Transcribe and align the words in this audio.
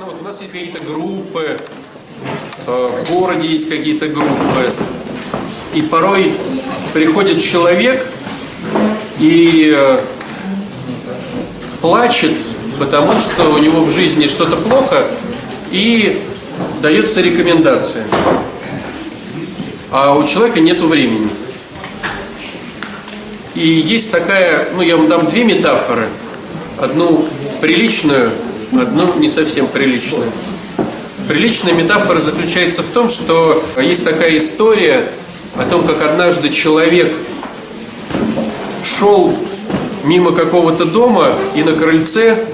Ну, 0.00 0.04
вот 0.04 0.14
у 0.20 0.24
нас 0.24 0.40
есть 0.40 0.52
какие-то 0.52 0.78
группы, 0.84 1.58
э, 2.68 2.88
в 3.02 3.10
городе 3.10 3.48
есть 3.48 3.68
какие-то 3.68 4.06
группы. 4.06 4.70
И 5.74 5.82
порой 5.82 6.32
приходит 6.94 7.42
человек 7.42 8.06
и 9.18 9.72
э, 9.74 10.00
плачет, 11.80 12.30
потому 12.78 13.18
что 13.18 13.50
у 13.50 13.58
него 13.58 13.80
в 13.80 13.90
жизни 13.90 14.28
что-то 14.28 14.54
плохо, 14.56 15.04
и 15.72 16.22
дается 16.80 17.20
рекомендация. 17.20 18.04
А 19.90 20.14
у 20.14 20.24
человека 20.24 20.60
нет 20.60 20.80
времени. 20.80 21.28
И 23.56 23.66
есть 23.66 24.12
такая, 24.12 24.68
ну 24.76 24.82
я 24.82 24.96
вам 24.96 25.08
дам 25.08 25.26
две 25.26 25.42
метафоры. 25.42 26.06
Одну 26.78 27.26
приличную, 27.60 28.30
одну 28.72 29.14
не 29.18 29.28
совсем 29.28 29.66
приличную. 29.66 30.30
Приличная 31.28 31.74
метафора 31.74 32.20
заключается 32.20 32.82
в 32.82 32.90
том, 32.90 33.08
что 33.08 33.62
есть 33.76 34.04
такая 34.04 34.36
история 34.36 35.06
о 35.56 35.64
том, 35.64 35.86
как 35.86 36.02
однажды 36.04 36.48
человек 36.48 37.12
шел 38.84 39.34
мимо 40.04 40.32
какого-то 40.32 40.84
дома, 40.84 41.32
и 41.54 41.62
на 41.62 41.72
крыльце 41.72 42.44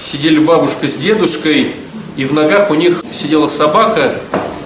сидели 0.00 0.38
бабушка 0.38 0.88
с 0.88 0.96
дедушкой, 0.96 1.72
и 2.16 2.24
в 2.24 2.34
ногах 2.34 2.70
у 2.70 2.74
них 2.74 3.02
сидела 3.12 3.48
собака, 3.48 4.14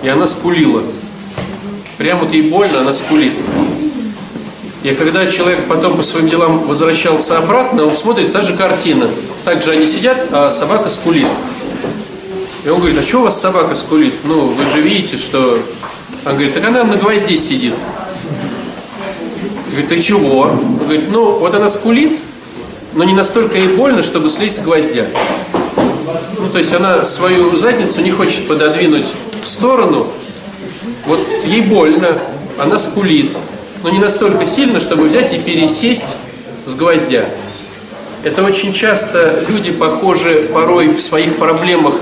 и 0.02 0.08
она 0.08 0.26
скулила. 0.26 0.82
Прямо 1.98 2.24
вот 2.24 2.32
ей 2.32 2.42
больно, 2.42 2.80
она 2.80 2.92
скулит. 2.92 3.34
И 4.86 4.94
когда 4.94 5.26
человек 5.26 5.66
потом 5.66 5.96
по 5.96 6.04
своим 6.04 6.28
делам 6.28 6.60
возвращался 6.60 7.38
обратно, 7.38 7.86
он 7.86 7.96
смотрит, 7.96 8.32
та 8.32 8.40
же 8.40 8.54
картина. 8.54 9.08
Также 9.44 9.72
они 9.72 9.84
сидят, 9.84 10.28
а 10.30 10.48
собака 10.48 10.88
скулит. 10.88 11.26
И 12.64 12.68
он 12.68 12.78
говорит, 12.78 12.96
а 12.96 13.02
что 13.02 13.18
у 13.18 13.22
вас 13.22 13.40
собака 13.40 13.74
скулит? 13.74 14.14
Ну, 14.22 14.46
вы 14.46 14.64
же 14.68 14.80
видите, 14.80 15.16
что... 15.16 15.58
Он 16.24 16.32
говорит, 16.34 16.54
так 16.54 16.64
она 16.68 16.84
на 16.84 16.96
гвозде 16.96 17.36
сидит. 17.36 17.74
Говорит, 19.70 19.88
ты 19.88 19.98
чего? 19.98 20.42
Он 20.42 20.76
говорит, 20.76 21.10
ну, 21.10 21.32
вот 21.32 21.52
она 21.52 21.68
скулит, 21.68 22.20
но 22.94 23.02
не 23.02 23.12
настолько 23.12 23.58
ей 23.58 23.66
больно, 23.66 24.04
чтобы 24.04 24.28
слезть 24.28 24.58
с 24.58 24.60
гвоздя. 24.60 25.06
Ну, 26.38 26.48
то 26.52 26.58
есть 26.58 26.72
она 26.72 27.04
свою 27.04 27.58
задницу 27.58 28.02
не 28.02 28.12
хочет 28.12 28.46
пододвинуть 28.46 29.12
в 29.42 29.48
сторону, 29.48 30.06
вот 31.06 31.18
ей 31.44 31.62
больно, 31.62 32.16
она 32.56 32.78
скулит, 32.78 33.36
но 33.86 33.92
не 33.92 34.00
настолько 34.00 34.44
сильно, 34.46 34.80
чтобы 34.80 35.04
взять 35.04 35.32
и 35.32 35.38
пересесть 35.38 36.16
с 36.66 36.74
гвоздя. 36.74 37.24
Это 38.24 38.42
очень 38.42 38.72
часто 38.72 39.44
люди 39.48 39.70
похожи 39.70 40.50
порой 40.52 40.88
в 40.88 41.00
своих 41.00 41.36
проблемах 41.36 41.94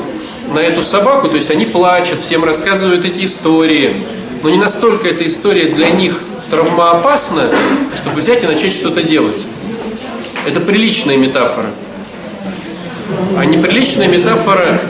на 0.55 0.61
эту 0.61 0.81
собаку, 0.81 1.29
то 1.29 1.37
есть 1.37 1.51
они 1.51 1.67
плачут, 1.67 2.21
всем 2.21 2.43
рассказывают 2.43 3.05
эти 3.05 3.27
истории, 3.27 3.93
но 4.43 4.49
не 4.49 4.57
настолько 4.57 5.09
эта 5.09 5.27
история 5.27 5.67
для 5.67 5.91
них 5.91 6.23
травмоопасна, 6.49 7.51
чтобы 7.95 8.23
взять 8.23 8.43
и 8.43 8.47
начать 8.47 8.73
что-то 8.73 9.03
делать. 9.03 9.45
Это 10.47 10.61
приличная 10.61 11.19
метафора. 11.19 11.67
А 13.37 13.45
неприличная 13.45 14.09
метафора 14.09 14.81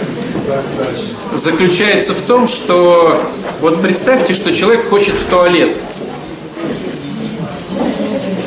заключается 1.33 2.15
в 2.15 2.21
том, 2.21 2.47
что 2.47 3.21
вот 3.61 3.83
представьте, 3.83 4.33
что 4.33 4.55
человек 4.55 4.89
хочет 4.89 5.15
в 5.15 5.25
туалет. 5.25 5.71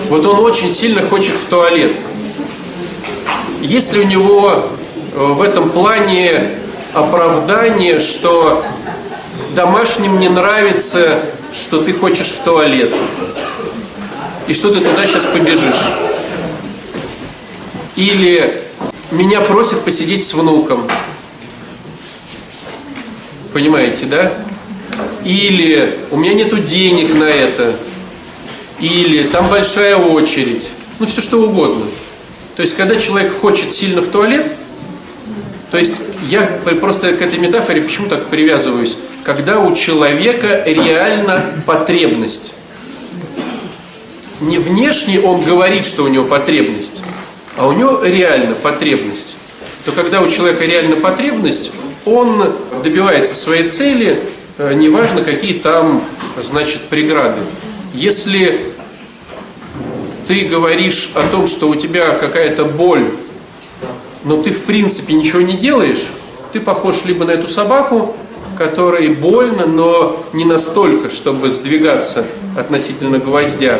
Вот 0.09 0.25
он 0.25 0.39
очень 0.39 0.71
сильно 0.71 1.01
хочет 1.01 1.35
в 1.35 1.45
туалет. 1.45 1.91
Если 3.61 3.99
у 3.99 4.03
него 4.03 4.69
э, 5.13 5.19
в 5.19 5.41
этом 5.41 5.69
плане 5.69 6.49
оправдание, 6.93 7.99
что 7.99 8.63
домашним 9.53 10.19
не 10.19 10.29
нравится, 10.29 11.19
что 11.51 11.81
ты 11.81 11.91
хочешь 11.91 12.27
в 12.27 12.39
туалет, 12.43 12.93
и 14.47 14.53
что 14.53 14.71
ты 14.71 14.79
туда 14.79 15.05
сейчас 15.05 15.25
побежишь. 15.25 15.89
Или 17.97 18.63
меня 19.11 19.41
просят 19.41 19.83
посидеть 19.83 20.25
с 20.25 20.33
внуком. 20.33 20.87
Понимаете, 23.51 24.05
да? 24.05 24.31
Или 25.25 25.99
у 26.11 26.17
меня 26.17 26.33
нету 26.33 26.59
денег 26.59 27.13
на 27.13 27.25
это. 27.25 27.75
Или 28.79 29.23
там 29.23 29.49
большая 29.49 29.95
очередь. 29.95 30.71
Ну, 30.99 31.05
все 31.05 31.21
что 31.21 31.41
угодно. 31.41 31.85
То 32.55 32.61
есть, 32.61 32.75
когда 32.75 32.95
человек 32.95 33.33
хочет 33.39 33.71
сильно 33.71 34.01
в 34.01 34.07
туалет, 34.07 34.53
то 35.71 35.77
есть 35.77 36.01
я 36.29 36.41
просто 36.79 37.13
к 37.13 37.21
этой 37.21 37.39
метафоре 37.39 37.81
почему 37.81 38.07
так 38.07 38.27
привязываюсь? 38.27 38.97
Когда 39.23 39.59
у 39.59 39.75
человека 39.75 40.63
реально 40.65 41.43
потребность. 41.65 42.53
Не 44.39 44.59
внешне 44.59 45.19
он 45.19 45.43
говорит, 45.43 45.85
что 45.85 46.03
у 46.03 46.07
него 46.07 46.23
потребность, 46.23 47.01
а 47.57 47.67
у 47.67 47.73
него 47.73 48.03
реально 48.03 48.53
потребность. 48.55 49.35
То 49.83 49.91
когда 49.91 50.21
у 50.21 50.29
человека 50.29 50.63
реально 50.63 50.95
потребность, 50.97 51.71
он 52.05 52.53
добивается 52.83 53.33
своей 53.33 53.67
цели, 53.67 54.19
э, 54.57 54.73
неважно 54.73 55.23
какие 55.23 55.53
там, 55.53 56.03
значит, 56.41 56.81
преграды. 56.83 57.41
Если 57.97 58.59
ты 60.27 60.41
говоришь 60.41 61.09
о 61.15 61.27
том, 61.29 61.47
что 61.47 61.67
у 61.67 61.73
тебя 61.73 62.11
какая-то 62.11 62.63
боль, 62.65 63.09
но 64.23 64.39
ты 64.39 64.51
в 64.51 64.65
принципе 64.65 65.15
ничего 65.15 65.41
не 65.41 65.53
делаешь, 65.53 66.05
ты 66.53 66.59
похож 66.59 67.05
либо 67.05 67.25
на 67.25 67.31
эту 67.31 67.47
собаку, 67.47 68.15
которой 68.55 69.07
больно, 69.07 69.65
но 69.65 70.23
не 70.33 70.45
настолько, 70.45 71.09
чтобы 71.09 71.49
сдвигаться 71.49 72.27
относительно 72.55 73.17
гвоздя, 73.17 73.79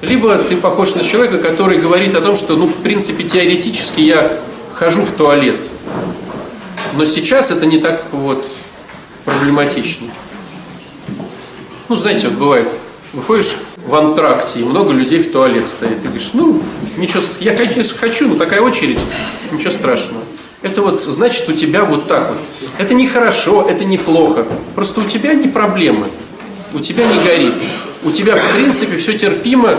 либо 0.00 0.36
ты 0.36 0.56
похож 0.56 0.96
на 0.96 1.04
человека, 1.04 1.38
который 1.38 1.78
говорит 1.78 2.16
о 2.16 2.22
том, 2.22 2.34
что, 2.34 2.56
ну, 2.56 2.66
в 2.66 2.78
принципе, 2.78 3.22
теоретически 3.22 4.00
я 4.00 4.36
хожу 4.72 5.02
в 5.02 5.12
туалет, 5.12 5.60
но 6.96 7.04
сейчас 7.04 7.52
это 7.52 7.66
не 7.66 7.78
так 7.78 8.04
вот 8.10 8.44
проблематично. 9.24 10.08
Ну, 11.88 11.94
знаете, 11.94 12.26
вот 12.26 12.36
бывает, 12.36 12.68
выходишь 13.14 13.56
в 13.76 13.94
антракте, 13.94 14.60
и 14.60 14.64
много 14.64 14.92
людей 14.92 15.18
в 15.18 15.30
туалет 15.32 15.68
стоит. 15.68 15.98
И 16.04 16.08
говоришь, 16.08 16.30
ну, 16.34 16.60
ничего, 16.96 17.22
я, 17.40 17.54
конечно, 17.56 17.96
хочу, 17.98 18.28
но 18.28 18.36
такая 18.36 18.60
очередь, 18.60 18.98
ничего 19.52 19.70
страшного. 19.70 20.22
Это 20.62 20.82
вот 20.82 21.02
значит 21.02 21.48
у 21.48 21.52
тебя 21.52 21.84
вот 21.84 22.08
так 22.08 22.30
вот. 22.30 22.38
Это 22.78 22.94
не 22.94 23.06
хорошо, 23.06 23.66
это 23.68 23.84
не 23.84 23.98
плохо. 23.98 24.46
Просто 24.74 25.00
у 25.00 25.04
тебя 25.04 25.34
не 25.34 25.48
проблемы. 25.48 26.06
У 26.72 26.80
тебя 26.80 27.06
не 27.06 27.22
горит. 27.22 27.54
У 28.02 28.10
тебя, 28.10 28.36
в 28.36 28.54
принципе, 28.54 28.96
все 28.96 29.16
терпимо, 29.16 29.76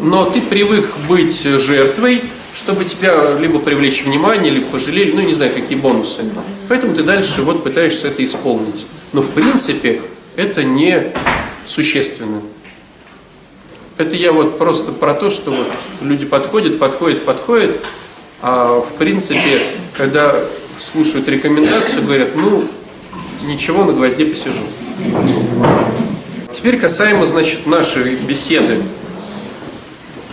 но 0.00 0.26
ты 0.26 0.40
привык 0.40 0.86
быть 1.08 1.42
жертвой, 1.42 2.22
чтобы 2.54 2.84
тебя 2.84 3.38
либо 3.40 3.58
привлечь 3.58 4.04
внимание, 4.04 4.52
либо 4.52 4.66
пожалели, 4.66 5.12
ну, 5.12 5.22
не 5.22 5.34
знаю, 5.34 5.52
какие 5.52 5.76
бонусы. 5.76 6.22
Поэтому 6.68 6.94
ты 6.94 7.02
дальше 7.02 7.42
вот 7.42 7.64
пытаешься 7.64 8.08
это 8.08 8.24
исполнить. 8.24 8.86
Но, 9.12 9.22
в 9.22 9.30
принципе, 9.30 10.02
это 10.36 10.64
не 10.64 11.12
существенно. 11.66 12.42
Это 13.98 14.14
я 14.14 14.30
вот 14.32 14.58
просто 14.58 14.92
про 14.92 15.14
то, 15.14 15.30
что 15.30 15.50
вот 15.50 15.66
люди 16.02 16.26
подходят, 16.26 16.78
подходят, 16.78 17.24
подходят, 17.24 17.80
а 18.42 18.80
в 18.80 18.92
принципе, 18.98 19.58
когда 19.96 20.34
слушают 20.78 21.26
рекомендацию, 21.28 22.04
говорят, 22.04 22.36
ну, 22.36 22.62
ничего, 23.44 23.84
на 23.84 23.94
гвозде 23.94 24.26
посижу. 24.26 24.60
Теперь 26.50 26.78
касаемо, 26.78 27.24
значит, 27.24 27.66
нашей 27.66 28.16
беседы. 28.16 28.82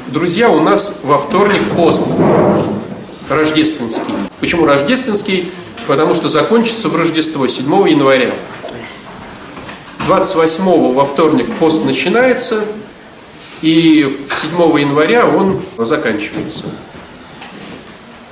Друзья, 0.08 0.50
у 0.50 0.60
нас 0.60 1.00
во 1.04 1.18
вторник 1.18 1.62
пост 1.78 2.06
рождественский. 3.30 4.14
Почему 4.42 4.66
рождественский? 4.66 5.52
Потому 5.88 6.16
что 6.16 6.28
закончится 6.28 6.90
в 6.90 6.96
Рождество 6.98 7.48
7 7.48 7.90
января. 7.90 8.32
28 10.06 10.94
во 10.94 11.06
вторник 11.06 11.46
пост 11.60 11.86
начинается, 11.86 12.66
и 13.62 14.10
7 14.32 14.80
января 14.80 15.26
он 15.26 15.62
заканчивается. 15.78 16.66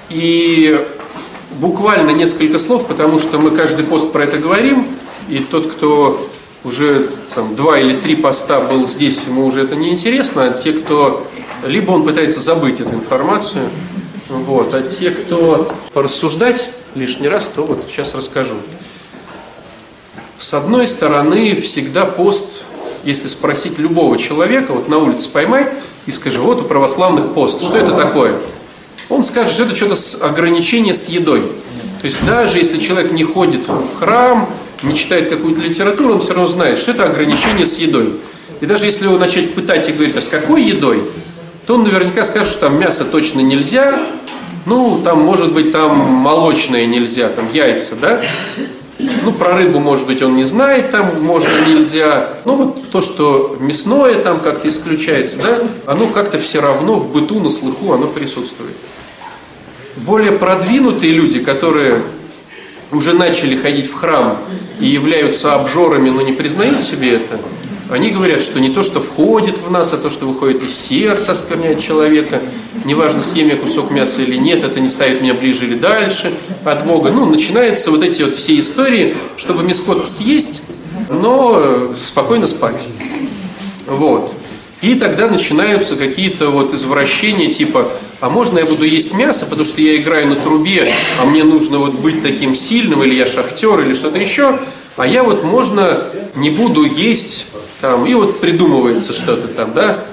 И 0.10 0.86
буквально 1.52 2.12
несколько 2.12 2.60
слов, 2.60 2.88
потому 2.88 3.20
что 3.20 3.38
мы 3.38 3.52
каждый 3.52 3.86
пост 3.86 4.12
про 4.12 4.24
это 4.24 4.38
говорим, 4.38 4.88
и 5.30 5.40
тот, 5.40 5.72
кто 5.72 6.28
уже 6.64 7.10
там, 7.34 7.56
два 7.56 7.80
или 7.80 7.98
три 7.98 8.16
поста 8.16 8.60
был 8.60 8.86
здесь, 8.86 9.24
ему 9.26 9.46
уже 9.46 9.62
это 9.62 9.76
не 9.76 9.90
интересно, 9.90 10.46
а 10.46 10.52
те, 10.52 10.74
кто 10.74 11.26
либо 11.66 11.92
он 11.92 12.04
пытается 12.04 12.40
забыть 12.40 12.80
эту 12.80 12.96
информацию, 12.96 13.70
вот, 14.30 14.74
а 14.74 14.82
те, 14.82 15.12
кто 15.12 15.68
порассуждать 15.94 16.70
лишний 16.96 17.28
раз, 17.28 17.50
то 17.54 17.64
вот 17.64 17.86
сейчас 17.88 18.16
расскажу. 18.16 18.56
С 20.38 20.54
одной 20.54 20.88
стороны, 20.88 21.56
всегда 21.56 22.06
пост 22.06 22.66
если 23.04 23.28
спросить 23.28 23.80
любого 23.80 24.18
человека, 24.18 24.74
вот 24.74 24.88
на 24.88 24.98
улице 24.98 25.30
поймай 25.30 25.68
и 26.06 26.12
скажи, 26.12 26.40
вот 26.40 26.62
у 26.62 26.66
православных 26.66 27.34
пост, 27.34 27.64
что 27.64 27.78
это 27.78 27.92
такое? 27.92 28.34
Он 29.10 29.24
скажет, 29.24 29.52
что 29.52 29.64
это 29.64 29.76
что-то 29.76 29.96
с 29.96 30.22
ограничение 30.22 30.94
с 30.94 31.10
едой. 31.10 31.42
То 31.42 32.06
есть 32.06 32.26
даже 32.26 32.58
если 32.58 32.80
человек 32.80 33.12
не 33.12 33.24
ходит 33.24 33.68
в 33.68 34.00
храм, 34.00 34.50
не 34.84 34.96
читает 34.96 35.30
какую-то 35.30 35.62
литературу, 35.62 36.16
он 36.16 36.22
все 36.22 36.34
равно 36.34 36.48
знает, 36.48 36.78
что 36.78 36.92
это 36.92 37.06
ограничение 37.06 37.66
с 37.66 37.78
едой. 37.78 38.14
И 38.62 38.66
даже 38.66 38.86
если 38.86 39.06
его 39.06 39.18
начать 39.18 39.54
пытать 39.54 39.90
и 39.90 39.92
говорить, 39.92 40.18
а 40.18 40.22
с 40.22 40.28
какой 40.28 40.64
едой, 40.64 41.04
то 41.66 41.76
он 41.76 41.84
наверняка 41.84 42.24
скажет, 42.24 42.50
что 42.50 42.62
там 42.62 42.80
мясо 42.80 43.06
точно 43.06 43.42
нельзя, 43.42 44.00
ну, 44.66 45.00
там, 45.04 45.22
может 45.22 45.54
быть, 45.54 45.72
там 45.72 45.98
молочное 45.98 46.86
нельзя, 46.86 47.30
там 47.30 47.48
яйца, 47.52 47.96
да? 48.00 48.22
Ну, 49.24 49.32
про 49.32 49.56
рыбу, 49.56 49.80
может 49.80 50.08
быть, 50.08 50.22
он 50.22 50.36
не 50.36 50.44
знает, 50.44 50.92
там 50.92 51.24
можно, 51.24 51.50
нельзя. 51.68 52.30
Ну, 52.46 52.56
вот 52.56 52.90
то, 52.92 53.02
что 53.02 53.58
мясное 53.60 54.16
там 54.16 54.40
как-то 54.40 54.68
исключается, 54.68 55.38
да, 55.38 55.60
оно 55.86 56.08
как-то 56.08 56.38
все 56.38 56.60
равно 56.60 56.96
в 56.96 57.12
быту, 57.12 57.40
на 57.40 57.50
слуху, 57.50 57.94
оно 57.94 58.08
присутствует. 58.08 58.76
Более 59.98 60.32
продвинутые 60.32 61.14
люди, 61.14 61.40
которые 61.40 62.02
уже 62.92 63.14
начали 63.14 63.56
ходить 63.56 63.88
в 63.88 63.94
храм 63.96 64.38
и 64.80 64.88
являются 64.88 65.54
обжорами, 65.54 66.10
но 66.10 66.22
не 66.22 66.34
признают 66.34 66.82
себе 66.82 67.16
это, 67.16 67.40
они 67.92 68.10
говорят, 68.10 68.42
что 68.42 68.62
не 68.62 68.70
то, 68.70 68.84
что 68.84 69.02
входит 69.02 69.58
в 69.58 69.70
нас, 69.70 69.92
а 69.92 69.98
то, 69.98 70.10
что 70.10 70.26
выходит 70.26 70.64
из 70.64 70.78
сердца, 70.78 71.34
оскверняет 71.34 71.80
человека. 71.80 72.42
Неважно, 72.86 73.22
съем 73.22 73.50
я 73.50 73.58
кусок 73.58 73.92
мяса 73.92 74.22
или 74.22 74.38
нет, 74.38 74.64
это 74.64 74.80
не 74.80 74.88
ставит 74.88 75.22
меня 75.22 75.34
ближе 75.34 75.66
или 75.66 75.76
дальше 75.76 76.34
от 76.64 76.86
Бога. 76.86 77.12
Ну, 77.12 77.26
начинаются 77.26 77.92
вот 77.92 78.02
эти 78.02 78.24
вот 78.24 78.34
все 78.34 78.58
истории, 78.58 79.18
чтобы 79.36 79.64
мискот 79.64 80.08
съесть, 80.08 80.64
но 81.10 81.94
спокойно 81.98 82.48
спать. 82.48 82.88
Вот. 83.88 84.34
И 84.82 84.96
тогда 84.96 85.28
начинаются 85.28 85.98
какие-то 85.98 86.50
вот 86.50 86.74
извращения 86.74 87.52
типа, 87.52 87.92
а 88.22 88.30
можно 88.30 88.60
я 88.60 88.66
буду 88.66 88.86
есть 88.86 89.14
мясо, 89.14 89.46
потому 89.46 89.66
что 89.66 89.82
я 89.82 89.98
играю 89.98 90.28
на 90.28 90.36
трубе, 90.36 90.90
а 91.20 91.26
мне 91.26 91.44
нужно 91.44 91.78
вот 91.78 91.96
быть 91.96 92.24
таким 92.24 92.56
сильным, 92.56 93.04
или 93.04 93.16
я 93.16 93.26
шахтер, 93.26 93.82
или 93.82 93.94
что-то 93.94 94.18
еще, 94.18 94.60
а 94.98 95.08
я 95.08 95.24
вот 95.24 95.44
можно 95.44 96.06
не 96.36 96.50
буду 96.50 96.84
есть 96.84 97.48
там, 97.80 98.06
и 98.06 98.14
вот 98.14 98.40
придумывается 98.40 99.14
что-то 99.14 99.48
там, 99.48 99.74
да, 99.74 100.04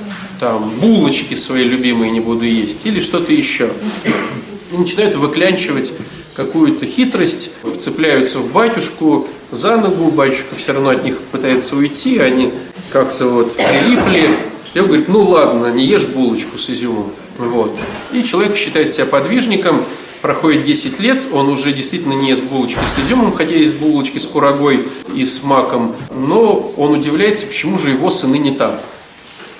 там, 0.40 0.70
булочки 0.80 1.34
свои 1.34 1.64
любимые 1.64 2.10
не 2.10 2.20
буду 2.20 2.44
есть, 2.44 2.86
или 2.86 3.00
что-то 3.00 3.32
еще. 3.32 3.70
И 4.72 4.76
начинают 4.76 5.14
выклянчивать 5.16 5.92
какую-то 6.34 6.86
хитрость, 6.86 7.50
вцепляются 7.64 8.38
в 8.38 8.52
батюшку 8.52 9.26
за 9.50 9.76
ногу, 9.76 10.10
батюшка 10.10 10.54
все 10.54 10.72
равно 10.72 10.90
от 10.90 11.04
них 11.04 11.18
пытается 11.32 11.74
уйти, 11.74 12.18
они 12.18 12.52
как-то 12.90 13.26
вот 13.26 13.56
прилипли. 13.56 14.30
И 14.74 14.78
он 14.78 14.86
говорит, 14.86 15.08
ну 15.08 15.22
ладно, 15.22 15.72
не 15.72 15.84
ешь 15.84 16.06
булочку 16.06 16.58
с 16.58 16.70
изюмом. 16.70 17.10
Вот. 17.38 17.76
И 18.12 18.22
человек 18.22 18.56
считает 18.56 18.92
себя 18.92 19.06
подвижником, 19.06 19.82
проходит 20.20 20.64
10 20.64 21.00
лет, 21.00 21.18
он 21.32 21.48
уже 21.48 21.72
действительно 21.72 22.14
не 22.14 22.28
ест 22.28 22.44
булочки 22.44 22.84
с 22.84 22.98
изюмом, 22.98 23.32
хотя 23.32 23.54
есть 23.54 23.76
булочки 23.76 24.18
с 24.18 24.26
курагой 24.26 24.88
и 25.14 25.24
с 25.24 25.42
маком, 25.42 25.94
но 26.10 26.72
он 26.76 26.92
удивляется, 26.92 27.46
почему 27.46 27.78
же 27.78 27.90
его 27.90 28.10
сыны 28.10 28.36
не 28.38 28.52
там. 28.52 28.78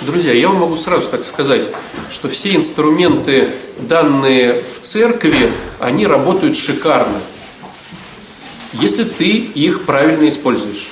Друзья, 0.00 0.32
я 0.32 0.48
вам 0.48 0.58
могу 0.58 0.76
сразу 0.76 1.08
так 1.10 1.24
сказать, 1.24 1.68
что 2.10 2.28
все 2.28 2.54
инструменты, 2.54 3.48
данные 3.80 4.62
в 4.62 4.80
церкви, 4.80 5.50
они 5.80 6.06
работают 6.06 6.56
шикарно, 6.56 7.20
если 8.74 9.04
ты 9.04 9.28
их 9.28 9.84
правильно 9.84 10.28
используешь. 10.28 10.88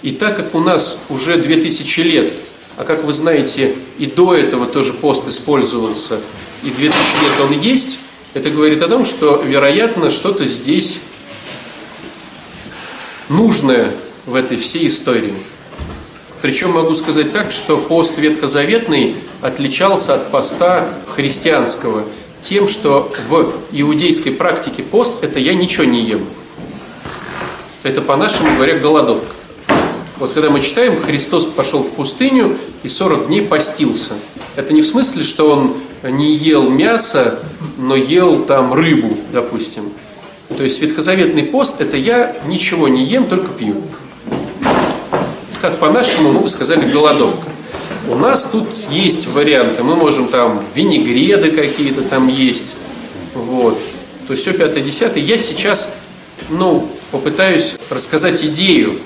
И 0.00 0.12
так 0.12 0.36
как 0.36 0.54
у 0.54 0.60
нас 0.60 1.04
уже 1.08 1.36
2000 1.36 2.00
лет, 2.00 2.32
а 2.76 2.84
как 2.84 3.04
вы 3.04 3.12
знаете, 3.12 3.74
и 3.98 4.06
до 4.06 4.34
этого 4.34 4.64
тоже 4.64 4.92
пост 4.94 5.26
использовался, 5.28 6.20
и 6.62 6.70
2000 6.70 6.80
лет 6.80 7.40
он 7.40 7.60
есть, 7.60 7.98
это 8.38 8.50
говорит 8.50 8.80
о 8.82 8.88
том, 8.88 9.04
что, 9.04 9.42
вероятно, 9.44 10.12
что-то 10.12 10.46
здесь 10.46 11.00
нужное 13.28 13.92
в 14.26 14.36
этой 14.36 14.56
всей 14.56 14.86
истории. 14.86 15.34
Причем 16.40 16.70
могу 16.70 16.94
сказать 16.94 17.32
так, 17.32 17.50
что 17.50 17.76
пост 17.76 18.16
ветхозаветный 18.16 19.16
отличался 19.42 20.14
от 20.14 20.30
поста 20.30 20.88
христианского 21.08 22.04
тем, 22.40 22.68
что 22.68 23.10
в 23.28 23.52
иудейской 23.72 24.30
практике 24.30 24.84
пост– 24.84 25.16
это 25.24 25.40
я 25.40 25.54
ничего 25.54 25.82
не 25.82 26.04
ем. 26.04 26.24
Это, 27.82 28.02
по-нашему 28.02 28.54
говоря, 28.54 28.78
голодовка. 28.78 29.34
Вот 30.18 30.32
когда 30.32 30.48
мы 30.48 30.60
читаем, 30.60 30.96
Христос 31.00 31.46
пошел 31.46 31.82
в 31.82 31.90
пустыню 31.90 32.56
и 32.84 32.88
40 32.88 33.26
дней 33.26 33.42
постился. 33.42 34.12
Это 34.54 34.72
не 34.72 34.80
в 34.80 34.86
смысле, 34.86 35.24
что 35.24 35.50
он 35.50 35.74
не 36.04 36.36
ел 36.36 36.70
мясо, 36.70 37.40
но 37.76 37.96
ел 37.96 38.44
там 38.44 38.72
рыбу, 38.72 39.10
допустим. 39.32 39.90
То 40.56 40.62
есть 40.62 40.80
ветхозаветный 40.80 41.44
пост– 41.44 41.78
это 41.80 41.96
я 41.96 42.36
ничего 42.46 42.88
не 42.88 43.04
ем, 43.04 43.26
только 43.26 43.48
пью. 43.48 43.76
Как 45.60 45.78
по-нашему 45.78 46.32
мы 46.32 46.40
бы 46.40 46.48
сказали 46.48 46.90
голодовка. 46.90 47.48
У 48.08 48.14
нас 48.14 48.44
тут 48.46 48.68
есть 48.90 49.26
варианты. 49.28 49.82
Мы 49.82 49.94
можем 49.94 50.28
там 50.28 50.62
винегреды 50.74 51.50
какие-то 51.50 52.02
там 52.02 52.28
есть. 52.28 52.76
Вот. 53.34 53.78
То 54.26 54.32
есть 54.32 54.44
все 54.44 54.52
пятое, 54.52 54.82
десятое. 54.82 55.22
Я 55.22 55.36
сейчас, 55.38 55.96
ну, 56.48 56.88
попытаюсь 57.10 57.76
рассказать 57.90 58.42
идею, 58.44 58.98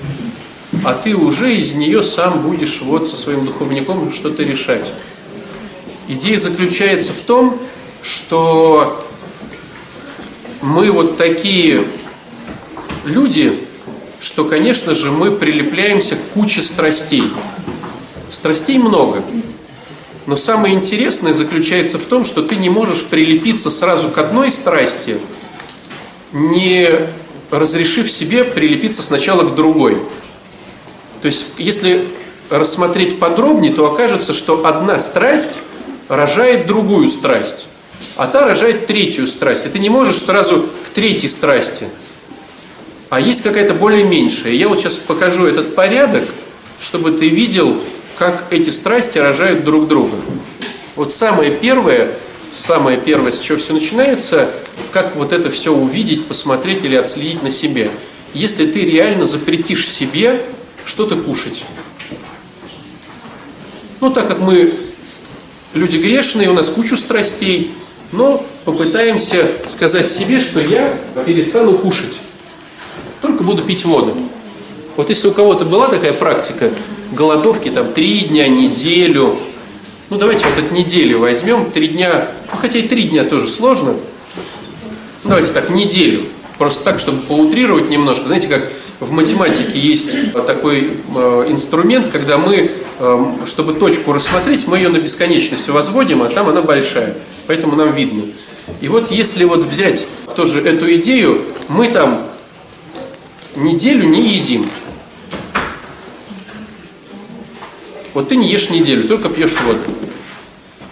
а 0.85 0.93
ты 0.93 1.15
уже 1.15 1.55
из 1.55 1.73
нее 1.73 2.03
сам 2.03 2.41
будешь 2.41 2.81
вот 2.81 3.07
со 3.07 3.17
своим 3.17 3.45
духовником 3.45 4.11
что-то 4.11 4.43
решать. 4.43 4.91
Идея 6.07 6.37
заключается 6.37 7.13
в 7.13 7.21
том, 7.21 7.57
что 8.03 9.03
мы 10.61 10.91
вот 10.91 11.17
такие 11.17 11.85
люди, 13.05 13.65
что, 14.21 14.45
конечно 14.45 14.93
же, 14.93 15.11
мы 15.11 15.31
прилепляемся 15.31 16.15
к 16.15 16.33
куче 16.33 16.61
страстей. 16.61 17.33
Страстей 18.29 18.77
много. 18.77 19.23
Но 20.25 20.35
самое 20.35 20.75
интересное 20.75 21.33
заключается 21.33 21.97
в 21.97 22.05
том, 22.05 22.23
что 22.23 22.43
ты 22.43 22.55
не 22.55 22.69
можешь 22.69 23.03
прилепиться 23.05 23.69
сразу 23.69 24.09
к 24.09 24.17
одной 24.17 24.51
страсти, 24.51 25.17
не 26.31 26.89
разрешив 27.51 28.09
себе 28.11 28.43
прилепиться 28.43 29.01
сначала 29.01 29.43
к 29.43 29.55
другой. 29.55 29.97
То 31.21 31.27
есть, 31.27 31.45
если 31.57 32.07
рассмотреть 32.49 33.19
подробнее, 33.19 33.73
то 33.73 33.91
окажется, 33.91 34.33
что 34.33 34.65
одна 34.65 34.99
страсть 34.99 35.59
рожает 36.07 36.67
другую 36.67 37.09
страсть, 37.09 37.67
а 38.15 38.27
та 38.27 38.45
рожает 38.45 38.87
третью 38.87 39.27
страсть. 39.27 39.65
И 39.65 39.69
ты 39.69 39.79
не 39.79 39.89
можешь 39.89 40.17
сразу 40.17 40.69
к 40.85 40.89
третьей 40.89 41.29
страсти, 41.29 41.87
а 43.09 43.19
есть 43.19 43.43
какая-то 43.43 43.73
более 43.73 44.03
меньшая. 44.03 44.53
Я 44.53 44.67
вот 44.67 44.79
сейчас 44.79 44.95
покажу 44.95 45.45
этот 45.45 45.75
порядок, 45.75 46.23
чтобы 46.79 47.11
ты 47.11 47.29
видел, 47.29 47.75
как 48.17 48.45
эти 48.51 48.69
страсти 48.69 49.17
рожают 49.17 49.63
друг 49.63 49.87
друга. 49.87 50.15
Вот 50.95 51.11
самое 51.11 51.51
первое, 51.51 52.11
самое 52.51 52.97
первое, 52.97 53.31
с 53.31 53.39
чего 53.39 53.57
все 53.57 53.73
начинается, 53.73 54.49
как 54.91 55.15
вот 55.15 55.31
это 55.31 55.49
все 55.49 55.73
увидеть, 55.73 56.27
посмотреть 56.27 56.83
или 56.83 56.95
отследить 56.95 57.43
на 57.43 57.49
себе. 57.49 57.91
Если 58.33 58.65
ты 58.65 58.81
реально 58.81 59.25
запретишь 59.25 59.87
себе 59.87 60.39
что-то 60.85 61.15
кушать. 61.15 61.65
Ну, 64.01 64.09
так 64.11 64.27
как 64.27 64.39
мы 64.39 64.71
люди 65.73 65.97
грешные, 65.97 66.49
у 66.49 66.53
нас 66.53 66.69
кучу 66.69 66.97
страстей, 66.97 67.71
но 68.13 68.41
попытаемся 68.63 69.47
сказать 69.65 70.07
себе, 70.07 70.39
что 70.39 70.61
я 70.61 70.97
перестану 71.25 71.73
кушать, 71.73 72.19
только 73.21 73.43
буду 73.43 73.63
пить 73.63 73.85
воду. 73.85 74.13
Вот 74.95 75.09
если 75.09 75.27
у 75.27 75.31
кого-то 75.31 75.65
была 75.65 75.87
такая 75.87 76.13
практика 76.13 76.69
голодовки, 77.11 77.69
там, 77.69 77.91
три 77.93 78.21
дня, 78.21 78.47
неделю, 78.47 79.35
ну 80.09 80.17
давайте 80.17 80.45
вот 80.45 80.63
эту 80.63 80.73
неделю 80.73 81.19
возьмем, 81.19 81.71
три 81.71 81.87
дня, 81.87 82.27
ну 82.51 82.57
хотя 82.57 82.77
и 82.79 82.87
три 82.87 83.03
дня 83.03 83.23
тоже 83.23 83.47
сложно, 83.47 83.95
давайте 85.23 85.51
так, 85.51 85.71
неделю, 85.71 86.25
просто 86.59 86.83
так, 86.83 86.99
чтобы 86.99 87.21
поутрировать 87.21 87.89
немножко, 87.89 88.27
знаете, 88.27 88.47
как 88.47 88.71
в 89.03 89.11
математике 89.11 89.77
есть 89.77 90.33
такой 90.47 90.93
э, 91.15 91.45
инструмент, 91.49 92.07
когда 92.09 92.37
мы, 92.37 92.71
э, 92.99 93.25
чтобы 93.45 93.73
точку 93.73 94.13
рассмотреть, 94.13 94.67
мы 94.67 94.77
ее 94.77 94.89
на 94.89 94.97
бесконечность 94.97 95.67
возводим, 95.69 96.23
а 96.23 96.29
там 96.29 96.49
она 96.49 96.61
большая, 96.61 97.17
поэтому 97.45 97.75
нам 97.75 97.93
видно. 97.93 98.23
И 98.81 98.87
вот 98.87 99.11
если 99.11 99.43
вот 99.43 99.65
взять 99.65 100.07
тоже 100.35 100.61
эту 100.61 100.93
идею, 100.95 101.39
мы 101.67 101.89
там 101.89 102.25
неделю 103.55 104.07
не 104.07 104.35
едим. 104.35 104.65
Вот 108.13 108.29
ты 108.29 108.35
не 108.35 108.47
ешь 108.47 108.69
неделю, 108.69 109.07
только 109.07 109.27
пьешь 109.27 109.59
воду. 109.61 109.79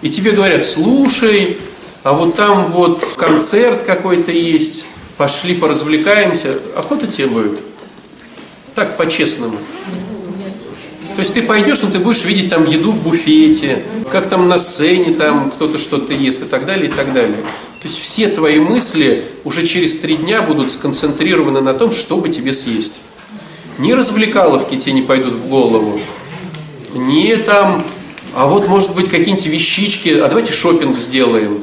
И 0.02 0.10
тебе 0.10 0.32
говорят, 0.32 0.66
слушай, 0.66 1.56
а 2.02 2.12
вот 2.12 2.34
там 2.34 2.66
вот 2.66 3.02
концерт 3.16 3.84
какой-то 3.84 4.32
есть, 4.32 4.86
пошли 5.16 5.54
поразвлекаемся. 5.54 6.58
Охота 6.76 7.06
тебе 7.06 7.28
будет? 7.28 7.71
Так, 8.74 8.96
по-честному. 8.96 9.56
То 11.14 11.20
есть 11.20 11.34
ты 11.34 11.42
пойдешь, 11.42 11.82
но 11.82 11.90
ты 11.90 11.98
будешь 11.98 12.24
видеть 12.24 12.48
там 12.48 12.64
еду 12.64 12.92
в 12.92 13.02
буфете, 13.02 13.82
как 14.10 14.28
там 14.28 14.48
на 14.48 14.56
сцене 14.56 15.12
там 15.12 15.50
кто-то 15.50 15.76
что-то 15.76 16.14
ест 16.14 16.42
и 16.42 16.46
так 16.46 16.64
далее, 16.64 16.88
и 16.88 16.92
так 16.92 17.12
далее. 17.12 17.36
То 17.80 17.88
есть 17.88 17.98
все 17.98 18.28
твои 18.28 18.60
мысли 18.60 19.24
уже 19.44 19.66
через 19.66 19.96
три 19.96 20.16
дня 20.16 20.40
будут 20.40 20.72
сконцентрированы 20.72 21.60
на 21.60 21.74
том, 21.74 21.92
чтобы 21.92 22.30
тебе 22.30 22.54
съесть. 22.54 22.94
Ни 23.78 23.92
развлекаловки 23.92 24.76
тебе 24.76 24.92
не 24.94 25.02
пойдут 25.02 25.34
в 25.34 25.48
голову, 25.48 25.98
не 26.94 27.36
там, 27.36 27.84
а 28.34 28.46
вот 28.46 28.68
может 28.68 28.94
быть 28.94 29.08
какие-нибудь 29.08 29.46
вещички, 29.46 30.10
а 30.10 30.28
давайте 30.28 30.52
шопинг 30.52 30.98
сделаем. 30.98 31.62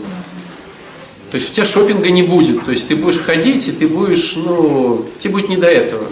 То 1.32 1.36
есть 1.36 1.52
у 1.52 1.54
тебя 1.54 1.66
шопинга 1.66 2.10
не 2.10 2.24
будет. 2.24 2.66
То 2.66 2.72
есть 2.72 2.88
ты 2.88 2.96
будешь 2.96 3.20
ходить, 3.20 3.68
и 3.68 3.72
ты 3.72 3.88
будешь, 3.88 4.36
ну, 4.36 5.06
тебе 5.20 5.34
будет 5.34 5.50
не 5.50 5.58
до 5.58 5.68
этого. 5.68 6.06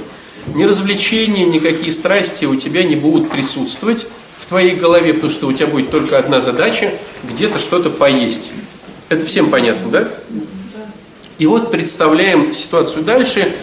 Ни 0.56 0.64
развлечения, 0.64 1.46
никакие 1.46 1.92
страсти 1.92 2.46
у 2.46 2.56
тебя 2.56 2.84
не 2.84 2.96
будут 2.96 3.30
присутствовать 3.30 4.08
в 4.38 4.46
твоей 4.46 4.76
голове, 4.76 5.14
потому 5.14 5.32
что 5.32 5.48
у 5.48 5.54
тебя 5.54 5.68
будет 5.68 5.90
только 5.92 6.18
одна 6.18 6.42
задача– 6.42 6.94
где-то 7.24 7.60
что-то 7.60 7.90
поесть. 7.90 8.52
Это 9.10 9.26
всем 9.26 9.50
понятно, 9.50 9.90
да? 9.90 10.08
И 11.38 11.46
вот 11.46 11.72
представляем 11.72 12.52
ситуацию 12.54 13.04
дальше. 13.04 13.56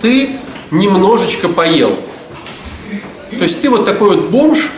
Ты 0.00 0.36
немножечко 0.70 1.48
поел. 1.48 1.96
То 3.30 3.42
есть 3.42 3.62
ты 3.62 3.70
вот 3.70 3.84
такой 3.84 4.16
вот 4.16 4.30
бомж, 4.30 4.70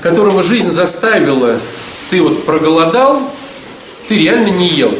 которого 0.00 0.42
жизнь 0.42 0.70
заставила, 0.70 1.58
ты 2.10 2.22
вот 2.22 2.44
проголодал, 2.44 3.20
ты 4.08 4.18
реально 4.18 4.48
не 4.48 4.68
ел. 4.68 4.94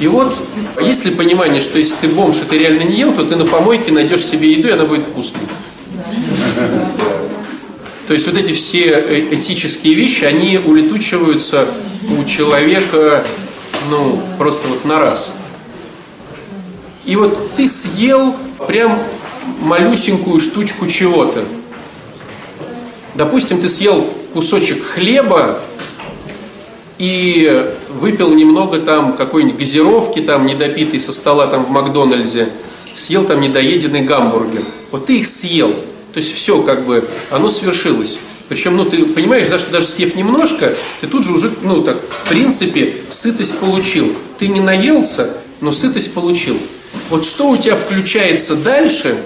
И 0.00 0.06
вот, 0.08 0.36
есть 0.80 1.04
ли 1.04 1.10
понимание, 1.10 1.60
что 1.60 1.78
если 1.78 1.96
ты 2.02 2.08
бомж 2.08 2.36
и 2.36 2.44
ты 2.44 2.58
реально 2.58 2.82
не 2.82 2.96
ел, 2.96 3.12
то 3.12 3.24
ты 3.24 3.36
на 3.36 3.46
помойке 3.46 3.92
найдешь 3.92 4.24
себе 4.24 4.52
еду, 4.52 4.68
и 4.68 4.72
она 4.72 4.84
будет 4.84 5.04
вкусной. 5.04 5.42
То 8.06 8.14
есть 8.14 8.26
вот 8.26 8.36
эти 8.36 8.52
все 8.52 8.90
э, 8.90 9.34
этические 9.34 9.94
вещи, 9.94 10.24
они 10.24 10.58
улетучиваются 10.58 11.66
у 12.18 12.24
человека, 12.24 13.24
ну, 13.90 14.20
просто 14.38 14.68
вот 14.68 14.84
на 14.84 15.00
раз. 15.00 15.34
И 17.04 17.16
вот 17.16 17.54
ты 17.56 17.66
съел 17.66 18.36
прям 18.66 18.98
малюсенькую 19.60 20.38
штучку 20.40 20.86
чего-то. 20.86 21.44
Допустим, 23.14 23.60
ты 23.60 23.68
съел 23.68 24.06
кусочек 24.34 24.84
хлеба 24.84 25.60
и 26.98 27.72
выпил 27.90 28.32
немного 28.34 28.78
там 28.78 29.16
какой-нибудь 29.16 29.58
газировки, 29.58 30.20
там 30.20 30.46
недопитый 30.46 30.98
со 30.98 31.12
стола 31.12 31.46
там 31.46 31.64
в 31.64 31.70
Макдональдсе, 31.70 32.48
съел 32.94 33.24
там 33.24 33.40
недоеденный 33.40 34.02
гамбургер. 34.02 34.62
Вот 34.90 35.06
ты 35.06 35.18
их 35.18 35.26
съел. 35.26 35.74
То 36.14 36.20
есть 36.20 36.32
все 36.34 36.62
как 36.62 36.86
бы, 36.86 37.06
оно 37.30 37.48
свершилось. 37.48 38.20
Причем, 38.48 38.76
ну, 38.76 38.84
ты 38.84 39.04
понимаешь, 39.04 39.48
да, 39.48 39.58
что 39.58 39.72
даже 39.72 39.86
съев 39.86 40.14
немножко, 40.14 40.74
ты 41.00 41.08
тут 41.08 41.24
же 41.24 41.32
уже, 41.32 41.52
ну, 41.62 41.82
так, 41.82 42.00
в 42.00 42.28
принципе, 42.28 42.94
сытость 43.08 43.58
получил. 43.58 44.14
Ты 44.38 44.48
не 44.48 44.60
наелся, 44.60 45.36
но 45.60 45.72
сытость 45.72 46.14
получил. 46.14 46.56
Вот 47.10 47.26
что 47.26 47.50
у 47.50 47.56
тебя 47.56 47.76
включается 47.76 48.54
дальше, 48.56 49.18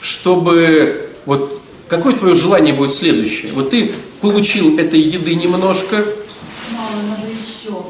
чтобы 0.00 1.10
вот 1.26 1.60
Какое 1.88 2.14
твое 2.14 2.34
желание 2.34 2.72
будет 2.72 2.92
следующее? 2.92 3.52
Вот 3.52 3.70
ты 3.70 3.92
получил 4.20 4.78
этой 4.78 5.00
еды 5.00 5.34
немножко. 5.34 5.96
Мало, 6.72 7.02
надо 7.08 7.26
еще. 7.30 7.82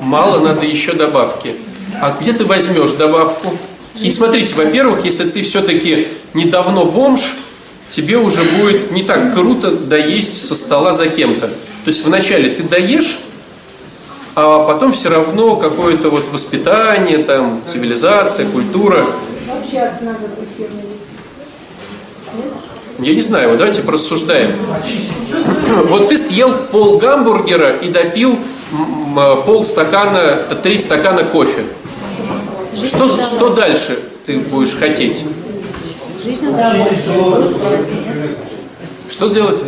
Мало, 0.00 0.40
надо 0.40 0.66
еще 0.66 0.94
добавки. 0.94 1.54
А 2.00 2.16
где 2.20 2.32
ты 2.32 2.44
возьмешь 2.44 2.92
добавку? 2.92 3.52
И 4.00 4.10
смотрите, 4.10 4.54
во-первых, 4.54 5.04
если 5.04 5.28
ты 5.28 5.42
все-таки 5.42 6.08
недавно 6.32 6.84
бомж, 6.84 7.34
тебе 7.88 8.16
уже 8.16 8.42
будет 8.42 8.90
не 8.90 9.04
так 9.04 9.34
круто 9.34 9.70
доесть 9.70 10.46
со 10.46 10.54
стола 10.54 10.92
за 10.92 11.08
кем-то. 11.08 11.48
То 11.48 11.88
есть 11.88 12.04
вначале 12.04 12.50
ты 12.50 12.62
доешь, 12.62 13.18
а 14.34 14.64
потом 14.66 14.92
все 14.92 15.10
равно 15.10 15.56
какое-то 15.56 16.10
вот 16.10 16.28
воспитание, 16.28 17.18
там, 17.18 17.62
цивилизация, 17.64 18.46
культура. 18.50 19.06
Вообще 19.46 19.92
надо 20.00 20.26
быть 20.28 20.48
я 22.98 23.14
не 23.14 23.20
знаю, 23.20 23.50
вот 23.50 23.58
давайте 23.58 23.82
порассуждаем. 23.82 24.52
Вот 25.88 26.08
ты 26.08 26.18
съел 26.18 26.52
пол 26.70 26.98
гамбургера 26.98 27.76
и 27.76 27.88
допил 27.88 28.38
пол 29.46 29.64
стакана, 29.64 30.38
три 30.62 30.78
стакана 30.78 31.24
кофе. 31.24 31.64
Что, 32.74 33.22
что 33.22 33.50
дальше 33.50 33.98
ты 34.26 34.38
будешь 34.38 34.74
хотеть? 34.74 35.24
Жизнь 36.24 36.46
Что 39.10 39.28
сделать? 39.28 39.60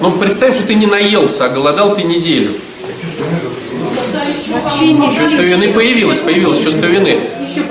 Ну, 0.00 0.10
представим, 0.12 0.54
что 0.54 0.66
ты 0.66 0.74
не 0.74 0.86
наелся, 0.86 1.46
а 1.46 1.48
голодал 1.48 1.94
ты 1.94 2.02
неделю. 2.02 2.52
Чувство 5.16 5.42
вины 5.42 5.72
появилось, 5.72 6.20
появилось 6.20 6.62
чувство 6.62 6.86
вины. 6.86 7.20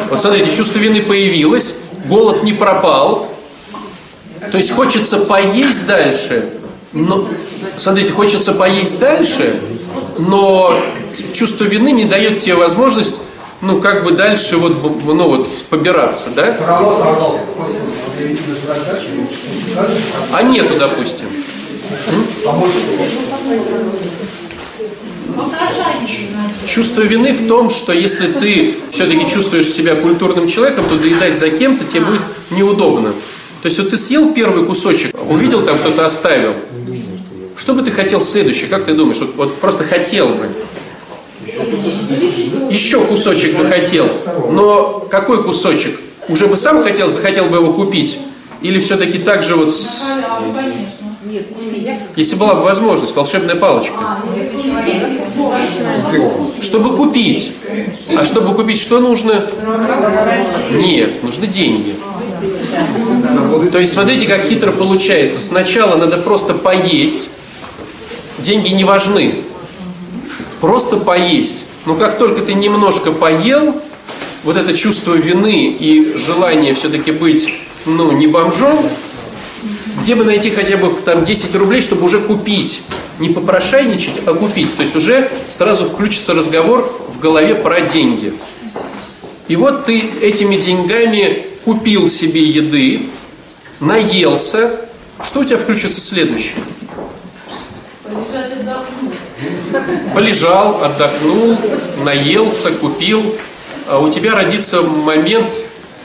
Вот 0.09 0.19
смотрите, 0.19 0.55
чувство 0.55 0.79
вины 0.79 1.01
появилось, 1.01 1.75
голод 2.05 2.43
не 2.43 2.53
пропал. 2.53 3.27
То 4.51 4.57
есть 4.57 4.71
хочется 4.71 5.19
поесть 5.19 5.87
дальше, 5.87 6.49
но, 6.93 7.27
смотрите, 7.77 8.11
хочется 8.11 8.53
поесть 8.53 8.99
дальше, 8.99 9.59
но 10.19 10.73
чувство 11.33 11.63
вины 11.63 11.91
не 11.91 12.05
дает 12.05 12.39
тебе 12.39 12.55
возможность, 12.55 13.15
ну, 13.61 13.81
как 13.81 14.03
бы 14.03 14.11
дальше 14.11 14.57
вот, 14.57 14.83
ну, 14.83 15.27
вот, 15.27 15.49
побираться, 15.69 16.29
да? 16.35 16.55
А 20.31 20.43
нету, 20.43 20.75
допустим. 20.77 21.25
Чувство 26.65 27.01
вины 27.01 27.33
в 27.33 27.47
том, 27.47 27.69
что 27.69 27.93
если 27.93 28.27
ты 28.27 28.75
все-таки 28.91 29.27
чувствуешь 29.27 29.67
себя 29.67 29.95
культурным 29.95 30.47
человеком, 30.47 30.85
то 30.89 30.97
доедать 30.97 31.37
за 31.37 31.49
кем-то 31.49 31.85
тебе 31.85 32.01
будет 32.01 32.21
неудобно. 32.51 33.09
То 33.61 33.67
есть 33.67 33.79
вот 33.79 33.89
ты 33.89 33.97
съел 33.97 34.33
первый 34.33 34.65
кусочек, 34.65 35.15
увидел 35.29 35.63
там 35.63 35.79
кто-то 35.79 36.05
оставил. 36.05 36.53
Что 37.57 37.73
бы 37.73 37.81
ты 37.81 37.91
хотел 37.91 38.21
следующее? 38.21 38.67
Как 38.67 38.85
ты 38.85 38.93
думаешь? 38.93 39.19
Вот, 39.19 39.35
вот 39.35 39.55
просто 39.59 39.83
хотел 39.83 40.29
бы. 40.29 40.49
Еще 42.69 42.99
кусочек 43.05 43.57
бы 43.57 43.65
хотел. 43.65 44.09
Но 44.51 45.07
какой 45.09 45.43
кусочек? 45.43 45.99
Уже 46.27 46.47
бы 46.47 46.57
сам 46.57 46.83
хотел, 46.83 47.09
захотел 47.09 47.45
бы 47.45 47.57
его 47.57 47.73
купить? 47.73 48.19
Или 48.61 48.79
все-таки 48.79 49.19
так 49.19 49.43
же 49.43 49.55
вот 49.55 49.73
с... 49.73 50.17
Если 52.15 52.35
была 52.35 52.55
бы 52.55 52.63
возможность, 52.63 53.15
волшебная 53.15 53.55
палочка. 53.55 53.97
Чтобы 56.61 56.95
купить. 56.95 57.53
А 58.17 58.23
чтобы 58.23 58.55
купить, 58.55 58.79
что 58.79 58.99
нужно? 58.99 59.45
Нет, 60.71 61.23
нужны 61.23 61.47
деньги. 61.47 61.93
То 63.71 63.79
есть 63.79 63.93
смотрите, 63.93 64.27
как 64.27 64.43
хитро 64.43 64.71
получается. 64.71 65.39
Сначала 65.39 65.97
надо 65.97 66.17
просто 66.17 66.53
поесть. 66.53 67.29
Деньги 68.39 68.69
не 68.69 68.83
важны. 68.83 69.35
Просто 70.61 70.97
поесть. 70.97 71.65
Но 71.85 71.95
как 71.95 72.17
только 72.17 72.41
ты 72.41 72.53
немножко 72.53 73.11
поел, 73.11 73.75
вот 74.43 74.57
это 74.57 74.73
чувство 74.73 75.13
вины 75.13 75.65
и 75.67 76.17
желание 76.17 76.73
все-таки 76.75 77.11
быть, 77.11 77.53
ну, 77.85 78.11
не 78.11 78.27
бомжом, 78.27 78.77
где 80.05 80.13
бы 80.13 80.23
найти 80.23 80.51
хотя 80.51 80.77
бы 80.77 80.93
там 81.03 81.25
10 81.25 81.55
рублей, 81.55 81.81
чтобы 81.81 82.05
уже 82.05 82.19
купить. 82.19 82.83
Не 83.17 83.29
попрошайничать, 83.29 84.13
а 84.27 84.35
купить. 84.35 84.75
То 84.75 84.83
есть 84.83 84.95
уже 84.95 85.31
сразу 85.47 85.85
включится 85.85 86.35
разговор 86.35 86.87
в 87.09 87.19
голове 87.19 87.55
про 87.55 87.81
деньги. 87.81 88.31
И 89.47 89.55
вот 89.55 89.85
ты 89.85 89.99
этими 90.21 90.57
деньгами 90.57 91.47
купил 91.63 92.07
себе 92.07 92.43
еды, 92.43 93.09
наелся. 93.79 94.79
Что 95.23 95.39
у 95.39 95.43
тебя 95.43 95.57
включится 95.57 95.99
следующее? 95.99 96.53
Полежал, 100.13 100.83
отдохнул, 100.83 101.57
наелся, 102.03 102.69
купил. 102.69 103.23
А 103.87 103.97
у 103.97 104.11
тебя 104.11 104.35
родится 104.35 104.83
момент 104.83 105.49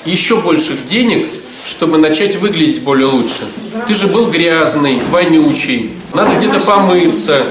еще 0.07 0.37
больших 0.41 0.87
денег– 0.87 1.27
чтобы 1.65 1.99
начать 1.99 2.37
выглядеть 2.37 2.83
более 2.83 3.07
лучше. 3.07 3.47
Ты 3.87 3.95
же 3.95 4.07
был 4.07 4.31
грязный, 4.31 5.01
вонючий, 5.11 5.91
надо 6.15 6.37
где-то 6.37 6.61
помыться. 6.61 7.43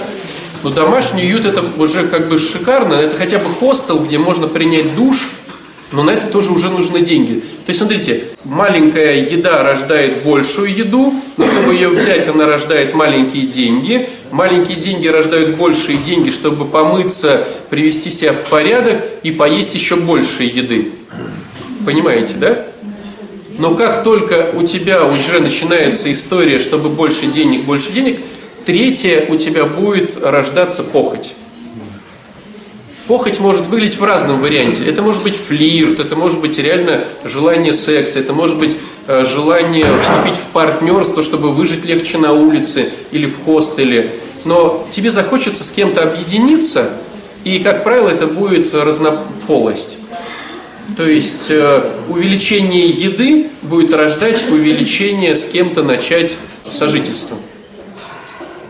Но 0.64 0.70
домашний 0.70 1.24
уют 1.24 1.46
это 1.46 1.64
уже 1.78 2.08
как 2.08 2.28
бы 2.28 2.38
шикарно, 2.38 2.96
это 2.96 3.16
хотя 3.16 3.38
бы 3.38 3.46
хостел, 3.46 4.00
где 4.00 4.18
можно 4.18 4.48
принять 4.48 4.96
душ, 4.96 5.30
но 5.92 6.04
на 6.04 6.12
это 6.12 6.28
тоже 6.28 6.52
уже 6.52 6.70
нужны 6.70 7.02
деньги. 7.02 7.40
То 7.66 7.70
есть, 7.70 7.80
смотрите, 7.80 8.26
маленькая 8.44 9.16
еда 9.24 9.64
рождает 9.64 10.24
большую 10.24 10.76
еду, 10.76 11.14
но 11.38 11.46
чтобы 11.46 11.74
ее 11.74 11.90
взять, 11.90 12.28
она 12.28 12.46
рождает 12.46 12.94
маленькие 12.94 13.48
деньги. 13.48 14.10
Маленькие 14.32 14.78
деньги 14.78 15.08
рождают 15.08 15.56
большие 15.56 15.98
деньги, 15.98 16.30
чтобы 16.30 16.66
помыться, 16.66 17.44
привести 17.70 18.10
себя 18.12 18.34
в 18.34 18.44
порядок 18.46 19.02
и 19.24 19.32
поесть 19.32 19.74
еще 19.74 19.96
больше 19.96 20.44
еды. 20.44 20.92
Понимаете, 21.86 22.36
да? 22.38 22.66
Но 23.60 23.76
как 23.76 24.04
только 24.06 24.52
у 24.54 24.64
тебя 24.64 25.04
уже 25.04 25.40
начинается 25.42 26.12
история, 26.12 26.60
чтобы 26.60 26.88
больше 26.88 27.28
денег, 27.28 27.66
больше 27.66 27.92
денег, 27.92 28.18
третье 28.66 29.26
у 29.28 29.36
тебя 29.36 29.66
будет 29.66 30.18
рождаться 30.24 30.82
похоть. 30.82 31.36
Похоть 33.08 33.40
может 33.40 33.66
выглядеть 33.66 34.00
в 34.00 34.04
разном 34.04 34.40
варианте. 34.40 34.86
Это 34.86 35.02
может 35.02 35.24
быть 35.24 35.36
флирт, 35.36 36.00
это 36.00 36.16
может 36.16 36.40
быть 36.40 36.58
реально 36.58 37.04
желание 37.26 37.74
секса, 37.74 38.20
это 38.20 38.34
может 38.34 38.58
быть 38.58 38.78
э, 39.08 39.26
желание 39.26 39.88
вступить 39.98 40.38
в 40.38 40.46
партнерство, 40.54 41.22
чтобы 41.22 41.50
выжить 41.52 41.84
легче 41.84 42.18
на 42.18 42.32
улице 42.32 42.92
или 43.12 43.26
в 43.26 43.44
хостеле. 43.44 44.14
Но 44.46 44.88
тебе 44.92 45.12
захочется 45.12 45.66
с 45.66 45.72
кем-то 45.72 46.04
объединиться, 46.04 46.92
и, 47.44 47.60
как 47.60 47.84
правило, 47.84 48.10
это 48.10 48.28
будет 48.28 48.74
разнополость. 48.74 49.98
То 50.98 51.10
есть 51.10 51.48
э, 51.50 51.92
увеличение 52.10 52.88
еды 52.88 53.50
будет 53.62 53.94
рождать 53.94 54.50
увеличение 54.50 55.36
с 55.36 55.46
кем-то 55.46 55.84
начать 55.84 56.38
сожительство. 56.70 57.38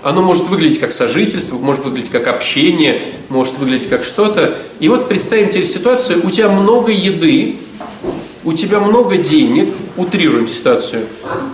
Оно 0.02 0.22
может 0.22 0.48
выглядеть 0.48 0.80
как 0.80 0.92
сожительство, 0.92 1.58
может 1.58 1.84
выглядеть 1.84 2.10
как 2.10 2.28
общение, 2.28 3.02
может 3.28 3.58
выглядеть 3.58 3.90
как 3.90 4.04
что-то. 4.04 4.58
И 4.80 4.88
вот 4.88 5.10
представим 5.10 5.50
теперь 5.50 5.66
ситуацию, 5.66 6.26
у 6.26 6.32
тебя 6.32 6.50
много 6.50 6.92
еды, 6.92 7.58
у 8.44 8.54
тебя 8.54 8.80
много 8.80 9.18
денег, 9.18 9.74
утрируем 9.98 10.48
ситуацию, 10.48 11.06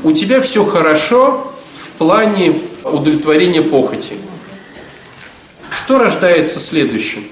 у 0.04 0.12
тебя 0.12 0.42
все 0.42 0.64
хорошо 0.64 1.52
в 1.74 1.90
плане 1.98 2.62
удовлетворения 2.84 3.62
похоти. 3.62 4.14
Что 5.72 5.98
рождается 5.98 6.60
следующим? 6.60 7.26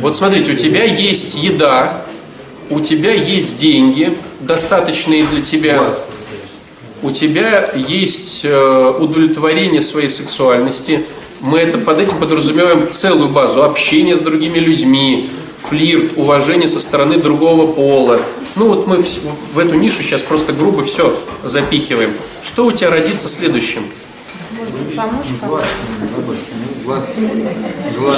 Вот 0.00 0.16
смотрите, 0.16 0.52
у 0.52 0.56
тебя 0.56 0.84
есть 0.84 1.36
еда, 1.36 2.04
у 2.70 2.80
тебя 2.80 3.12
есть 3.12 3.56
деньги, 3.56 4.16
достаточные 4.40 5.24
для 5.24 5.42
тебя 5.42 5.82
у 7.02 7.10
тебя 7.10 7.68
есть 7.74 8.40
э, 8.44 8.92
удовлетворение 8.98 9.82
своей 9.82 10.08
сексуальности, 10.08 11.04
мы 11.40 11.58
это 11.58 11.78
под 11.78 12.00
этим 12.00 12.18
подразумеваем 12.18 12.88
целую 12.90 13.28
базу 13.28 13.62
общения 13.62 14.16
с 14.16 14.20
другими 14.20 14.58
людьми, 14.58 15.30
флирт, 15.58 16.16
уважение 16.16 16.68
со 16.68 16.80
стороны 16.80 17.18
другого 17.18 17.70
пола. 17.70 18.20
Ну 18.56 18.68
вот 18.68 18.86
мы 18.86 19.04
в 19.54 19.58
эту 19.58 19.74
нишу 19.74 20.02
сейчас 20.02 20.22
просто 20.22 20.52
грубо 20.52 20.82
все 20.82 21.16
запихиваем. 21.44 22.12
Что 22.42 22.66
у 22.66 22.72
тебя 22.72 22.90
родится 22.90 23.28
следующим? 23.28 23.84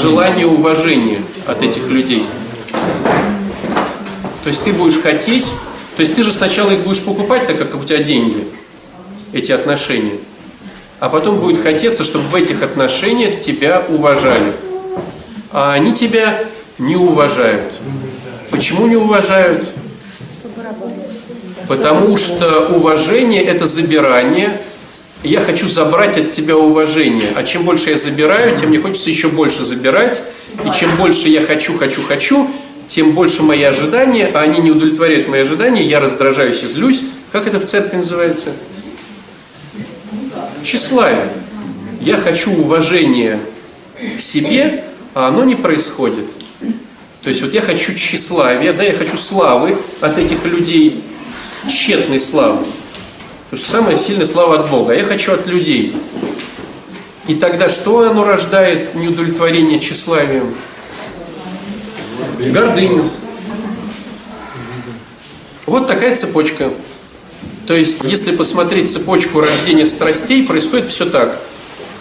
Желание 0.03 0.47
уважения 0.47 1.21
от 1.47 1.63
этих 1.63 1.87
людей. 1.89 2.27
То 4.45 4.49
есть 4.49 4.65
ты 4.65 4.73
будешь 4.73 5.01
хотеть, 5.01 5.53
то 5.97 6.01
есть 6.01 6.15
ты 6.15 6.23
же 6.23 6.33
сначала 6.33 6.71
их 6.71 6.81
будешь 6.81 7.03
покупать, 7.03 7.47
так 7.47 7.59
как 7.59 7.75
у 7.75 7.85
тебя 7.85 7.99
деньги 7.99 8.47
эти 9.33 9.53
отношения. 9.53 10.19
А 11.01 11.09
потом 11.09 11.39
будет 11.39 11.63
хотеться, 11.63 12.05
чтобы 12.05 12.27
в 12.29 12.35
этих 12.35 12.63
отношениях 12.63 13.39
тебя 13.39 13.85
уважали. 13.89 14.53
А 15.53 15.73
они 15.73 15.93
тебя 15.93 16.45
не 16.79 16.97
уважают. 16.97 17.73
Почему 18.51 18.87
не 18.87 18.97
уважают? 18.97 19.69
Потому 21.69 22.17
что 22.17 22.69
уважение– 22.75 23.43
это 23.45 23.67
забирание. 23.67 24.59
Я 25.25 25.41
хочу 25.41 25.67
забрать 25.67 26.17
от 26.17 26.33
тебя 26.33 26.57
уважение. 26.57 27.33
А 27.35 27.43
чем 27.43 27.65
больше 27.65 27.91
я 27.91 27.97
забираю, 27.97 28.57
тем 28.57 28.69
мне 28.71 28.79
хочется 28.79 29.11
еще 29.11 29.29
больше 29.29 29.65
забирать. 29.65 30.23
И 30.65 30.79
чем 30.79 30.91
больше 30.97 31.29
я 31.29 31.43
хочу, 31.43 31.77
хочу, 31.77 32.03
хочу, 32.03 32.49
тем 32.87 33.13
больше 33.13 33.43
мои 33.43 33.63
ожидания, 33.63 34.31
а 34.33 34.41
они 34.41 34.61
не 34.61 34.71
удовлетворяют 34.71 35.29
мои 35.29 35.41
ожидания, 35.41 35.83
я 35.83 36.01
раздражаюсь 36.01 36.63
и 36.63 36.67
злюсь. 36.67 37.03
Как 37.33 37.47
это 37.47 37.59
в 37.59 37.65
церкви 37.65 37.97
называется? 37.97 38.53
тщеславие. 40.63 41.29
Я 42.01 42.17
хочу 42.17 42.53
уважения 42.53 43.41
к 44.17 44.21
себе, 44.21 44.85
а 45.15 45.29
оно 45.29 45.45
не 45.45 45.57
происходит. 45.57 46.27
То 47.23 47.31
есть 47.31 47.43
вот 47.43 47.53
я 47.53 47.61
хочу 47.61 47.95
тщеславия, 47.95 48.73
да, 48.73 48.83
я 48.83 48.93
хочу 48.93 49.17
славы 49.17 49.77
от 50.01 50.19
этих 50.19 50.45
людей, 50.45 51.03
тщетной 51.69 52.21
славы. 52.21 52.65
Потому 53.51 53.65
что 53.65 53.71
самая 53.71 53.97
сильная 53.97 54.27
слава 54.27 54.61
от 54.61 54.71
Бога. 54.71 54.93
А 54.93 54.95
я 54.95 55.05
хочу 55.05 55.33
от 55.33 55.47
людей. 55.47 55.97
И 57.27 57.35
тогда 57.35 57.71
что 57.71 58.09
оно 58.11 58.25
рождает 58.25 58.95
неудовлетворение 58.95 59.81
тщеславием? 59.81 60.55
Гордыню. 62.39 63.11
Вот 65.67 65.87
такая 65.87 66.15
цепочка. 66.15 66.71
То 67.67 67.75
есть, 67.75 68.03
если 68.03 68.35
посмотреть 68.35 68.91
цепочку 68.91 69.41
рождения 69.41 69.87
страстей, 69.87 70.47
происходит 70.47 70.91
все 70.91 71.07
так. 71.07 71.39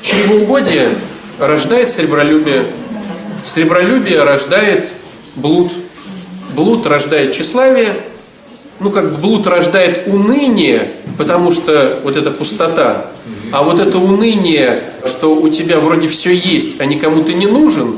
Чревоугодие 0.02 0.90
рождает 1.40 1.90
сребролюбие, 1.90 2.66
сребролюбие 3.44 4.24
рождает 4.24 4.90
блуд, 5.36 5.72
блуд 6.56 6.86
рождает 6.88 7.34
тщеславие, 7.34 8.02
ну 8.80 8.92
как 8.92 9.20
блуд 9.20 9.48
рождает 9.48 10.08
уныние, 10.08 10.92
потому 11.18 11.52
что 11.52 12.00
вот 12.04 12.16
эта 12.16 12.32
пустота, 12.32 13.08
а 13.52 13.64
вот 13.64 13.80
это 13.80 13.98
уныние, 13.98 14.84
что 15.06 15.36
у 15.36 15.50
тебя 15.50 15.80
вроде 15.80 16.08
все 16.08 16.34
есть, 16.34 16.80
а 16.80 16.86
никому 16.86 17.24
ты 17.24 17.34
не 17.34 17.48
нужен, 17.48 17.98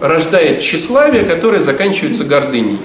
рождает 0.00 0.60
тщеславие, 0.60 1.24
которое 1.24 1.60
заканчивается 1.60 2.24
гордыней. 2.24 2.78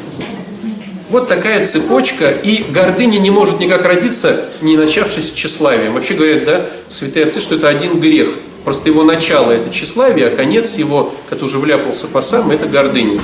Вот 1.09 1.27
такая 1.27 1.65
цепочка, 1.65 2.29
и 2.29 2.63
гордыня 2.71 3.17
не 3.17 3.31
может 3.31 3.59
никак 3.59 3.83
родиться, 3.83 4.45
не 4.61 4.77
начавшись 4.77 5.33
тщеславием. 5.33 5.93
Вообще 5.93 6.13
говорят, 6.13 6.45
да, 6.45 6.65
святые 6.87 7.25
отцы, 7.25 7.41
что 7.41 7.55
это 7.55 7.67
один 7.67 7.99
грех. 7.99 8.29
Просто 8.63 8.89
его 8.89 9.03
начало– 9.03 9.51
это 9.51 9.71
тщеславие, 9.71 10.27
а 10.27 10.35
конец 10.35 10.75
его, 10.77 11.13
который 11.29 11.49
уже 11.49 11.57
вляпался 11.57 12.07
по 12.07 12.21
сам, 12.21 12.51
это 12.51 12.65
гордыня. 12.67 13.19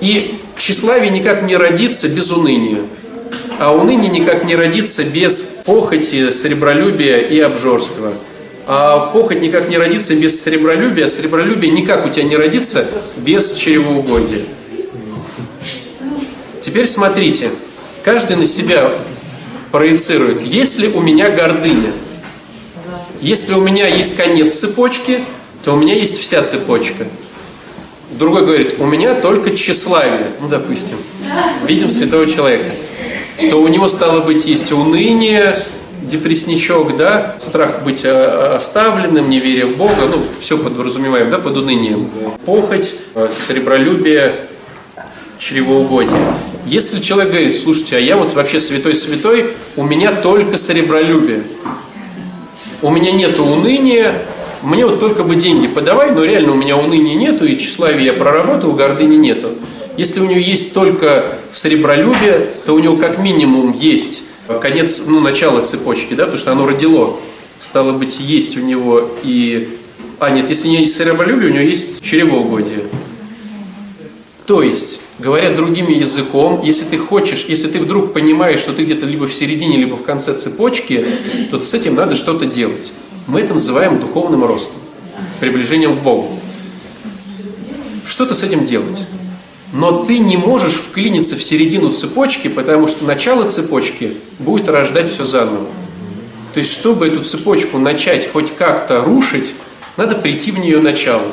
И 0.00 0.38
тщеславие 0.58 1.10
никак 1.10 1.42
не 1.42 1.56
родится 1.56 2.08
без 2.08 2.30
уныния. 2.30 2.82
А 3.58 3.74
уныние 3.74 4.10
никак 4.10 4.44
не 4.44 4.54
родится 4.54 5.04
без 5.04 5.60
похоти, 5.64 6.30
сребролюбия 6.30 7.18
и 7.18 7.40
обжорства. 7.40 8.12
А 8.66 9.10
похоть 9.12 9.40
никак 9.40 9.68
не 9.68 9.78
родится 9.78 10.14
без 10.14 10.40
сребролюбия, 10.42 11.06
а 11.06 11.08
сребролюбие 11.08 11.72
никак 11.72 12.06
у 12.06 12.10
тебя 12.10 12.24
не 12.24 12.36
родится 12.36 12.86
без 13.16 13.54
чревоугодия. 13.54 14.42
Теперь 16.60 16.86
смотрите, 16.86 17.50
каждый 18.04 18.36
на 18.36 18.46
себя 18.46 18.92
проецирует. 19.72 20.42
Если 20.42 20.88
у 20.88 21.00
меня 21.00 21.30
гордыня, 21.30 21.92
если 23.20 23.54
у 23.54 23.60
меня 23.60 23.88
есть 23.88 24.16
конец 24.16 24.54
цепочки, 24.54 25.20
то 25.64 25.72
у 25.72 25.76
меня 25.76 25.94
есть 25.94 26.18
вся 26.18 26.42
цепочка. 26.42 27.06
Другой 28.18 28.44
говорит, 28.44 28.74
у 28.80 28.86
меня 28.86 29.14
только 29.14 29.54
тщеславие, 29.54 30.32
ну, 30.40 30.48
допустим, 30.48 30.96
видим 31.64 31.88
святого 31.88 32.26
человека, 32.26 32.70
то 33.50 33.58
у 33.58 33.68
него 33.68 33.86
стало 33.86 34.22
быть 34.22 34.44
есть 34.44 34.72
уныние, 34.72 35.54
депрессничок, 36.02 36.96
да, 36.96 37.36
страх 37.38 37.84
быть 37.84 38.02
а, 38.04 38.56
оставленным, 38.56 39.30
неверие 39.30 39.66
в 39.66 39.76
Бога, 39.76 40.08
ну, 40.10 40.24
все 40.40 40.58
подразумеваем, 40.58 41.30
да, 41.30 41.38
под 41.38 41.58
унынием. 41.58 42.10
Похоть, 42.44 42.96
сребролюбие, 43.30 44.34
чревоугодие. 45.38 46.18
Если 46.66 47.00
человек 47.00 47.30
говорит, 47.30 47.56
слушайте, 47.56 47.98
а 47.98 48.00
я 48.00 48.16
вот 48.16 48.34
вообще 48.34 48.58
святой-святой, 48.58 49.50
у 49.76 49.84
меня 49.84 50.12
только 50.12 50.58
сребролюбие, 50.58 51.44
у 52.82 52.90
меня 52.90 53.12
нет 53.12 53.38
уныния, 53.38 54.12
мне 54.62 54.86
вот 54.86 55.00
только 55.00 55.24
бы 55.24 55.36
деньги 55.36 55.66
подавай, 55.66 56.10
но 56.10 56.24
реально 56.24 56.52
у 56.52 56.56
меня 56.56 56.76
уныния 56.76 57.14
нету, 57.14 57.44
и 57.46 57.56
тщеславия 57.56 58.06
я 58.06 58.12
проработал, 58.12 58.72
гордыни 58.72 59.16
нету. 59.16 59.50
Если 59.96 60.20
у 60.20 60.26
него 60.26 60.38
есть 60.38 60.74
только 60.74 61.26
сребролюбие, 61.52 62.50
то 62.66 62.74
у 62.74 62.78
него 62.78 62.96
как 62.96 63.18
минимум 63.18 63.72
есть 63.72 64.24
конец, 64.60 65.02
ну, 65.06 65.20
начало 65.20 65.62
цепочки, 65.62 66.14
да, 66.14 66.24
потому 66.24 66.38
что 66.38 66.52
оно 66.52 66.66
родило. 66.66 67.18
Стало 67.58 67.92
быть, 67.92 68.20
есть 68.20 68.56
у 68.56 68.60
него 68.60 69.08
и... 69.22 69.68
А, 70.20 70.30
нет, 70.30 70.48
если 70.48 70.68
у 70.68 70.70
него 70.70 70.80
есть 70.80 70.96
сребролюбие, 70.96 71.50
у 71.50 71.54
него 71.54 71.64
есть 71.64 72.02
чревоугодие. 72.02 72.84
То 74.46 74.62
есть, 74.62 75.02
говоря 75.18 75.52
другим 75.52 75.88
языком, 75.90 76.62
если 76.64 76.86
ты 76.86 76.96
хочешь, 76.96 77.44
если 77.46 77.68
ты 77.68 77.78
вдруг 77.78 78.14
понимаешь, 78.14 78.60
что 78.60 78.72
ты 78.72 78.84
где-то 78.84 79.04
либо 79.04 79.26
в 79.26 79.34
середине, 79.34 79.76
либо 79.76 79.96
в 79.96 80.02
конце 80.02 80.34
цепочки, 80.34 81.04
то 81.50 81.60
с 81.60 81.74
этим 81.74 81.94
надо 81.94 82.14
что-то 82.14 82.46
делать. 82.46 82.92
Мы 83.28 83.40
это 83.40 83.52
называем 83.52 84.00
духовным 84.00 84.42
ростом, 84.46 84.76
приближением 85.38 85.96
к 85.96 86.00
Богу. 86.00 86.30
Что-то 88.06 88.34
с 88.34 88.42
этим 88.42 88.64
делать. 88.64 89.04
Но 89.74 90.02
ты 90.02 90.18
не 90.18 90.38
можешь 90.38 90.76
вклиниться 90.76 91.36
в 91.36 91.42
середину 91.42 91.90
цепочки, 91.90 92.48
потому 92.48 92.88
что 92.88 93.04
начало 93.04 93.46
цепочки 93.46 94.16
будет 94.38 94.66
рождать 94.70 95.12
все 95.12 95.24
заново. 95.24 95.66
То 96.54 96.60
есть, 96.60 96.72
чтобы 96.72 97.08
эту 97.08 97.22
цепочку 97.22 97.76
начать 97.76 98.32
хоть 98.32 98.56
как-то 98.56 99.04
рушить, 99.04 99.52
надо 99.98 100.14
прийти 100.14 100.50
в 100.50 100.58
нее 100.58 100.80
начало. 100.80 101.26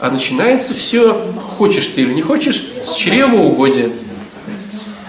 А 0.00 0.10
начинается 0.10 0.72
все, 0.72 1.22
хочешь 1.58 1.88
ты 1.88 2.00
или 2.00 2.14
не 2.14 2.22
хочешь, 2.22 2.64
с 2.82 2.94
чревоугодия. 2.94 3.90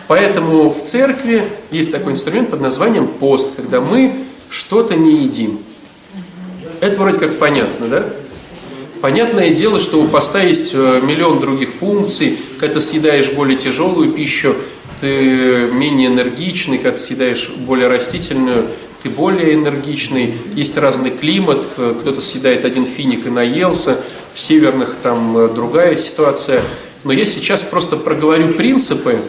Поэтому 0.09 0.71
в 0.71 0.83
церкви 0.83 1.43
есть 1.71 1.93
такой 1.93 2.11
инструмент 2.11 2.49
под 2.49 2.59
названием 2.59 3.07
пост, 3.07 3.55
когда 3.55 3.79
мы 3.79 4.25
что-то 4.49 4.95
не 4.95 5.23
едим. 5.23 5.59
Это 6.79 6.99
вроде 6.99 7.19
как 7.19 7.39
понятно, 7.39 7.87
да? 7.87 8.05
Понятное 9.01 9.51
дело, 9.51 9.79
что 9.79 10.01
у 10.01 10.07
поста 10.07 10.41
есть 10.41 10.71
э, 10.73 11.01
миллион 11.03 11.39
других 11.39 11.69
функций. 11.69 12.37
Когда 12.59 12.75
ты 12.75 12.81
съедаешь 12.81 13.31
более 13.31 13.57
тяжелую 13.57 14.11
пищу, 14.11 14.55
ты 14.99 15.67
менее 15.71 16.07
энергичный, 16.07 16.79
когда 16.79 16.97
съедаешь 16.97 17.49
более 17.59 17.87
растительную, 17.87 18.67
ты 19.03 19.09
более 19.09 19.53
энергичный. 19.53 20.33
Есть 20.55 20.77
разный 20.77 21.11
климат, 21.11 21.65
кто-то 21.75 22.21
съедает 22.21 22.65
один 22.65 22.85
финик 22.85 23.27
и 23.27 23.29
наелся, 23.29 23.99
в 24.33 24.39
северных 24.39 24.95
там 25.01 25.37
э, 25.37 25.47
другая 25.49 25.95
ситуация. 25.95 26.61
Но 27.03 27.13
я 27.13 27.25
сейчас 27.25 27.63
просто 27.63 27.97
проговорю 27.97 28.53
принципы, 28.53 29.19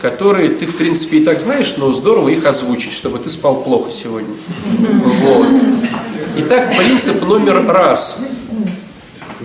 которые 0.00 0.50
ты, 0.50 0.66
в 0.66 0.76
принципе, 0.76 1.18
и 1.18 1.24
так 1.24 1.40
знаешь, 1.40 1.76
но 1.76 1.92
здорово 1.92 2.28
их 2.28 2.44
озвучить, 2.44 2.92
чтобы 2.92 3.18
ты 3.18 3.30
спал 3.30 3.62
плохо 3.62 3.90
сегодня. 3.90 4.34
Вот. 5.22 5.48
Итак, 6.40 6.72
принцип 6.76 7.24
номер 7.24 7.66
раз. 7.66 8.22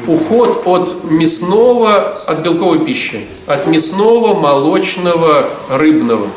Уход 0.06 0.62
от 0.68 1.10
мясного, 1.10 1.98
от 2.28 2.42
белковой 2.42 2.86
пищи. 2.86 3.26
От 3.48 3.66
мясного, 3.66 4.40
молочного, 4.40 5.50
рыбного. 5.70 6.28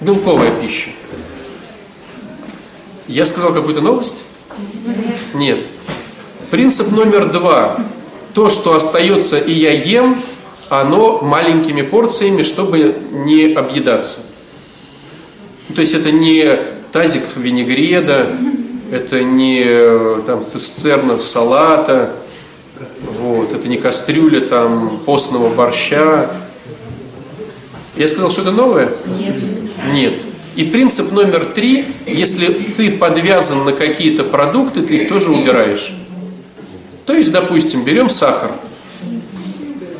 Белковая 0.00 0.50
пища. 0.60 0.90
Я 3.06 3.26
сказал 3.26 3.54
какую-то 3.54 3.80
новость? 3.80 4.24
Нет. 5.34 5.60
Принцип 6.50 6.90
номер 6.90 7.30
два. 7.30 7.76
То, 8.34 8.48
что 8.48 8.74
остается 8.74 9.38
и 9.38 9.52
я 9.52 9.70
ем, 9.70 10.18
оно 10.68 11.20
маленькими 11.22 11.82
порциями, 11.82 12.42
чтобы 12.42 12.96
не 13.12 13.52
объедаться. 13.52 14.18
То 15.76 15.80
есть 15.80 15.94
это 15.94 16.10
не 16.10 16.58
тазик 16.90 17.22
винегреда, 17.36 18.34
это 18.90 19.22
не 19.22 20.22
там, 20.24 20.46
цистерна 20.46 21.18
салата, 21.18 22.12
вот, 23.00 23.52
это 23.52 23.68
не 23.68 23.76
кастрюля 23.76 24.40
там 24.40 25.00
постного 25.04 25.52
борща. 25.52 26.30
Я 27.96 28.08
сказал, 28.08 28.30
что 28.30 28.42
это 28.42 28.50
новое? 28.50 28.90
Нет. 29.18 29.36
Нет. 29.92 30.20
И 30.56 30.64
принцип 30.64 31.12
номер 31.12 31.46
три, 31.46 31.84
если 32.06 32.46
ты 32.46 32.92
подвязан 32.92 33.64
на 33.64 33.72
какие-то 33.72 34.24
продукты, 34.24 34.82
ты 34.82 34.96
их 34.96 35.08
тоже 35.08 35.30
убираешь. 35.30 35.94
То 37.06 37.12
есть, 37.12 37.32
допустим, 37.32 37.84
берем 37.84 38.08
сахар. 38.08 38.52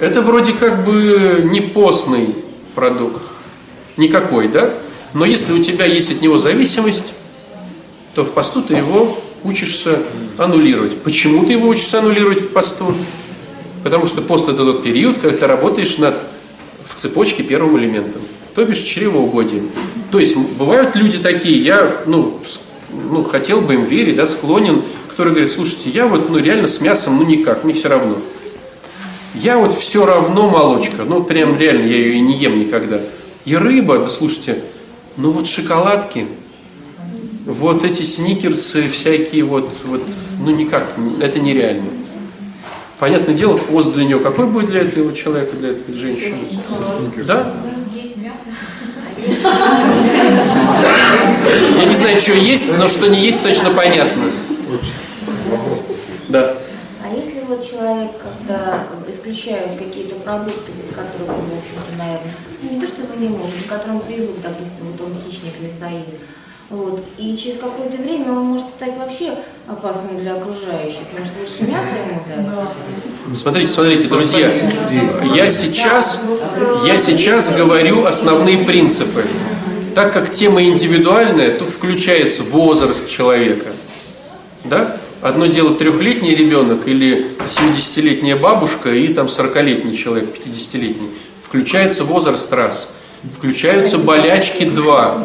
Это 0.00 0.22
вроде 0.22 0.52
как 0.52 0.84
бы 0.84 1.48
не 1.50 1.60
постный 1.60 2.34
продукт. 2.74 3.22
Никакой, 3.96 4.48
да? 4.48 4.70
Но 5.12 5.24
если 5.24 5.52
у 5.52 5.62
тебя 5.62 5.86
есть 5.86 6.10
от 6.10 6.20
него 6.20 6.38
зависимость, 6.38 7.14
то 8.14 8.24
в 8.24 8.33
посту 8.33 8.62
ты 8.62 8.74
его 8.74 9.18
учишься 9.42 9.98
аннулировать. 10.38 11.03
Почему 11.03 11.44
ты 11.44 11.53
его 11.53 11.68
учишься 11.68 11.98
аннулировать 11.98 12.40
в 12.40 12.48
посту? 12.48 12.94
Потому 13.83 14.07
что 14.07 14.22
пост 14.22 14.48
это 14.48 14.59
тот 14.59 14.83
период, 14.83 15.18
когда 15.18 15.37
ты 15.37 15.46
работаешь 15.46 15.98
над, 15.98 16.16
в 16.85 16.94
цепочке 16.94 17.42
первым 17.42 17.79
элементом, 17.79 18.22
то 18.55 18.64
бишь 18.64 18.81
чревоугодием. 18.81 19.70
То 20.11 20.18
есть 20.18 20.37
бывают 20.37 20.96
люди 20.96 21.18
такие, 21.18 21.62
я 21.62 22.03
ну, 22.07 22.40
ну, 23.11 23.24
хотел 23.24 23.61
бы 23.61 23.74
им 23.74 23.85
верить, 23.85 24.16
да, 24.16 24.27
склонен, 24.27 24.83
которые 25.11 25.35
говорят, 25.35 25.53
слушайте, 25.53 25.90
я 25.90 26.07
вот 26.07 26.31
ну, 26.31 26.38
реально 26.38 26.66
с 26.66 26.81
мясом 26.81 27.18
ну 27.18 27.24
никак, 27.24 27.64
мне 27.64 27.74
все 27.74 27.88
равно. 27.88 28.16
Я 29.35 29.59
вот 29.59 29.74
все 29.74 30.07
равно 30.07 30.48
молочка, 30.48 31.05
ну 31.05 31.22
прям 31.22 31.59
реально 31.59 31.87
я 31.87 31.96
ее 31.96 32.14
и 32.14 32.20
не 32.20 32.35
ем 32.35 32.59
никогда. 32.59 33.00
И 33.44 33.57
рыба, 33.57 33.98
да 33.98 34.09
слушайте, 34.09 34.62
ну 35.16 35.33
вот 35.33 35.46
шоколадки, 35.46 36.27
вот 37.44 37.85
эти 37.85 38.02
сникерсы 38.02 38.88
всякие 38.88 39.44
вот, 39.44 39.70
вот 39.85 40.02
ну 40.40 40.50
никак, 40.50 40.87
это 41.20 41.40
нереально. 41.40 41.90
Понятное 42.98 43.35
дело, 43.35 43.57
пост 43.57 43.92
для 43.92 44.04
него 44.04 44.20
какой 44.20 44.46
будет 44.46 44.66
для 44.66 44.80
этого 44.80 45.12
человека, 45.14 45.57
для 45.57 45.70
этой 45.70 45.94
женщины? 45.94 46.38
Да? 47.26 47.52
Я 51.76 51.85
не 51.85 51.94
знаю, 51.94 52.20
что 52.20 52.33
есть, 52.33 52.68
но 52.78 52.88
что 52.88 53.09
не 53.09 53.24
есть, 53.24 53.42
точно 53.42 53.70
понятно. 53.70 54.24
Да. 56.28 56.57
А 57.04 57.14
если 57.14 57.40
вот 57.40 57.62
человек, 57.62 58.12
когда 58.22 58.85
исключает 59.09 59.78
какие-то 59.78 60.14
продукты, 60.16 60.72
без 60.72 60.94
которых 60.94 61.28
он, 61.28 61.44
в 61.44 61.59
общем-то, 61.59 61.98
наверное, 61.98 62.22
не 62.70 62.80
то 62.80 62.87
чтобы 62.87 63.16
не 63.18 63.28
может, 63.28 63.66
к 63.66 63.68
которым 63.68 64.00
привык, 64.00 64.40
допустим, 64.42 64.87
вот 64.92 65.00
он 65.00 65.14
хищник 65.24 65.54
мясоед, 65.61 66.07
вот, 66.70 67.05
и 67.18 67.37
через 67.37 67.59
какое-то 67.59 67.96
время 67.98 68.33
он 68.33 68.44
может 68.46 68.68
стать 68.68 68.96
вообще 68.96 69.35
опасным 69.66 70.18
для 70.20 70.35
окружающих. 70.35 71.03
Может, 71.18 71.33
лучше 71.40 71.70
мясо 71.70 71.90
ему 71.90 72.22
дать? 72.27 73.37
Смотрите, 73.37 73.70
смотрите, 73.70 74.09
друзья, 74.09 74.50
я 75.35 75.50
сейчас, 75.50 76.22
я 76.87 76.98
сейчас 76.98 77.55
говорю 77.55 78.07
основные 78.07 78.59
принципы. 78.59 79.24
Так 79.94 80.12
как 80.12 80.31
тема 80.31 80.64
индивидуальная, 80.64 81.57
тут 81.57 81.68
включается 81.68 82.42
возраст 82.42 83.09
человека. 83.09 83.66
Да? 84.64 84.96
Одно 85.20 85.46
дело 85.46 85.74
трехлетний 85.74 86.35
ребенок 86.35 86.87
или 86.87 87.37
70-летняя 87.46 88.37
бабушка 88.37 88.92
и 88.92 89.09
там 89.14 89.27
40-летний 89.27 89.96
человек, 89.96 90.31
50-летний. 90.35 91.11
Включается 91.40 92.05
возраст 92.05 92.53
раз. 92.53 92.94
Включаются 93.31 93.98
болячки 93.98 94.64
два. 94.64 95.24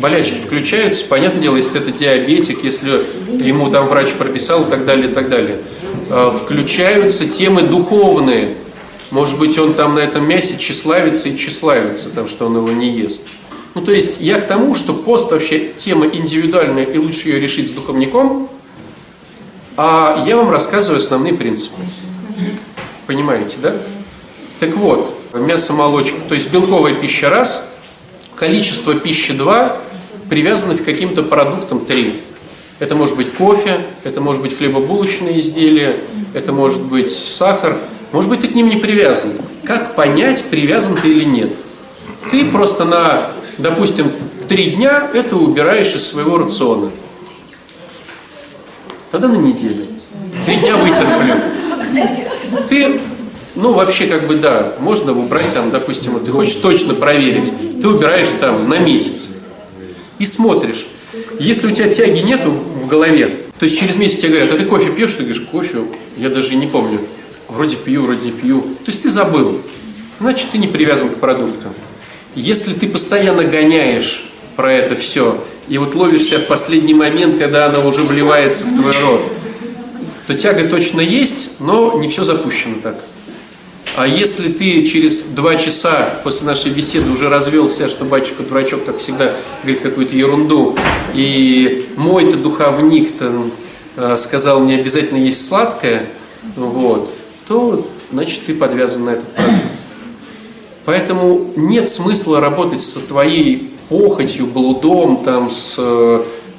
Болячки 0.00 0.34
включаются, 0.34 1.04
понятное 1.04 1.42
дело, 1.42 1.56
если 1.56 1.80
это 1.80 1.92
диабетик, 1.92 2.64
если 2.64 3.04
ему 3.44 3.70
там 3.70 3.86
врач 3.86 4.12
прописал 4.14 4.64
и 4.64 4.70
так 4.70 4.86
далее, 4.86 5.10
и 5.10 5.12
так 5.12 5.28
далее. 5.28 5.60
А, 6.08 6.30
включаются 6.30 7.28
темы 7.28 7.62
духовные. 7.62 8.56
Может 9.10 9.38
быть, 9.38 9.58
он 9.58 9.74
там 9.74 9.96
на 9.96 10.00
этом 10.00 10.26
мясе 10.26 10.56
тщеславится 10.56 11.28
и 11.28 11.36
тщеславится, 11.36 12.08
там, 12.08 12.26
что 12.26 12.46
он 12.46 12.56
его 12.56 12.70
не 12.70 12.90
ест. 12.90 13.40
Ну, 13.74 13.82
то 13.82 13.92
есть 13.92 14.20
я 14.20 14.40
к 14.40 14.46
тому, 14.46 14.74
что 14.74 14.94
пост 14.94 15.30
вообще 15.30 15.72
тема 15.76 16.06
индивидуальная, 16.06 16.84
и 16.84 16.98
лучше 16.98 17.28
ее 17.28 17.40
решить 17.40 17.68
с 17.68 17.72
духовником– 17.72 18.48
а 19.82 20.24
я 20.26 20.36
вам 20.36 20.50
рассказываю 20.50 20.98
основные 20.98 21.32
принципы. 21.32 21.80
Понимаете, 23.06 23.56
да? 23.62 23.72
Так 24.58 24.76
вот, 24.76 25.18
мясо, 25.32 25.72
молочка, 25.72 26.18
то 26.28 26.34
есть 26.34 26.50
белковая 26.50 26.94
пища 26.94 27.30
раз, 27.30 27.66
количество 28.34 28.94
пищи 28.94 29.32
два, 29.32 29.78
привязанность 30.30 30.82
к 30.82 30.84
каким-то 30.86 31.22
продуктам 31.22 31.84
три. 31.84 32.20
Это 32.78 32.94
может 32.94 33.16
быть 33.16 33.30
кофе, 33.34 33.80
это 34.04 34.22
может 34.22 34.40
быть 34.40 34.56
хлебобулочные 34.56 35.40
изделия, 35.40 35.94
это 36.32 36.52
может 36.52 36.80
быть 36.82 37.10
сахар, 37.10 37.76
может 38.12 38.30
быть 38.30 38.40
ты 38.40 38.48
к 38.48 38.54
ним 38.54 38.70
не 38.70 38.76
привязан. 38.76 39.32
Как 39.64 39.94
понять, 39.94 40.44
привязан 40.44 40.96
ты 40.96 41.08
или 41.10 41.24
нет? 41.24 41.50
Ты 42.30 42.46
просто 42.46 42.84
на, 42.84 43.32
допустим, 43.58 44.10
три 44.48 44.70
дня 44.70 45.10
это 45.12 45.36
убираешь 45.36 45.94
из 45.94 46.06
своего 46.06 46.38
рациона. 46.38 46.90
Тогда 49.10 49.28
на 49.28 49.36
неделю. 49.36 49.86
Три 50.46 50.56
дня 50.56 50.76
вытерплю. 50.76 51.34
Ты, 52.68 53.00
ну 53.56 53.72
вообще 53.72 54.06
как 54.06 54.28
бы 54.28 54.36
да, 54.36 54.74
можно 54.78 55.12
убрать 55.12 55.52
там, 55.52 55.72
допустим, 55.72 56.12
вот, 56.12 56.24
ты 56.24 56.30
хочешь 56.30 56.54
точно 56.54 56.94
проверить, 56.94 57.52
ты 57.80 57.88
убираешь 57.88 58.28
там 58.40 58.68
на 58.68 58.78
месяц. 58.78 59.30
И 60.20 60.26
смотришь. 60.26 60.86
Если 61.40 61.66
у 61.66 61.70
тебя 61.72 61.88
тяги 61.88 62.20
нету 62.20 62.50
в 62.50 62.86
голове, 62.86 63.38
то 63.58 63.64
есть 63.64 63.78
через 63.78 63.96
месяц 63.96 64.18
тебе 64.18 64.28
говорят, 64.28 64.52
а 64.52 64.58
ты 64.58 64.64
кофе 64.66 64.90
пьешь? 64.90 65.14
Ты 65.14 65.24
говоришь, 65.24 65.40
кофе, 65.50 65.78
я 66.18 66.28
даже 66.28 66.54
не 66.54 66.66
помню. 66.66 67.00
Вроде 67.48 67.76
пью, 67.76 68.02
вроде 68.02 68.26
не 68.26 68.30
пью. 68.30 68.60
То 68.60 68.88
есть 68.88 69.02
ты 69.02 69.08
забыл. 69.08 69.60
Значит, 70.20 70.50
ты 70.52 70.58
не 70.58 70.68
привязан 70.68 71.08
к 71.08 71.16
продуктам. 71.16 71.72
Если 72.34 72.74
ты 72.74 72.86
постоянно 72.86 73.44
гоняешь 73.44 74.30
про 74.56 74.72
это 74.72 74.94
все, 74.94 75.42
и 75.68 75.78
вот 75.78 75.94
ловишь 75.94 76.24
себя 76.24 76.38
в 76.38 76.46
последний 76.46 76.94
момент, 76.94 77.38
когда 77.38 77.66
она 77.66 77.80
уже 77.80 78.02
вливается 78.02 78.66
в 78.66 78.76
твой 78.76 78.92
рот, 78.92 79.22
то 80.26 80.34
тяга 80.34 80.68
точно 80.68 81.00
есть, 81.00 81.60
но 81.60 81.98
не 81.98 82.08
все 82.08 82.24
запущено 82.24 82.76
так. 82.82 83.00
А 84.00 84.06
если 84.06 84.48
ты 84.48 84.82
через 84.86 85.24
два 85.24 85.56
часа 85.56 86.08
после 86.24 86.46
нашей 86.46 86.72
беседы 86.72 87.10
уже 87.10 87.28
развелся, 87.28 87.86
что 87.86 88.06
батюшка 88.06 88.42
дурачок, 88.42 88.82
как 88.86 88.96
всегда, 88.96 89.34
говорит 89.62 89.82
какую-то 89.82 90.16
ерунду, 90.16 90.74
и 91.12 91.86
мой-то 91.98 92.38
духовник-то 92.38 93.30
э, 93.96 94.16
сказал 94.16 94.60
мне 94.60 94.76
обязательно 94.76 95.18
есть 95.18 95.46
сладкое, 95.46 96.06
вот, 96.56 97.10
то 97.46 97.86
значит 98.10 98.46
ты 98.46 98.54
подвязан 98.54 99.04
на 99.04 99.10
этот 99.10 99.28
продукт. 99.34 99.58
Поэтому 100.86 101.50
нет 101.56 101.86
смысла 101.86 102.40
работать 102.40 102.80
со 102.80 103.00
твоей 103.00 103.70
похотью, 103.90 104.46
блудом, 104.46 105.18
там, 105.22 105.50
с 105.50 105.78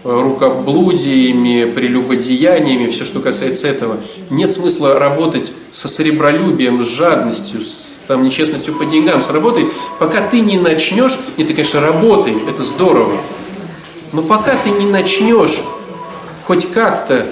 рукоблудиями, 0.03 1.65
прелюбодеяниями, 1.65 2.87
все, 2.87 3.05
что 3.05 3.19
касается 3.19 3.67
этого. 3.67 3.97
Нет 4.29 4.51
смысла 4.51 4.99
работать 4.99 5.53
со 5.69 5.87
сребролюбием, 5.87 6.83
с 6.83 6.89
жадностью, 6.89 7.61
с 7.61 7.91
там, 8.07 8.23
нечестностью 8.23 8.75
по 8.75 8.85
деньгам 8.85 9.21
сработает, 9.21 9.67
пока 9.99 10.21
ты 10.21 10.41
не 10.41 10.57
начнешь, 10.57 11.17
и 11.37 11.43
ты, 11.43 11.53
конечно, 11.53 11.81
работай, 11.81 12.35
это 12.49 12.63
здорово, 12.63 13.17
но 14.11 14.21
пока 14.21 14.55
ты 14.55 14.69
не 14.71 14.85
начнешь 14.85 15.61
хоть 16.45 16.69
как-то 16.71 17.27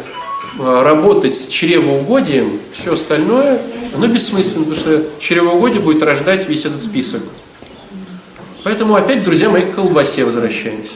а, 0.60 0.84
работать 0.84 1.36
с 1.36 1.48
чревоугодием, 1.48 2.60
все 2.72 2.94
остальное, 2.94 3.60
оно 3.94 4.08
бессмысленно, 4.08 4.66
потому 4.66 4.76
что 4.76 5.06
чревоугодие 5.20 5.82
будет 5.82 6.04
рождать 6.04 6.48
весь 6.48 6.66
этот 6.66 6.82
список. 6.82 7.22
Поэтому 8.64 8.96
опять, 8.96 9.24
друзья 9.24 9.50
мои, 9.50 9.64
к 9.64 9.76
колбасе 9.76 10.24
возвращаемся. 10.24 10.96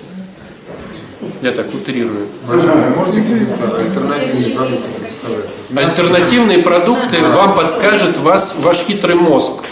Я 1.44 1.52
так 1.52 1.74
утрирую. 1.74 2.28
Можете 2.48 3.20
альтернативные 3.20 4.56
продукты 4.56 4.90
сказать? 5.12 5.90
Альтернативные 5.90 6.60
продукты 6.60 7.22
вам 7.22 7.54
подскажет 7.54 8.18
вас, 8.18 8.60
ваш 8.62 8.78
хитрый 8.78 9.16
мозг. 9.16 9.64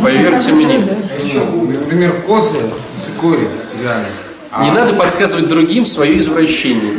Поверьте 0.00 0.52
мне. 0.52 0.78
Например, 0.78 2.22
кофе, 2.24 2.58
цикорий, 3.00 3.48
реально. 3.82 4.06
Не 4.60 4.70
надо 4.70 4.94
подсказывать 4.94 5.48
другим 5.48 5.86
свое 5.86 6.20
извращение. 6.20 6.92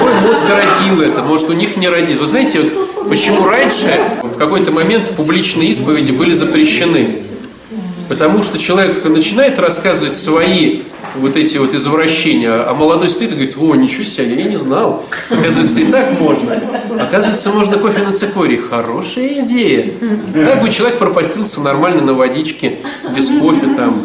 Твой 0.00 0.14
мозг 0.22 0.42
родил 0.50 1.00
это, 1.00 1.22
может 1.22 1.50
у 1.50 1.52
них 1.52 1.76
не 1.76 1.88
родит. 1.88 2.18
Вы 2.18 2.26
знаете, 2.26 2.60
вот 2.60 3.08
почему 3.08 3.46
раньше 3.46 4.00
в 4.20 4.36
какой-то 4.36 4.72
момент 4.72 5.10
публичные 5.10 5.68
исповеди 5.68 6.10
были 6.10 6.34
запрещены? 6.34 7.20
Потому 8.08 8.42
что 8.42 8.58
человек 8.58 9.04
начинает 9.04 9.60
рассказывать 9.60 10.16
свои 10.16 10.80
вот 11.14 11.36
эти 11.36 11.56
вот 11.56 11.74
извращения, 11.74 12.68
а 12.68 12.74
молодой 12.74 13.08
стоит 13.08 13.30
и 13.32 13.34
говорит, 13.34 13.56
о, 13.56 13.74
ничего 13.74 14.04
себе, 14.04 14.42
я 14.42 14.44
не 14.44 14.56
знал. 14.56 15.04
Оказывается, 15.30 15.80
и 15.80 15.86
так 15.86 16.18
можно. 16.20 16.60
Оказывается, 17.00 17.50
можно 17.50 17.78
кофе 17.78 18.02
на 18.02 18.12
цикории. 18.12 18.56
Хорошая 18.56 19.40
идея. 19.40 19.90
Так 20.32 20.62
бы 20.62 20.70
человек 20.70 20.98
пропастился 20.98 21.60
нормально 21.60 22.02
на 22.02 22.14
водичке, 22.14 22.78
без 23.14 23.28
кофе 23.28 23.66
там. 23.76 24.02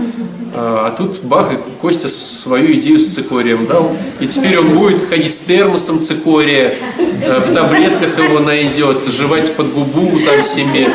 А, 0.56 0.88
а 0.88 0.92
тут 0.92 1.24
бах, 1.24 1.54
и 1.54 1.58
Костя 1.80 2.10
свою 2.10 2.74
идею 2.74 3.00
с 3.00 3.08
цикорием 3.08 3.66
дал. 3.66 3.96
И 4.20 4.28
теперь 4.28 4.58
он 4.60 4.78
будет 4.78 5.04
ходить 5.08 5.34
с 5.34 5.42
термосом 5.42 6.00
цикория, 6.00 6.74
э, 7.22 7.40
в 7.40 7.54
таблетках 7.54 8.18
его 8.18 8.40
найдет, 8.40 9.04
жевать 9.08 9.54
под 9.56 9.72
губу 9.74 10.20
там 10.26 10.42
себе. 10.42 10.90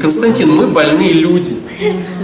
Константин, 0.00 0.50
мы 0.50 0.66
больные 0.66 1.12
люди. 1.12 1.56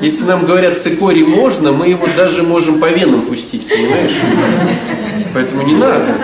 Если 0.03 0.25
нам 0.25 0.45
говорят 0.45 0.79
цикорий 0.79 1.25
можно, 1.25 1.73
мы 1.73 1.89
его 1.89 2.07
даже 2.17 2.43
можем 2.43 2.81
по 2.81 2.91
венам 2.91 3.23
пустить, 3.23 3.69
понимаешь? 3.69 4.17
Поэтому 5.35 5.63
не 5.63 5.75
надо 5.75 6.15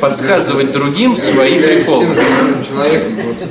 подсказывать 0.00 0.72
другим 0.72 1.16
свои 1.16 1.60
приколы. 1.60 2.06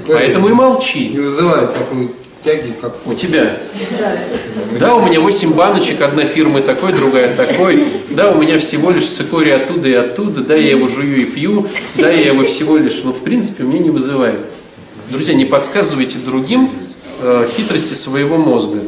Поэтому 0.08 0.50
и 0.50 0.54
молчи. 0.54 1.10
Не 1.10 1.20
вызывает 1.20 1.74
такую 1.74 2.12
тяги, 2.44 2.74
как 2.80 2.96
у 3.06 3.14
тебя. 3.14 3.58
Да, 4.80 4.96
у 4.96 5.06
меня 5.06 5.20
8 5.20 5.54
баночек, 5.54 6.02
одна 6.02 6.26
фирма 6.26 6.62
такой, 6.62 6.94
другая 6.94 7.36
такой. 7.36 7.86
Да, 8.10 8.32
у 8.32 8.42
меня 8.42 8.58
всего 8.60 8.92
лишь 8.92 9.08
цикорий 9.08 9.56
оттуда 9.56 9.88
и 9.88 9.94
оттуда. 9.94 10.42
Да, 10.42 10.56
я 10.56 10.72
его 10.72 10.88
жую 10.88 11.22
и 11.22 11.26
пью. 11.26 11.68
Да, 11.96 12.10
я 12.10 12.28
его 12.28 12.44
всего 12.46 12.78
лишь, 12.78 13.04
но 13.04 13.12
в 13.12 13.20
принципе 13.20 13.64
меня 13.64 13.80
не 13.80 13.90
вызывает. 13.90 14.40
Друзья, 15.10 15.34
не 15.34 15.46
подсказывайте 15.46 16.20
другим 16.20 16.70
э, 17.22 17.48
хитрости 17.56 17.94
своего 17.94 18.38
мозга. 18.38 18.80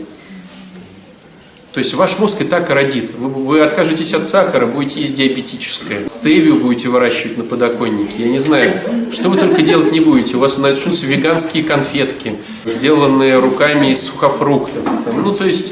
То 1.74 1.78
есть 1.78 1.94
ваш 1.94 2.20
мозг 2.20 2.42
и 2.42 2.44
так 2.44 2.70
родит. 2.70 3.14
Вы, 3.18 3.30
вы 3.30 3.62
откажетесь 3.62 4.14
от 4.14 4.26
сахара, 4.28 4.66
будете 4.66 5.00
есть 5.00 5.16
диабетическое. 5.16 6.10
Стевию 6.10 6.56
будете 6.56 6.90
выращивать 6.90 7.38
на 7.38 7.46
подоконнике. 7.46 8.24
Я 8.24 8.28
не 8.28 8.40
знаю, 8.40 8.82
что 9.12 9.30
вы 9.30 9.38
только 9.38 9.62
делать 9.62 9.94
не 9.94 10.02
будете. 10.02 10.36
У 10.36 10.40
вас 10.40 10.58
начнутся 10.58 11.06
веганские 11.06 11.64
конфетки, 11.64 12.36
сделанные 12.66 13.40
руками 13.40 13.92
из 13.92 14.04
сухофруктов. 14.04 14.84
Там, 15.06 15.24
ну, 15.24 15.32
то 15.34 15.46
есть 15.46 15.72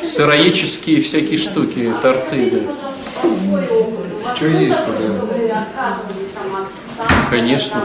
сыроедческие 0.00 1.00
всякие 1.00 1.36
штуки, 1.36 1.90
торты. 2.00 2.62
Да. 3.22 3.64
Что 4.36 4.46
есть 4.46 4.76
тогда? 4.76 5.64
Конечно. 7.28 7.82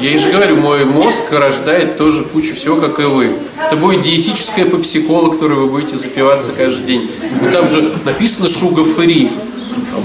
Я 0.00 0.18
же 0.18 0.30
говорю, 0.30 0.56
мой 0.56 0.84
мозг 0.84 1.30
рождает 1.32 1.96
тоже 1.96 2.24
кучу 2.24 2.54
всего, 2.54 2.76
как 2.76 2.98
и 2.98 3.02
вы. 3.02 3.32
Это 3.64 3.76
будет 3.76 4.00
диетическая 4.00 4.64
попсикола, 4.64 5.30
которой 5.30 5.58
вы 5.58 5.66
будете 5.66 5.96
запиваться 5.96 6.52
каждый 6.52 6.86
день. 6.86 7.10
Ну, 7.42 7.50
там 7.50 7.66
же 7.66 7.94
написано 8.04 8.48
шуга 8.48 8.84
фри. 8.84 9.30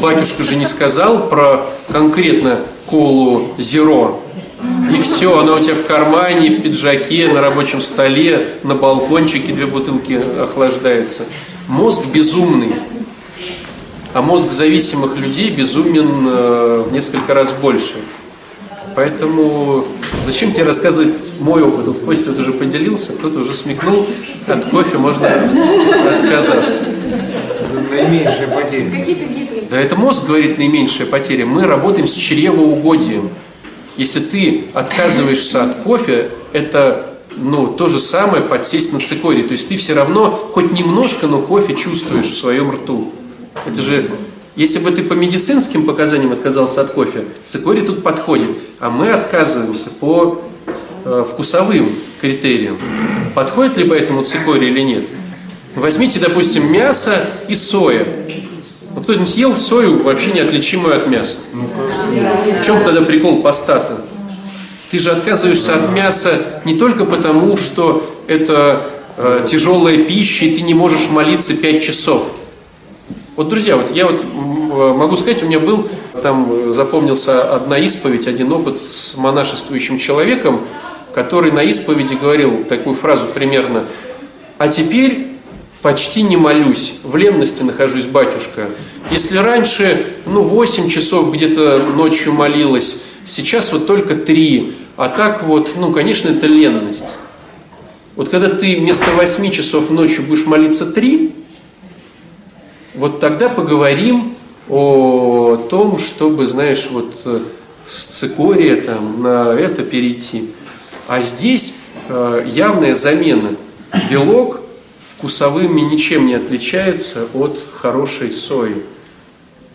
Батюшка 0.01 0.43
же 0.43 0.55
не 0.55 0.65
сказал 0.65 1.29
про 1.29 1.69
конкретно 1.89 2.59
колу 2.85 3.49
зеро. 3.57 4.21
И 4.93 4.97
все, 4.97 5.39
она 5.39 5.55
у 5.55 5.59
тебя 5.59 5.75
в 5.75 5.85
кармане, 5.85 6.49
в 6.49 6.61
пиджаке, 6.61 7.29
на 7.29 7.39
рабочем 7.41 7.79
столе, 7.79 8.55
на 8.63 8.75
балкончике 8.75 9.53
две 9.53 9.65
бутылки 9.67 10.19
охлаждаются. 10.41 11.23
Мозг 11.67 12.07
безумный. 12.13 12.75
А 14.13 14.21
мозг 14.21 14.51
зависимых 14.51 15.15
людей 15.15 15.49
безумен 15.49 16.27
э, 16.27 16.83
в 16.85 16.91
несколько 16.91 17.33
раз 17.33 17.53
больше. 17.53 17.95
Поэтому 18.95 19.85
зачем 20.23 20.51
тебе 20.51 20.65
рассказывать 20.65 21.13
мой 21.39 21.61
опыт? 21.61 21.87
Вот 21.87 21.99
Костя 21.99 22.31
вот 22.31 22.39
уже 22.39 22.51
поделился, 22.51 23.13
кто-то 23.13 23.39
уже 23.39 23.53
смекнул, 23.53 24.05
от 24.47 24.65
кофе 24.65 24.97
можно 24.97 25.27
отказаться. 25.27 26.83
Наименьшая 27.89 28.47
потеря. 28.47 28.91
Да 29.69 29.79
это 29.79 29.95
мозг 29.95 30.25
говорит 30.27 30.57
наименьшая 30.57 31.07
потеря. 31.07 31.45
Мы 31.45 31.65
работаем 31.65 32.07
с 32.07 32.13
чревоугодием. 32.13 33.29
Если 33.97 34.19
ты 34.19 34.65
отказываешься 34.73 35.63
от 35.63 35.75
кофе, 35.77 36.29
это 36.53 37.11
ну, 37.37 37.67
то 37.67 37.87
же 37.87 37.99
самое 37.99 38.43
подсесть 38.43 38.93
на 38.93 38.99
цикорий. 38.99 39.43
То 39.43 39.53
есть 39.53 39.69
ты 39.69 39.77
все 39.77 39.93
равно 39.93 40.29
хоть 40.51 40.71
немножко, 40.71 41.27
но 41.27 41.39
кофе 41.39 41.75
чувствуешь 41.75 42.27
в 42.27 42.37
своем 42.37 42.71
рту. 42.71 43.11
Это 43.65 43.81
же 43.81 44.09
если 44.55 44.79
бы 44.79 44.91
ты 44.91 45.03
по 45.03 45.13
медицинским 45.13 45.85
показаниям 45.85 46.33
отказался 46.33 46.81
от 46.81 46.91
кофе, 46.91 47.23
цикорий 47.43 47.81
тут 47.81 48.03
подходит, 48.03 48.49
а 48.79 48.89
мы 48.89 49.11
отказываемся 49.11 49.89
по 49.89 50.41
э, 51.05 51.23
вкусовым 51.27 51.87
критериям. 52.19 52.77
Подходит 53.33 53.77
ли 53.77 53.85
поэтому 53.85 54.23
цикорий 54.23 54.69
или 54.69 54.81
нет? 54.81 55.03
Возьмите, 55.75 56.19
допустим, 56.19 56.69
мясо 56.69 57.25
и 57.47 57.55
соя. 57.55 58.05
Ну, 58.93 59.01
кто-нибудь 59.01 59.37
ел 59.37 59.55
сою, 59.55 60.03
вообще 60.03 60.33
неотличимую 60.33 60.97
от 60.97 61.07
мяса. 61.07 61.37
В 61.53 62.65
чем 62.65 62.83
тогда 62.83 63.01
прикол 63.01 63.41
постата? 63.41 64.01
Ты 64.89 64.99
же 64.99 65.11
отказываешься 65.11 65.75
от 65.75 65.89
мяса 65.93 66.61
не 66.65 66.75
только 66.75 67.05
потому, 67.05 67.55
что 67.55 68.13
это 68.27 68.81
э, 69.15 69.45
тяжелая 69.47 69.99
пища, 69.99 70.43
и 70.43 70.55
ты 70.55 70.61
не 70.61 70.73
можешь 70.73 71.09
молиться 71.09 71.53
5 71.53 71.81
часов. 71.81 72.29
Вот, 73.41 73.49
друзья, 73.49 73.75
вот 73.75 73.89
я 73.95 74.05
вот 74.05 74.23
могу 74.97 75.17
сказать, 75.17 75.41
у 75.41 75.47
меня 75.47 75.59
был, 75.59 75.87
там 76.21 76.71
запомнился 76.71 77.55
одна 77.55 77.79
исповедь, 77.79 78.27
один 78.27 78.53
опыт 78.53 78.77
с 78.77 79.17
монашествующим 79.17 79.97
человеком, 79.97 80.61
который 81.11 81.51
на 81.51 81.63
исповеди 81.63 82.13
говорил 82.13 82.63
такую 82.65 82.93
фразу 82.93 83.25
примерно, 83.33 83.85
а 84.59 84.67
теперь 84.67 85.29
почти 85.81 86.21
не 86.21 86.37
молюсь, 86.37 86.93
в 87.03 87.15
ленности 87.15 87.63
нахожусь, 87.63 88.05
батюшка. 88.05 88.69
Если 89.09 89.37
раньше, 89.37 90.05
ну, 90.27 90.43
8 90.43 90.87
часов 90.87 91.31
где-то 91.31 91.81
ночью 91.95 92.33
молилась, 92.33 93.01
сейчас 93.25 93.73
вот 93.73 93.87
только 93.87 94.13
3, 94.13 94.77
а 94.97 95.09
так 95.09 95.41
вот, 95.41 95.71
ну, 95.77 95.91
конечно, 95.91 96.29
это 96.29 96.45
ленность. 96.45 97.17
Вот 98.15 98.29
когда 98.29 98.49
ты 98.49 98.77
вместо 98.77 99.09
8 99.09 99.49
часов 99.49 99.89
ночью 99.89 100.25
будешь 100.25 100.45
молиться 100.45 100.85
3, 100.85 101.37
вот 102.93 103.19
тогда 103.19 103.49
поговорим 103.49 104.35
о 104.69 105.57
том, 105.69 105.97
чтобы, 105.97 106.47
знаешь, 106.47 106.87
вот 106.91 107.13
э, 107.25 107.39
с 107.85 108.05
цикория 108.05 108.81
там 108.81 109.21
на 109.21 109.53
это 109.53 109.83
перейти. 109.83 110.51
А 111.07 111.21
здесь 111.21 111.75
э, 112.09 112.47
явная 112.53 112.95
замена. 112.95 113.55
Белок 114.09 114.61
вкусовыми 114.99 115.81
ничем 115.81 116.27
не 116.27 116.35
отличается 116.35 117.27
от 117.33 117.59
хорошей 117.73 118.31
сои. 118.31 118.75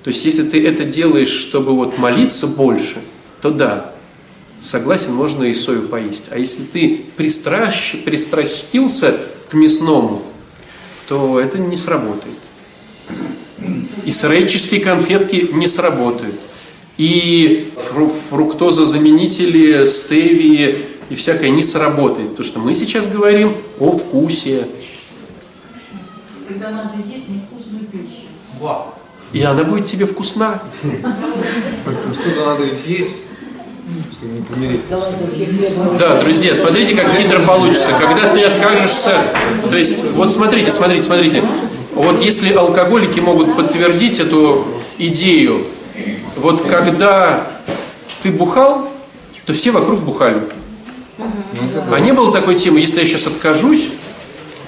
То 0.05 0.09
есть, 0.09 0.25
если 0.25 0.45
ты 0.45 0.65
это 0.67 0.85
делаешь, 0.85 1.31
чтобы 1.31 1.75
вот 1.75 1.99
молиться 1.99 2.47
больше, 2.47 2.97
то 3.43 3.51
да, 3.51 3.93
согласен, 4.61 5.13
можно 5.15 5.45
и 5.45 5.53
сою 5.53 5.89
поесть. 5.89 6.27
А 6.31 6.39
если 6.39 6.63
ты 6.63 7.07
пристращ, 7.17 7.97
пристрастился 8.05 9.17
к 9.51 9.55
мясному, 9.55 10.23
то 11.09 11.41
это 11.41 11.59
не 11.59 11.77
сработает. 11.77 12.37
И 14.05 14.11
сыреческие 14.11 14.81
конфетки 14.81 15.51
не 15.53 15.67
сработают. 15.67 16.35
И 16.97 17.73
фруктозозаменители, 18.31 19.87
стевии 19.87 20.85
и 21.11 21.15
всякое 21.15 21.51
не 21.51 21.63
сработает. 21.63 22.31
Потому 22.31 22.47
что 22.47 22.61
мы 22.61 22.75
сейчас 22.75 23.09
говорим 23.09 23.55
о 23.79 23.93
вкусе. 23.93 24.67
Когда 26.49 26.71
надо 26.71 26.95
есть 27.07 27.29
невкусную 27.29 27.85
пищу. 27.87 28.29
И 29.33 29.43
она 29.43 29.65
будет 29.65 29.87
тебе 29.87 30.07
вкусна. 30.07 30.63
Только 31.85 32.15
Что-то 32.15 32.47
надо 32.47 32.65
ведь 32.65 32.87
есть, 32.87 33.23
чтобы 34.13 34.33
не 34.35 34.43
помириться. 34.43 34.99
Да, 35.99 36.23
друзья, 36.23 36.55
смотрите, 36.55 36.95
как 36.95 37.13
хитро 37.13 37.41
получится. 37.41 37.91
Когда 38.01 38.33
ты 38.33 38.43
откажешься, 38.43 39.19
то 39.69 39.77
есть, 39.77 40.05
вот 40.13 40.33
смотрите, 40.33 40.71
смотрите, 40.71 41.03
смотрите. 41.03 41.43
Вот 41.97 42.21
если 42.21 42.53
алкоголики 42.53 43.21
могут 43.21 43.57
подтвердить 43.57 44.21
эту 44.21 44.67
идею, 44.99 45.67
вот 46.37 46.67
когда 46.67 47.47
ты 48.21 48.31
бухал, 48.31 48.91
то 49.47 49.55
все 49.55 49.71
вокруг 49.71 50.01
бухали. 50.01 50.43
А 51.91 51.99
не 51.99 52.13
было 52.13 52.31
такой 52.31 52.55
темы, 52.55 52.81
если 52.81 53.01
я 53.01 53.07
сейчас 53.07 53.27
откажусь 53.27 53.89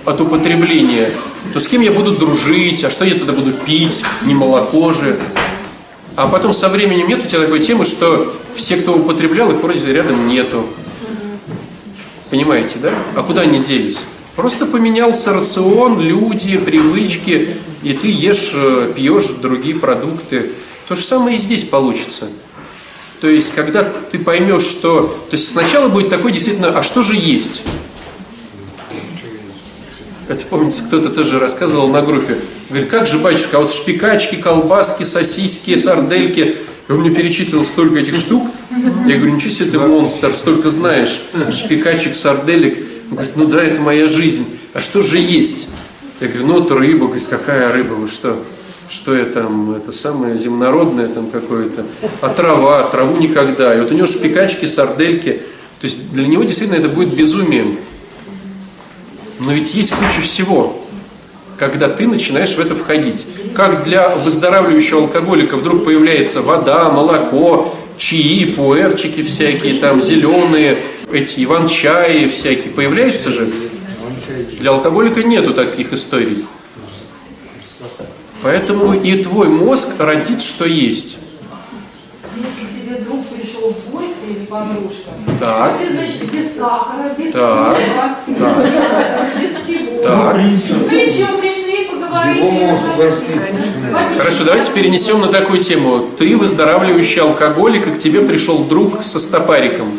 от 0.06 0.18
употребления, 0.22 1.12
то 1.52 1.60
с 1.60 1.68
кем 1.68 1.82
я 1.82 1.92
буду 1.92 2.12
дружить, 2.12 2.82
а 2.84 2.88
что 2.88 3.04
я 3.04 3.14
тогда 3.14 3.34
буду 3.34 3.52
пить, 3.52 4.02
не 4.24 4.32
молоко 4.32 4.94
же. 4.94 5.20
А 6.16 6.28
потом 6.28 6.54
со 6.54 6.70
временем 6.70 7.08
нет 7.08 7.26
у 7.26 7.28
тебя 7.28 7.40
такой 7.42 7.60
темы, 7.60 7.84
что 7.84 8.34
все, 8.54 8.78
кто 8.78 8.96
употреблял, 8.96 9.50
их 9.50 9.58
вроде 9.58 9.92
рядом 9.92 10.28
нету. 10.28 10.64
Понимаете, 12.30 12.78
да? 12.78 12.94
А 13.14 13.22
куда 13.22 13.42
они 13.42 13.58
делись? 13.58 14.00
Просто 14.38 14.66
поменялся 14.66 15.32
рацион, 15.32 16.00
люди, 16.00 16.56
привычки, 16.58 17.56
и 17.82 17.92
ты 17.92 18.06
ешь, 18.06 18.52
э, 18.54 18.92
пьешь 18.94 19.30
другие 19.42 19.74
продукты. 19.74 20.52
То 20.86 20.94
же 20.94 21.02
самое 21.02 21.38
и 21.38 21.40
здесь 21.40 21.64
получится. 21.64 22.28
То 23.20 23.26
есть, 23.26 23.52
когда 23.52 23.82
ты 23.82 24.16
поймешь, 24.20 24.62
что... 24.62 25.08
То 25.28 25.34
есть, 25.34 25.48
сначала 25.48 25.88
будет 25.88 26.08
такой 26.08 26.30
действительно, 26.30 26.68
а 26.68 26.84
что 26.84 27.02
же 27.02 27.16
есть? 27.16 27.64
Это, 30.28 30.46
помните, 30.46 30.84
кто-то 30.86 31.08
тоже 31.08 31.40
рассказывал 31.40 31.88
на 31.88 32.02
группе. 32.02 32.38
Говорит, 32.68 32.88
как 32.88 33.08
же, 33.08 33.18
батюшка, 33.18 33.56
а 33.56 33.60
вот 33.62 33.72
шпикачки, 33.72 34.36
колбаски, 34.36 35.02
сосиски, 35.02 35.76
сардельки. 35.76 36.58
И 36.88 36.92
он 36.92 37.00
мне 37.00 37.10
перечислил 37.10 37.64
столько 37.64 37.98
этих 37.98 38.14
штук. 38.14 38.48
Я 39.04 39.16
говорю, 39.16 39.34
ничего 39.34 39.50
себе 39.50 39.72
ты 39.72 39.80
монстр, 39.80 40.32
столько 40.32 40.70
знаешь. 40.70 41.22
Шпикачек, 41.50 42.14
сарделек. 42.14 42.78
Он 43.10 43.16
говорит, 43.16 43.36
ну 43.36 43.46
да, 43.46 43.62
это 43.62 43.80
моя 43.80 44.06
жизнь. 44.06 44.46
А 44.74 44.80
что 44.80 45.02
же 45.02 45.18
есть? 45.18 45.70
Я 46.20 46.28
говорю, 46.28 46.46
ну 46.46 46.52
вот 46.60 46.70
рыба. 46.70 47.06
Говорит, 47.06 47.26
какая 47.28 47.72
рыба, 47.72 47.94
вы 47.94 48.08
что? 48.08 48.42
Что 48.88 49.16
я 49.16 49.24
там, 49.24 49.74
это 49.74 49.92
самое 49.92 50.38
земнородное 50.38 51.08
там 51.08 51.30
какое-то. 51.30 51.86
А 52.20 52.28
трава, 52.28 52.82
траву 52.84 53.18
никогда. 53.18 53.74
И 53.74 53.80
вот 53.80 53.90
у 53.90 53.94
него 53.94 54.06
шпикачки, 54.06 54.66
сардельки. 54.66 55.42
То 55.80 55.84
есть 55.84 56.12
для 56.12 56.26
него 56.26 56.42
действительно 56.42 56.78
это 56.78 56.88
будет 56.88 57.14
безумием. 57.14 57.78
Но 59.40 59.52
ведь 59.52 59.74
есть 59.74 59.92
куча 59.92 60.20
всего, 60.20 60.76
когда 61.56 61.88
ты 61.88 62.06
начинаешь 62.06 62.54
в 62.54 62.58
это 62.58 62.74
входить. 62.74 63.26
Как 63.54 63.84
для 63.84 64.08
выздоравливающего 64.16 65.02
алкоголика 65.02 65.56
вдруг 65.56 65.84
появляется 65.84 66.42
вода, 66.42 66.90
молоко, 66.90 67.74
чаи, 67.96 68.44
пуэрчики 68.46 69.22
всякие, 69.22 69.80
там 69.80 70.02
зеленые, 70.02 70.78
эти 71.12 71.44
иван-чаи 71.44 72.28
всякие. 72.28 72.72
Появляется 72.72 73.30
же? 73.30 73.48
Для 74.60 74.70
алкоголика 74.70 75.22
нету 75.22 75.54
таких 75.54 75.92
историй. 75.92 76.44
Поэтому 78.42 78.92
и 78.92 79.22
твой 79.22 79.48
мозг 79.48 79.88
родит, 79.98 80.40
что 80.42 80.64
есть. 80.64 81.18
Если 82.36 82.80
тебе 82.80 82.98
друг 83.04 83.26
пришел 83.26 83.74
в 83.74 83.90
гости 83.90 84.14
или 84.28 84.44
подружка, 84.44 85.10
Так. 85.40 85.78
ты, 85.80 85.90
значит, 85.92 86.30
без 86.32 86.56
сахара, 86.56 87.12
без 87.18 87.32
Так. 87.32 87.76
хлеба, 87.76 88.16
без 88.26 88.36
Так. 88.36 88.58
мяса, 88.58 89.28
без 89.40 89.64
всего. 89.64 90.02
Так. 90.02 90.36
Вы 90.36 91.10
что, 91.10 91.38
пришли 91.38 91.84
поговорить? 91.86 92.36
Его 92.36 92.50
можешь 92.50 92.84
угостить 92.94 93.36
начинать. 93.52 94.18
Хорошо, 94.18 94.44
давайте 94.44 94.70
перенесем 94.72 95.20
на 95.20 95.28
такую 95.28 95.58
тему. 95.58 96.06
Ты 96.16 96.36
выздоравливающий 96.36 97.22
алкоголик, 97.22 97.88
и 97.88 97.90
к 97.90 97.98
тебе 97.98 98.20
пришел 98.20 98.58
друг 98.64 99.02
со 99.02 99.18
стопариком. 99.18 99.98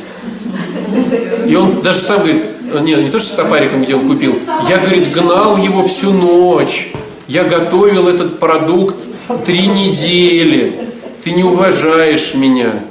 И 1.50 1.56
он 1.56 1.82
даже 1.82 2.00
сам 2.00 2.20
говорит, 2.20 2.44
не, 2.82 2.94
не 2.94 3.10
то, 3.10 3.18
что 3.18 3.30
с 3.30 3.32
стопариком, 3.32 3.84
где 3.84 3.96
он 3.96 4.08
купил, 4.08 4.38
я, 4.68 4.78
говорит, 4.78 5.12
гнал 5.12 5.58
его 5.58 5.82
всю 5.88 6.14
ночь. 6.14 6.92
Я 7.28 7.44
готовил 7.44 8.08
этот 8.08 8.40
продукт 8.40 8.98
три 9.46 9.66
недели. 9.66 10.90
Ты 11.24 11.32
не 11.32 11.44
уважаешь 11.44 12.36
меня. 12.36 12.84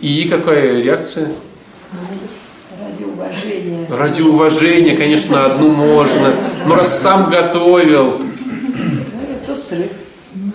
И 0.00 0.28
какая 0.28 0.80
реакция? 0.80 1.32
Ради 2.80 3.04
уважения. 3.04 3.86
Ради 3.90 4.22
уважения, 4.22 4.96
конечно, 4.96 5.44
одну 5.44 5.70
можно. 5.70 6.32
Но 6.66 6.76
раз 6.76 7.00
сам 7.00 7.30
готовил, 7.30 8.14
Ну. 10.34 10.52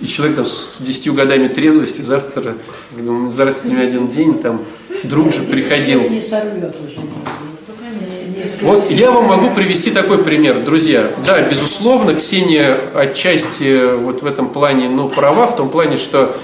И 0.00 0.06
человек 0.06 0.36
там 0.36 0.46
с 0.46 0.80
10 0.80 1.14
годами 1.14 1.48
трезвости 1.48 2.02
завтра, 2.02 2.56
думаю, 2.96 3.30
зараз 3.30 3.64
не 3.64 3.76
один 3.76 4.08
день, 4.08 4.38
там 4.38 4.60
друг 5.04 5.32
же 5.32 5.42
приходил. 5.42 6.08
Не 6.08 6.20
сорвет 6.20 6.74
уже. 6.82 6.96
Не 8.36 8.44
скрестит. 8.44 8.62
Вот 8.62 8.90
я 8.90 9.10
вам 9.10 9.26
могу 9.26 9.50
привести 9.50 9.90
такой 9.90 10.18
пример, 10.18 10.60
друзья. 10.60 11.10
Да, 11.26 11.40
безусловно, 11.42 12.14
Ксения 12.14 12.78
отчасти 12.94 13.96
вот 13.96 14.22
в 14.22 14.26
этом 14.26 14.48
плане, 14.48 14.88
ну, 14.88 15.08
права, 15.08 15.46
в 15.46 15.56
том 15.56 15.68
плане, 15.68 15.96
что 15.96 16.36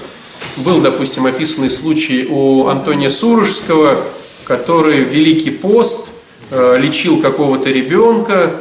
был, 0.57 0.81
допустим, 0.81 1.25
описанный 1.25 1.69
случай 1.69 2.27
у 2.29 2.67
Антония 2.67 3.09
Сурожского, 3.09 3.97
который 4.45 5.03
в 5.03 5.09
Великий 5.09 5.51
пост 5.51 6.13
э, 6.51 6.77
лечил 6.79 7.21
какого-то 7.21 7.69
ребенка, 7.69 8.53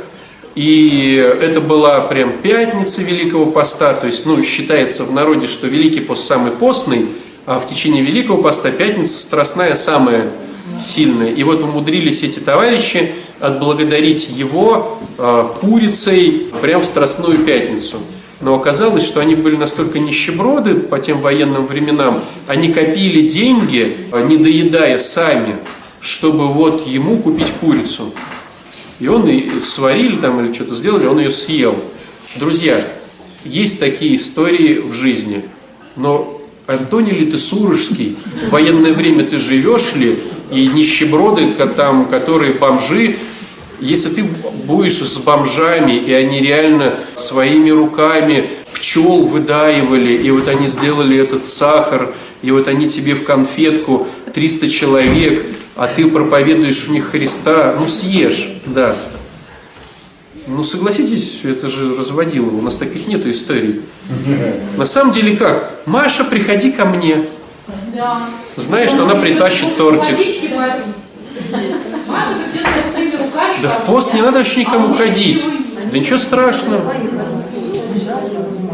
и 0.54 1.14
это 1.40 1.60
была 1.60 2.00
прям 2.00 2.32
пятница 2.38 3.02
Великого 3.02 3.46
Поста, 3.46 3.94
то 3.94 4.06
есть, 4.06 4.26
ну, 4.26 4.42
считается 4.42 5.04
в 5.04 5.12
народе, 5.12 5.46
что 5.46 5.66
Великий 5.66 6.00
пост 6.00 6.26
самый 6.26 6.50
постный, 6.50 7.06
а 7.48 7.58
в 7.58 7.66
течение 7.66 8.02
Великого 8.02 8.42
Поста 8.42 8.70
пятница 8.70 9.18
страстная 9.18 9.74
самая 9.74 10.28
сильная. 10.78 11.30
И 11.30 11.42
вот 11.44 11.62
умудрились 11.62 12.22
эти 12.22 12.40
товарищи 12.40 13.14
отблагодарить 13.40 14.28
его 14.28 14.98
э, 15.16 15.48
курицей 15.58 16.48
прямо 16.60 16.82
в 16.82 16.84
Страстную 16.84 17.38
Пятницу. 17.38 18.00
Но 18.42 18.54
оказалось, 18.54 19.02
что 19.02 19.20
они 19.20 19.34
были 19.34 19.56
настолько 19.56 19.98
нищеброды 19.98 20.74
по 20.74 20.98
тем 20.98 21.22
военным 21.22 21.64
временам, 21.64 22.20
они 22.48 22.70
копили 22.70 23.26
деньги, 23.26 23.96
э, 24.12 24.26
не 24.28 24.36
доедая 24.36 24.98
сами, 24.98 25.56
чтобы 26.02 26.48
вот 26.48 26.86
ему 26.86 27.16
купить 27.16 27.50
курицу. 27.62 28.12
И 29.00 29.08
он 29.08 29.26
и 29.26 29.62
сварили 29.62 30.16
там 30.16 30.44
или 30.44 30.52
что-то 30.52 30.74
сделали, 30.74 31.06
он 31.06 31.18
ее 31.18 31.30
съел. 31.30 31.74
Друзья, 32.38 32.84
есть 33.46 33.80
такие 33.80 34.16
истории 34.16 34.80
в 34.80 34.92
жизни, 34.92 35.46
но 35.96 36.37
Антоний 36.68 37.12
ли 37.12 37.24
ты 37.24 37.38
Сурожский, 37.38 38.18
в 38.46 38.50
военное 38.50 38.92
время 38.92 39.24
ты 39.24 39.38
живешь 39.38 39.94
ли, 39.94 40.18
и 40.52 40.66
нищеброды, 40.66 41.54
там, 41.74 42.04
которые 42.04 42.52
бомжи, 42.52 43.16
если 43.80 44.10
ты 44.10 44.24
будешь 44.66 44.98
с 44.98 45.16
бомжами, 45.16 45.96
и 45.96 46.12
они 46.12 46.40
реально 46.40 46.96
своими 47.14 47.70
руками 47.70 48.50
пчел 48.74 49.22
выдаивали, 49.22 50.12
и 50.12 50.30
вот 50.30 50.46
они 50.48 50.66
сделали 50.66 51.18
этот 51.18 51.46
сахар, 51.46 52.14
и 52.42 52.50
вот 52.50 52.68
они 52.68 52.86
тебе 52.86 53.14
в 53.14 53.24
конфетку 53.24 54.06
300 54.34 54.68
человек, 54.68 55.46
а 55.74 55.86
ты 55.86 56.06
проповедуешь 56.06 56.84
в 56.84 56.90
них 56.90 57.12
Христа, 57.12 57.76
ну 57.80 57.86
съешь, 57.86 58.46
да. 58.66 58.94
Ну 60.48 60.62
согласитесь, 60.62 61.40
это 61.44 61.68
же 61.68 61.94
разводило, 61.94 62.48
у 62.48 62.62
нас 62.62 62.76
таких 62.76 63.06
нет 63.06 63.26
историй. 63.26 63.82
На 64.76 64.86
самом 64.86 65.12
деле 65.12 65.36
как? 65.36 65.72
Маша, 65.86 66.24
приходи 66.24 66.72
ко 66.72 66.86
мне. 66.86 67.26
Да. 67.94 68.22
Знаешь, 68.56 68.90
что 68.90 69.04
она 69.04 69.14
притащит 69.16 69.76
тортик. 69.76 70.16
Да 73.62 73.68
в 73.68 73.86
пост 73.86 74.14
не 74.14 74.22
надо 74.22 74.38
вообще 74.38 74.60
никому 74.60 74.94
ходить. 74.94 75.46
Да 75.92 75.98
ничего 75.98 76.18
страшного. 76.18 76.94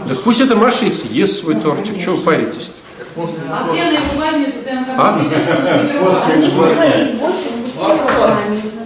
Да 0.08 0.14
пусть 0.22 0.40
эта 0.40 0.54
Маша 0.54 0.84
и 0.84 0.90
съест 0.90 1.42
свой 1.42 1.56
тортик. 1.56 1.98
Чего 1.98 2.16
вы 2.16 2.22
паритесь 2.22 2.72
А 4.96 5.20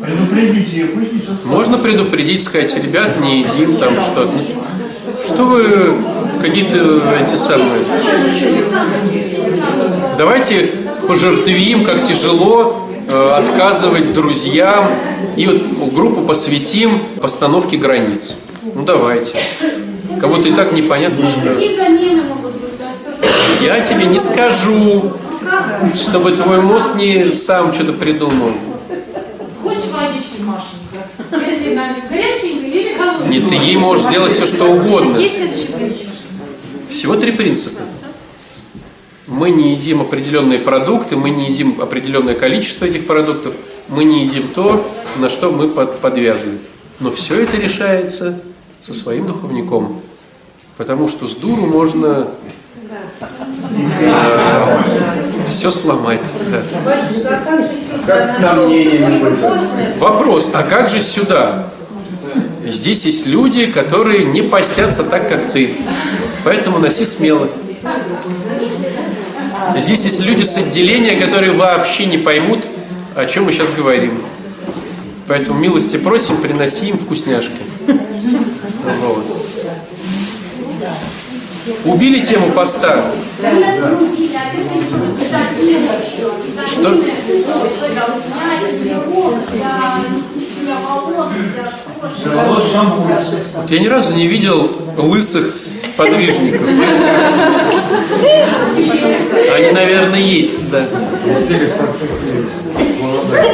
Предупредите 0.09 0.77
ее, 0.77 0.87
пусть 0.87 1.13
не. 1.13 1.21
Можно 1.45 1.79
предупредить, 1.79 2.43
сказать, 2.43 2.75
ребят, 2.83 3.21
не 3.21 3.41
едим 3.41 3.77
там 3.77 4.01
что-то. 4.01 4.33
Ну, 4.33 4.43
что 5.23 5.45
вы 5.45 5.97
какие-то 6.41 7.03
эти 7.21 7.37
самые... 7.37 7.83
Давайте 10.17 10.71
пожертвим, 11.07 11.85
как 11.85 12.05
тяжело 12.05 12.89
э, 13.07 13.31
отказывать 13.37 14.15
друзьям 14.15 14.87
и 15.37 15.47
вот 15.47 15.93
группу 15.93 16.23
посвятим 16.23 17.03
постановке 17.21 17.77
границ. 17.77 18.37
Ну 18.75 18.83
давайте. 18.85 19.37
Кому-то 20.21 20.49
и 20.49 20.53
так 20.53 20.73
непонятно, 20.73 21.27
что... 21.27 21.55
Я 23.61 23.81
тебе 23.81 24.07
не 24.07 24.19
скажу, 24.19 25.13
чтобы 25.95 26.33
твой 26.33 26.61
мозг 26.61 26.95
не 26.97 27.31
сам 27.33 27.75
что-то 27.75 27.93
придумал. 27.93 28.53
Хочешь 29.63 29.91
водички, 29.93 30.41
Машенька? 30.43 31.51
Если 31.51 31.75
на 31.75 31.95
горяченькой 32.09 32.71
или 32.71 32.95
холодненькой? 32.95 33.18
Нет, 33.29 33.49
ты 33.49 33.55
ей 33.55 33.77
можешь 33.77 34.05
сделать 34.07 34.33
все, 34.33 34.47
что 34.47 34.65
угодно. 34.65 35.19
Есть 35.19 35.37
следующий 35.37 35.73
принцип? 35.73 36.09
Всего 36.89 37.17
три 37.17 37.33
принципа. 37.33 37.83
Мы 39.27 39.51
не 39.51 39.73
едим 39.73 40.01
определенные 40.01 40.59
продукты, 40.59 41.17
мы 41.17 41.29
не 41.31 41.49
едим 41.49 41.81
определенное 41.81 42.35
количество 42.35 42.87
этих 42.87 43.07
продуктов, 43.07 43.55
мы 43.89 44.05
не 44.05 44.25
едим 44.25 44.49
то, 44.55 44.91
на 45.19 45.29
что 45.29 45.51
мы 45.53 45.69
под- 45.69 45.99
подвязаны. 45.99 46.59
Но 46.99 47.11
все 47.11 47.43
это 47.43 47.59
решается 47.59 48.41
со 48.81 48.95
своим 48.95 49.27
духовником. 49.27 50.01
Потому 50.79 51.09
что 51.09 51.27
с 51.27 51.35
дуру 51.35 51.67
можно 51.67 52.29
все 55.47 55.71
сломать. 55.71 56.37
да. 56.51 56.63
Как 58.07 58.31
с 58.31 58.41
сомнениями 58.41 59.19
будет. 59.25 59.99
Вопрос, 59.99 60.51
а 60.55 60.63
как 60.63 60.89
же 60.89 61.01
сюда? 61.01 61.71
Здесь 62.69 63.07
есть 63.07 63.27
люди, 63.27 63.67
которые 63.67 64.25
не 64.25 64.43
постятся 64.43 65.05
так, 65.05 65.29
как 65.29 65.51
ты. 65.51 65.75
Поэтому 66.45 66.79
носи 66.79 67.05
смело. 67.05 67.49
Здесь 69.77 70.05
есть 70.05 70.21
люди 70.21 70.43
с 70.43 70.57
отделения, 70.57 71.17
которые 71.17 71.53
вообще 71.53 72.07
не 72.07 72.19
поймут, 72.19 72.61
о 73.17 73.25
чем 73.27 73.45
мы 73.45 73.53
сейчас 73.53 73.71
говорим. 73.71 74.21
Поэтому 75.27 75.59
милости 75.59 75.97
просим, 75.97 76.37
приноси 76.39 76.89
им 76.89 76.99
вкусняшки. 76.99 77.63
Вот. 79.01 79.25
Убили 81.85 82.21
тему 82.21 82.51
поста. 82.53 83.05
Что? 86.67 86.97
Вот 92.25 93.71
я 93.71 93.79
ни 93.79 93.87
разу 93.87 94.15
не 94.15 94.27
видел 94.27 94.71
лысых 94.97 95.55
подвижников. 95.97 96.63
Они, 99.57 99.71
наверное, 99.73 100.21
есть, 100.21 100.71
да. 100.71 100.85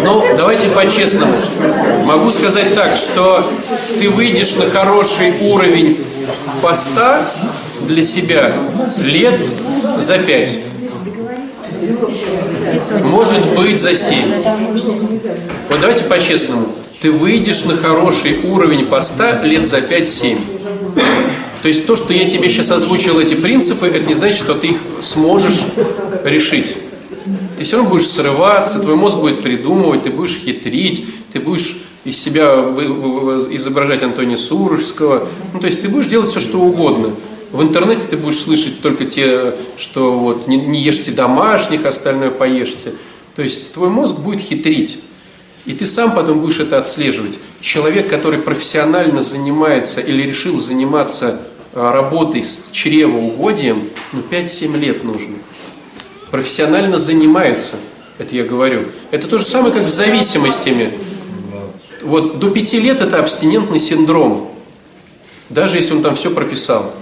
Ну, 0.03 0.25
давайте 0.37 0.69
по-честному. 0.69 1.35
Могу 2.05 2.31
сказать 2.31 2.75
так, 2.75 2.91
что 2.97 3.45
ты 3.99 4.09
выйдешь 4.11 4.55
на 4.57 4.69
хороший 4.69 5.35
уровень 5.41 5.99
поста 6.61 7.27
для 7.89 8.03
себя 8.03 8.55
лет 8.99 9.39
за 9.99 10.19
пять. 10.19 10.59
Может 13.03 13.55
быть, 13.57 13.81
за 13.81 13.95
семь. 13.95 14.33
Вот 15.69 15.81
давайте 15.81 16.05
по-честному. 16.05 16.69
Ты 17.05 17.11
выйдешь 17.11 17.67
на 17.67 17.77
хороший 17.77 18.41
уровень 18.45 18.87
поста 18.87 19.43
лет 19.43 19.67
за 19.67 19.81
5-7. 19.81 20.39
То 21.61 21.69
есть 21.69 21.85
то, 21.85 21.97
что 21.97 22.15
я 22.15 22.31
тебе 22.31 22.49
сейчас 22.49 22.71
озвучил 22.71 23.21
эти 23.21 23.35
принципы, 23.35 23.89
это 23.89 24.07
не 24.07 24.15
значит, 24.15 24.39
что 24.39 24.55
ты 24.55 24.69
их 24.69 24.79
сможешь 25.03 25.67
решить. 26.25 26.75
Ты 27.59 27.65
все 27.65 27.77
равно 27.77 27.91
будешь 27.91 28.09
срываться, 28.09 28.81
твой 28.81 28.97
мозг 28.97 29.19
будет 29.19 29.43
придумывать, 29.43 30.05
ты 30.05 30.09
будешь 30.09 30.35
хитрить, 30.35 31.05
ты 31.31 31.41
будешь 31.41 31.77
из 32.07 32.19
себя 32.19 32.55
изображать 33.51 34.03
Антония 34.03 34.39
Сурожского. 34.39 35.29
Ну, 35.53 35.61
то 35.61 35.67
есть 35.67 35.83
ты 35.83 35.91
будешь 35.91 36.07
делать 36.07 36.31
все, 36.31 36.41
что 36.41 36.59
угодно. 36.59 37.11
В 37.53 37.61
интернете 37.61 38.07
ты 38.09 38.17
будешь 38.17 38.39
слышать 38.39 38.81
только 38.81 39.05
те, 39.05 39.53
что 39.77 40.13
вот 40.13 40.49
не, 40.49 40.57
не 40.57 40.81
ешьте 40.81 41.13
домашних, 41.13 41.85
остальное 41.85 42.31
поешьте. 42.31 42.95
То 43.37 43.43
есть 43.43 43.75
твой 43.75 43.91
мозг 43.91 44.21
будет 44.21 44.41
хитрить. 44.41 45.01
И 45.67 45.73
ты 45.73 45.87
сам 45.87 46.15
потом 46.15 46.41
будешь 46.41 46.61
это 46.61 46.79
отслеживать. 46.79 47.39
Человек, 47.61 48.09
который 48.09 48.39
профессионально 48.39 49.23
занимается 49.23 50.01
или 50.01 50.23
решил 50.23 50.59
заниматься 50.59 51.41
а, 51.73 51.93
работой 51.93 52.43
с 52.43 52.71
чревоугодием, 52.71 53.89
ну 54.13 54.21
5-7 54.31 54.79
лет 54.79 55.05
нужно. 55.05 55.37
Профессионально 56.31 56.99
занимается, 56.99 57.77
это 58.19 58.35
я 58.35 58.45
говорю. 58.45 58.85
Это 59.11 59.27
то 59.27 59.39
же 59.39 59.45
самое, 59.45 59.73
как 59.73 59.89
с 59.89 59.95
зависимостями. 59.95 60.99
Вот 62.03 62.39
до 62.39 62.51
5 62.51 62.75
лет 62.75 63.01
это 63.01 63.19
абстинентный 63.19 63.79
синдром, 63.79 64.53
даже 65.49 65.77
если 65.77 65.95
он 65.95 66.03
там 66.03 66.15
все 66.17 66.31
прописал. 66.31 66.95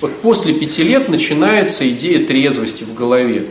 Вот 0.00 0.12
после 0.22 0.54
5 0.54 0.78
лет 0.78 1.08
начинается 1.10 1.88
идея 1.90 2.24
трезвости 2.24 2.84
в 2.84 2.94
голове. 2.94 3.46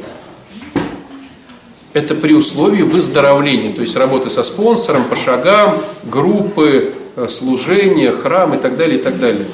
Это 1.94 2.16
при 2.16 2.34
условии 2.34 2.84
выздоровления, 2.84 3.74
то 3.74 3.82
есть 3.82 3.96
работы 3.96 4.30
со 4.30 4.44
спонсором, 4.44 5.06
по 5.06 5.16
шагам, 5.16 5.82
группы, 6.04 6.94
э, 7.16 7.28
служения, 7.28 8.12
храм 8.12 8.54
и 8.54 8.58
так 8.58 8.78
далее, 8.78 9.00
и 9.00 9.02
так 9.02 9.20
далее. 9.20 9.46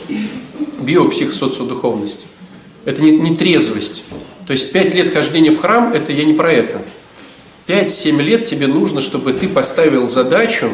Биопсихосоциодуховность. 0.79 2.25
Это 2.85 3.01
не, 3.01 3.11
не 3.11 3.35
трезвость. 3.35 4.03
То 4.45 4.51
есть 4.51 4.71
5 4.71 4.93
лет 4.93 5.13
хождения 5.13 5.51
в 5.51 5.59
храм, 5.59 5.93
это 5.93 6.11
я 6.11 6.25
не 6.25 6.33
про 6.33 6.51
это. 6.51 6.81
5-7 7.67 8.21
лет 8.21 8.45
тебе 8.45 8.67
нужно, 8.67 8.99
чтобы 8.99 9.31
ты 9.33 9.47
поставил 9.47 10.07
задачу, 10.09 10.69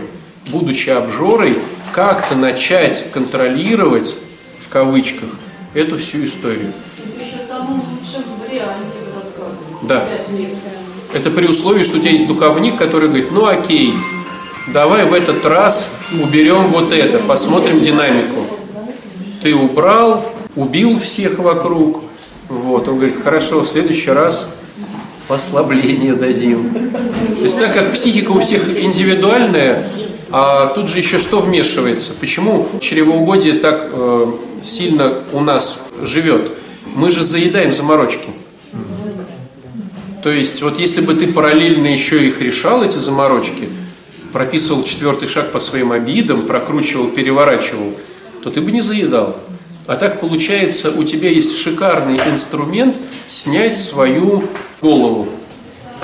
будучи 0.48 0.90
обжорой, 0.90 1.56
как-то 1.94 2.36
начать 2.36 3.12
контролировать, 3.12 4.16
в 4.60 4.70
кавычках, 4.70 5.30
эту 5.74 5.98
всю 5.98 6.26
историю. 6.26 6.74
Да. 9.84 10.08
Это 11.20 11.32
при 11.32 11.48
условии, 11.48 11.84
что 11.84 11.98
у 11.98 12.00
тебя 12.00 12.12
есть 12.12 12.28
духовник, 12.28 12.78
который 12.78 13.10
говорит, 13.10 13.30
ну 13.30 13.46
окей, 13.46 13.94
давай 14.74 15.04
в 15.04 15.12
этот 15.12 15.46
раз 15.46 15.90
уберем 16.14 16.68
вот 16.68 16.94
это, 16.94 17.20
посмотрим 17.20 17.82
динамику. 17.82 18.40
Ты 19.42 19.54
убрал, 19.54 20.26
убил 20.56 20.98
всех 20.98 21.38
вокруг. 21.40 22.04
Вот, 22.48 22.88
он 22.88 22.96
говорит, 22.96 23.22
хорошо, 23.22 23.60
в 23.60 23.68
следующий 23.68 24.12
раз 24.12 24.56
послабление 25.28 26.14
дадим. 26.14 26.70
То 27.36 27.44
есть 27.44 27.60
так 27.60 27.74
как 27.74 27.92
психика 27.92 28.32
у 28.32 28.40
всех 28.40 28.82
индивидуальная, 28.82 29.92
а 30.32 30.68
тут 30.68 30.88
же 30.88 31.00
еще 31.00 31.20
что 31.20 31.42
вмешивается? 31.42 32.14
Почему 32.18 32.66
чревоугодие 32.80 33.56
так 33.56 33.90
э, 33.92 34.26
сильно 34.64 35.16
у 35.34 35.42
нас 35.42 35.84
живет? 36.02 36.54
Мы 36.96 37.12
же 37.12 37.26
заедаем 37.26 37.74
заморочки. 37.74 38.30
То 40.24 40.30
есть, 40.32 40.62
вот 40.62 40.80
если 40.80 41.02
бы 41.02 41.14
ты 41.16 41.28
параллельно 41.32 41.88
еще 41.88 42.28
их 42.28 42.42
решал, 42.42 42.84
эти 42.84 42.98
заморочки, 42.98 43.70
прописывал 44.34 44.84
четвертый 44.84 45.28
шаг 45.28 45.52
по 45.52 45.60
своим 45.60 45.92
обидам, 45.92 46.46
прокручивал, 46.46 47.08
переворачивал, 47.08 47.94
то 48.44 48.52
ты 48.52 48.62
бы 48.62 48.72
не 48.72 48.82
заедал. 48.82 49.38
А 49.88 49.96
так 49.96 50.20
получается, 50.20 50.92
у 50.92 51.04
тебя 51.04 51.30
есть 51.30 51.58
шикарный 51.58 52.18
инструмент 52.30 52.96
снять 53.28 53.78
свою 53.78 54.44
голову. 54.82 55.30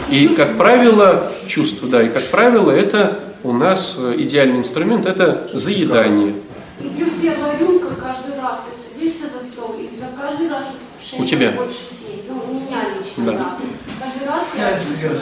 И, 0.09 0.28
как 0.30 0.57
правило, 0.57 1.32
чувство, 1.47 1.88
да, 1.88 2.01
и, 2.01 2.09
как 2.09 2.24
правило, 2.30 2.72
это 2.72 3.20
у 3.43 3.53
нас 3.53 3.95
э, 3.97 4.16
идеальный 4.18 4.57
инструмент– 4.59 5.05
это 5.07 5.49
заедание. 5.53 6.34
И 6.80 6.88
плюс 6.89 7.09
первая 7.22 7.57
рюмка 7.59 7.89
каждый 7.95 8.39
раз, 8.41 8.59
ты 8.66 8.99
садишься 8.99 9.26
за 9.26 9.45
стол, 9.47 9.76
и 9.80 9.84
у 9.84 9.95
тебя 9.95 10.07
каждый 10.20 10.49
раз 10.49 10.66
искушение 10.99 11.26
У 11.26 11.30
тебя? 11.30 11.51
больше 11.51 11.76
съесть. 11.76 12.24
Ну, 12.28 12.41
у 12.49 12.53
меня 12.53 12.86
лично, 12.97 13.26
Да. 13.26 13.32
да. 13.32 13.57
Каждый 14.06 14.28
раз 14.28 14.47
я 14.56 14.78
чувствую 14.78 15.20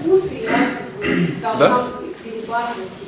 вкус, 0.00 0.32
и 0.32 0.44
я 0.44 1.56
Да? 1.58 1.86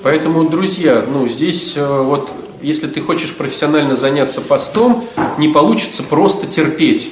Поэтому, 0.04 0.48
друзья, 0.48 1.04
ну 1.08 1.28
здесь 1.28 1.76
э, 1.76 2.02
вот, 2.02 2.30
если 2.62 2.86
ты 2.86 3.00
хочешь 3.00 3.34
профессионально 3.34 3.96
заняться 3.96 4.40
постом, 4.40 5.08
не 5.36 5.48
получится 5.48 6.04
просто 6.04 6.46
терпеть. 6.46 7.10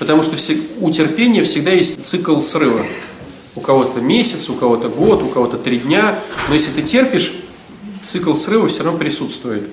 Потому 0.00 0.22
что 0.22 0.36
у 0.80 0.90
терпения 0.90 1.44
всегда 1.44 1.70
есть 1.70 2.04
цикл 2.04 2.40
срыва. 2.40 2.84
У 3.54 3.60
кого-то 3.60 4.00
месяц, 4.00 4.50
у 4.50 4.54
кого-то 4.54 4.88
год, 4.88 5.22
у 5.22 5.28
кого-то 5.28 5.58
три 5.58 5.78
дня. 5.78 6.18
Но 6.48 6.54
если 6.54 6.72
ты 6.72 6.82
терпишь, 6.82 7.34
цикл 8.02 8.34
срыва 8.34 8.66
все 8.66 8.82
равно 8.82 8.98
присутствует. 8.98 9.68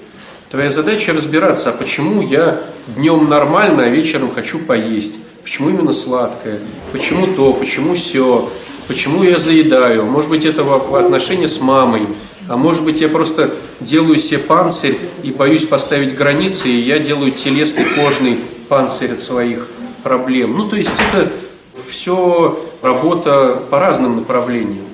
Твоя 0.53 0.69
задача 0.69 1.13
разбираться, 1.13 1.69
а 1.69 1.71
почему 1.71 2.21
я 2.21 2.61
днем 2.95 3.27
нормально, 3.27 3.85
а 3.85 3.87
вечером 3.87 4.31
хочу 4.31 4.59
поесть. 4.59 5.15
Почему 5.41 5.71
именно 5.71 5.91
сладкое? 5.91 6.59
Почему 6.91 7.25
то, 7.25 7.53
почему 7.53 7.95
все? 7.95 8.47
Почему 8.87 9.23
я 9.23 9.39
заедаю? 9.39 10.05
Может 10.05 10.29
быть, 10.29 10.45
это 10.45 10.63
отношении 10.63 11.47
с 11.47 11.59
мамой. 11.59 12.05
А 12.47 12.55
может 12.55 12.83
быть, 12.83 13.01
я 13.01 13.09
просто 13.09 13.51
делаю 13.79 14.19
себе 14.19 14.37
панцирь 14.37 14.95
и 15.23 15.31
боюсь 15.31 15.65
поставить 15.65 16.15
границы, 16.15 16.69
и 16.69 16.81
я 16.81 16.99
делаю 16.99 17.31
телесный 17.31 17.85
кожный 17.85 18.39
панцирь 18.69 19.13
от 19.13 19.21
своих 19.21 19.67
проблем. 20.03 20.55
Ну, 20.55 20.69
то 20.69 20.75
есть 20.75 20.93
это 20.99 21.31
все 21.73 22.63
работа 22.83 23.59
по 23.71 23.79
разным 23.79 24.17
направлениям. 24.17 24.85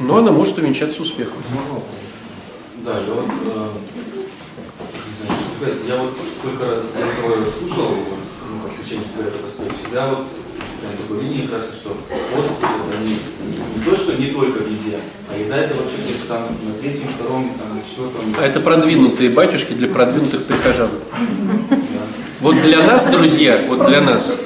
Но 0.00 0.16
она 0.16 0.32
может 0.32 0.58
увенчаться 0.58 1.02
успехом. 1.02 1.36
Да, 2.88 2.94
я 2.94 3.12
вот, 3.12 3.28
э, 5.60 5.72
я 5.86 5.96
вот 5.96 6.14
сколько 6.38 6.64
раз 6.64 6.78
этого 6.96 7.44
слушал, 7.50 7.90
ну, 8.48 8.62
как 8.64 8.72
священники 8.78 9.08
говорят, 9.14 9.34
это 9.34 9.48
всегда 9.76 10.08
вот 10.08 10.24
выстроен 10.78 10.96
такой 10.96 11.22
линии 11.22 11.46
как 11.46 11.54
раз, 11.54 11.64
что 11.78 11.90
пост 12.34 12.50
это 12.60 12.98
не, 13.04 13.10
не 13.10 13.84
то, 13.84 13.94
что 13.94 14.14
не 14.14 14.28
только 14.28 14.60
в 14.60 14.70
еде, 14.70 15.00
а 15.30 15.36
еда 15.36 15.58
это 15.58 15.74
вообще 15.74 15.96
где-то 16.02 16.28
там 16.28 16.42
на 16.42 16.74
третьем, 16.80 17.08
втором, 17.08 17.52
там, 17.58 17.82
четвертом. 17.86 18.34
А 18.38 18.46
это 18.46 18.60
продвинутые 18.60 19.30
батюшки 19.30 19.74
для 19.74 19.88
продвинутых 19.88 20.46
прихожан. 20.46 20.88
Вот 22.40 22.60
для 22.62 22.82
нас, 22.86 23.06
друзья, 23.06 23.60
вот 23.68 23.86
для 23.86 24.00
нас. 24.00 24.38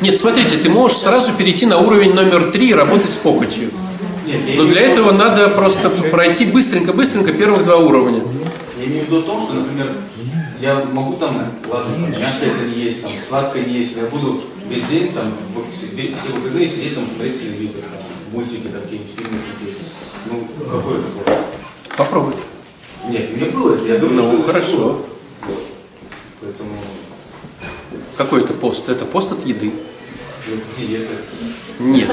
Нет, 0.00 0.16
смотрите, 0.16 0.56
ты 0.56 0.70
можешь 0.70 0.96
сразу 0.96 1.32
перейти 1.32 1.66
на 1.66 1.78
уровень 1.78 2.14
номер 2.14 2.50
три 2.52 2.70
и 2.70 2.74
работать 2.74 3.12
с 3.12 3.16
похотью. 3.16 3.70
Нет, 4.26 4.40
Но 4.56 4.64
для 4.64 4.80
этого 4.82 5.12
надо 5.12 5.48
просто 5.50 5.88
пройти 5.90 6.46
быстренько-быстренько 6.46 7.32
первых 7.32 7.64
два 7.64 7.76
уровня. 7.76 8.22
Я 8.78 8.84
имею 8.86 9.04
в 9.04 9.06
виду 9.06 9.20
в 9.20 9.24
том, 9.24 9.40
что, 9.42 9.54
например, 9.54 9.92
я 10.60 10.84
могу 10.92 11.14
там, 11.14 11.36
ладно, 11.68 12.06
мясо 12.06 12.46
это 12.46 12.64
не 12.74 12.82
есть, 12.82 13.02
там, 13.02 13.12
сладкое 13.28 13.64
не 13.64 13.78
есть, 13.78 13.96
но 13.96 14.02
я 14.02 14.08
буду 14.08 14.42
весь 14.68 14.84
день, 14.84 15.12
там, 15.12 15.32
все 16.20 16.32
выходные 16.32 16.68
сидеть 16.68 16.94
там, 16.94 17.06
смотреть 17.06 17.40
телевизор, 17.40 17.82
там, 17.82 18.00
мультики, 18.32 18.66
там, 18.68 18.82
какие-нибудь 18.82 19.12
фильмы 19.16 19.38
смотреть. 19.38 19.78
Ну, 20.26 20.48
какой 20.70 20.94
это 20.98 21.08
плохо? 21.08 21.40
Попробуй. 21.96 22.32
Нет, 23.08 23.36
меня 23.36 23.46
было 23.52 23.74
это, 23.74 23.86
я 23.86 23.98
говорю, 23.98 24.14
Ну, 24.16 24.32
что 24.32 24.42
хорошо. 24.42 24.76
было. 24.76 25.56
Поэтому 26.40 26.70
Какой 28.16 28.40
это 28.42 28.52
пост? 28.54 28.88
Это 28.88 29.04
пост 29.04 29.32
от 29.32 29.46
еды. 29.46 29.72
Диета. 30.78 31.12
Нет. 31.78 32.10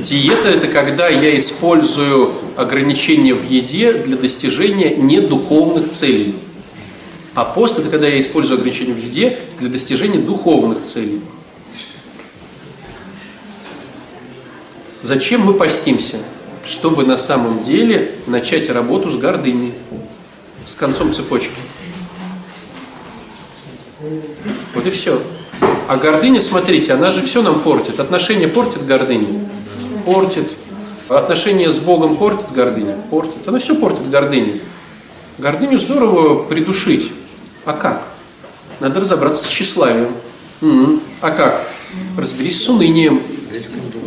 Диета– 0.00 0.48
это 0.50 0.68
когда 0.68 1.08
я 1.08 1.36
использую 1.38 2.32
ограничения 2.56 3.34
в 3.34 3.48
еде 3.48 3.92
для 3.92 4.16
достижения 4.16 4.96
недуховных 4.96 5.90
целей. 5.90 6.34
А 7.34 7.44
пост– 7.44 7.78
это 7.80 7.90
когда 7.90 8.08
я 8.08 8.18
использую 8.18 8.58
ограничения 8.58 8.94
в 8.94 8.98
еде 8.98 9.38
для 9.60 9.68
достижения 9.68 10.18
духовных 10.18 10.82
целей. 10.82 11.20
Зачем 15.02 15.42
мы 15.42 15.54
постимся? 15.54 16.16
Чтобы 16.64 17.04
на 17.04 17.16
самом 17.16 17.62
деле 17.62 18.16
начать 18.26 18.68
работу 18.70 19.10
с 19.10 19.16
гордыней, 19.16 19.72
с 20.64 20.74
концом 20.74 21.12
цепочки. 21.12 21.54
Вот 24.74 24.84
и 24.84 24.90
все. 24.90 25.22
А 25.88 25.96
гордыня, 25.96 26.40
смотрите, 26.40 26.92
она 26.92 27.10
же 27.10 27.22
все 27.22 27.42
нам 27.42 27.60
портит. 27.60 28.00
Отношения 28.00 28.48
портит 28.48 28.84
гордыня? 28.86 29.26
Портит. 30.04 30.50
Отношения 31.08 31.70
с 31.70 31.78
Богом 31.78 32.16
портит 32.16 32.50
гордыня? 32.52 32.96
Портит. 33.10 33.46
Она 33.46 33.58
все 33.58 33.74
портит 33.76 34.10
гордыня. 34.10 34.60
Гордыню 35.38 35.78
здорово 35.78 36.42
придушить. 36.44 37.12
А 37.64 37.72
как? 37.72 38.02
Надо 38.80 39.00
разобраться 39.00 39.44
с 39.44 39.48
тщеславием. 39.48 40.08
М, 40.62 41.00
А 41.20 41.30
как? 41.30 41.66
Разберись 42.18 42.62
с 42.62 42.68
унынием. 42.68 43.22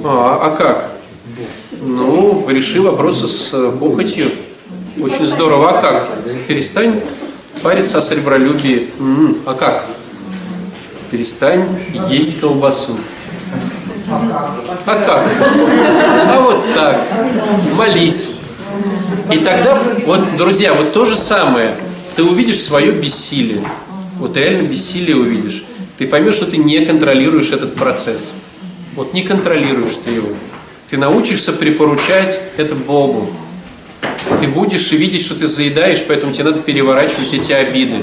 А, 0.03 0.39
а 0.43 0.55
как? 0.55 0.91
Ну, 1.81 2.45
реши 2.49 2.81
вопросы 2.81 3.27
с 3.27 3.51
э, 3.53 3.71
похотью. 3.79 4.31
Очень 5.01 5.25
здорово. 5.25 5.77
А 5.77 5.81
как? 5.81 6.09
Перестань 6.47 6.99
париться 7.63 7.99
о 7.99 8.01
сребролюбии. 8.01 8.89
М, 8.99 9.37
А 9.45 9.53
как? 9.53 9.85
Перестань 11.11 11.65
есть 12.09 12.39
колбасу. 12.39 12.97
А 14.85 14.95
как? 14.95 15.23
А 16.27 16.41
вот 16.41 16.63
так. 16.73 17.01
Молись. 17.75 18.31
И 19.31 19.37
тогда, 19.39 19.77
вот, 20.05 20.37
друзья, 20.37 20.73
вот 20.73 20.93
то 20.93 21.05
же 21.05 21.15
самое. 21.15 21.71
Ты 22.15 22.23
увидишь 22.23 22.59
свое 22.59 22.91
бессилие. 22.91 23.61
Вот 24.17 24.35
реально 24.35 24.67
бессилие 24.67 25.15
увидишь. 25.15 25.63
Ты 25.97 26.07
поймешь, 26.07 26.35
что 26.35 26.45
ты 26.45 26.57
не 26.57 26.85
контролируешь 26.85 27.51
этот 27.51 27.75
процесс. 27.75 28.35
Вот 28.95 29.13
не 29.13 29.23
контролируешь 29.23 29.97
ты 30.03 30.11
его. 30.11 30.29
Ты 30.89 30.97
научишься 30.97 31.53
припоручать 31.53 32.41
это 32.57 32.75
Богу. 32.75 33.29
Ты 34.41 34.47
будешь 34.47 34.91
видеть, 34.91 35.21
что 35.21 35.35
ты 35.35 35.47
заедаешь, 35.47 36.03
поэтому 36.07 36.33
тебе 36.33 36.45
надо 36.45 36.61
переворачивать 36.61 37.33
эти 37.33 37.51
обиды. 37.51 37.97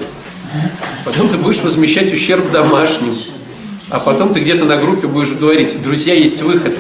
Потом 1.07 1.29
ты 1.29 1.39
будешь 1.39 1.63
возмещать 1.63 2.13
ущерб 2.13 2.51
домашним. 2.51 3.15
А 3.91 4.01
потом 4.01 4.35
ты 4.35 4.41
где-то 4.41 4.65
на 4.65 4.77
группе 4.77 5.07
будешь 5.07 5.33
говорить, 5.33 5.81
друзья, 5.83 6.15
есть 6.15 6.43
выход. 6.43 6.75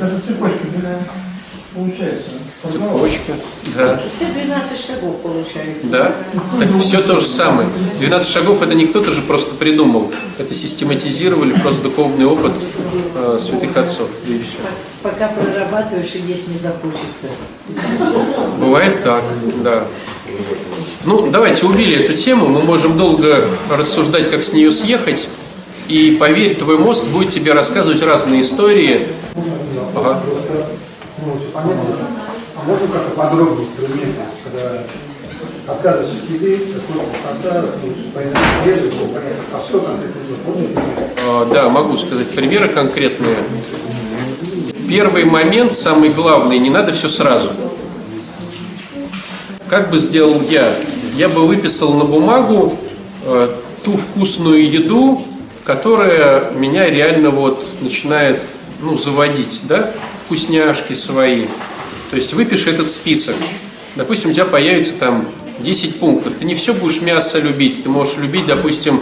Это 0.00 0.20
цепочка 0.26 0.66
получается. 1.76 2.30
Цепочка. 2.64 3.32
Да. 3.76 4.00
Все 4.10 4.26
12 4.26 4.86
шагов 4.86 5.20
получается. 5.20 5.88
Да? 5.88 6.14
Так 6.58 6.80
все 6.80 7.02
то 7.02 7.16
же 7.16 7.26
самое. 7.26 7.68
12 8.00 8.32
шагов 8.32 8.62
это 8.62 8.74
не 8.74 8.86
кто-то 8.86 9.10
же 9.10 9.22
просто 9.22 9.54
придумал. 9.54 10.10
Это 10.38 10.54
систематизировали 10.54 11.52
просто 11.60 11.82
духовный 11.82 12.26
опыт 12.26 12.52
э, 13.14 13.36
святых 13.38 13.76
отцов. 13.76 14.08
И 14.26 14.42
все. 14.42 14.58
Пока 15.02 15.28
прорабатываешь 15.28 16.14
и 16.14 16.20
есть 16.20 16.48
не 16.48 16.58
захочется. 16.58 17.28
Бывает 18.58 19.02
так, 19.04 19.22
да. 19.62 19.84
Ну, 21.06 21.30
давайте 21.30 21.66
убили 21.66 22.04
эту 22.04 22.14
тему. 22.14 22.48
Мы 22.48 22.62
можем 22.62 22.98
долго 22.98 23.48
рассуждать, 23.70 24.28
как 24.28 24.42
с 24.42 24.52
нее 24.52 24.72
съехать. 24.72 25.28
И 25.86 26.16
поверь, 26.18 26.56
твой 26.56 26.78
мозг 26.78 27.04
будет 27.04 27.30
тебе 27.30 27.52
рассказывать 27.52 28.02
разные 28.02 28.40
истории. 28.40 29.06
Ага. 29.94 30.20
А 31.54 32.64
можно 32.66 32.88
как-то 32.88 33.10
подробнее 33.16 33.68
инструменты, 33.68 34.20
когда 34.42 34.82
понятно, 38.12 38.40
понятно, 39.14 39.30
а 39.54 39.60
что 39.60 39.78
там? 39.78 40.00
Можно 40.44 40.64
объяснить? 40.64 40.84
А, 41.24 41.48
Да, 41.52 41.68
могу 41.68 41.96
сказать 41.96 42.30
примеры 42.30 42.68
конкретные. 42.68 43.36
Первый 44.88 45.24
момент, 45.24 45.72
самый 45.72 46.10
главный, 46.10 46.58
не 46.58 46.70
надо 46.70 46.92
все 46.92 47.08
сразу. 47.08 47.50
Как 49.68 49.90
бы 49.90 49.98
сделал 49.98 50.42
я? 50.48 50.74
Я 51.16 51.28
бы 51.28 51.46
выписал 51.46 51.94
на 51.94 52.04
бумагу 52.04 52.78
э, 53.24 53.48
ту 53.84 53.96
вкусную 53.96 54.70
еду, 54.70 55.24
которая 55.64 56.52
меня 56.52 56.88
реально 56.88 57.30
вот 57.30 57.64
начинает 57.80 58.42
ну, 58.80 58.96
заводить, 58.96 59.62
да, 59.64 59.92
вкусняшки 60.24 60.92
свои. 60.92 61.46
То 62.10 62.16
есть 62.16 62.32
выпиши 62.32 62.70
этот 62.70 62.88
список. 62.88 63.34
Допустим, 63.96 64.30
у 64.30 64.32
тебя 64.32 64.44
появится 64.44 64.94
там 64.94 65.26
10 65.58 65.98
пунктов. 65.98 66.34
Ты 66.34 66.44
не 66.44 66.54
все 66.54 66.72
будешь 66.72 67.00
мясо 67.00 67.40
любить, 67.40 67.82
ты 67.82 67.88
можешь 67.88 68.18
любить, 68.18 68.46
допустим, 68.46 69.00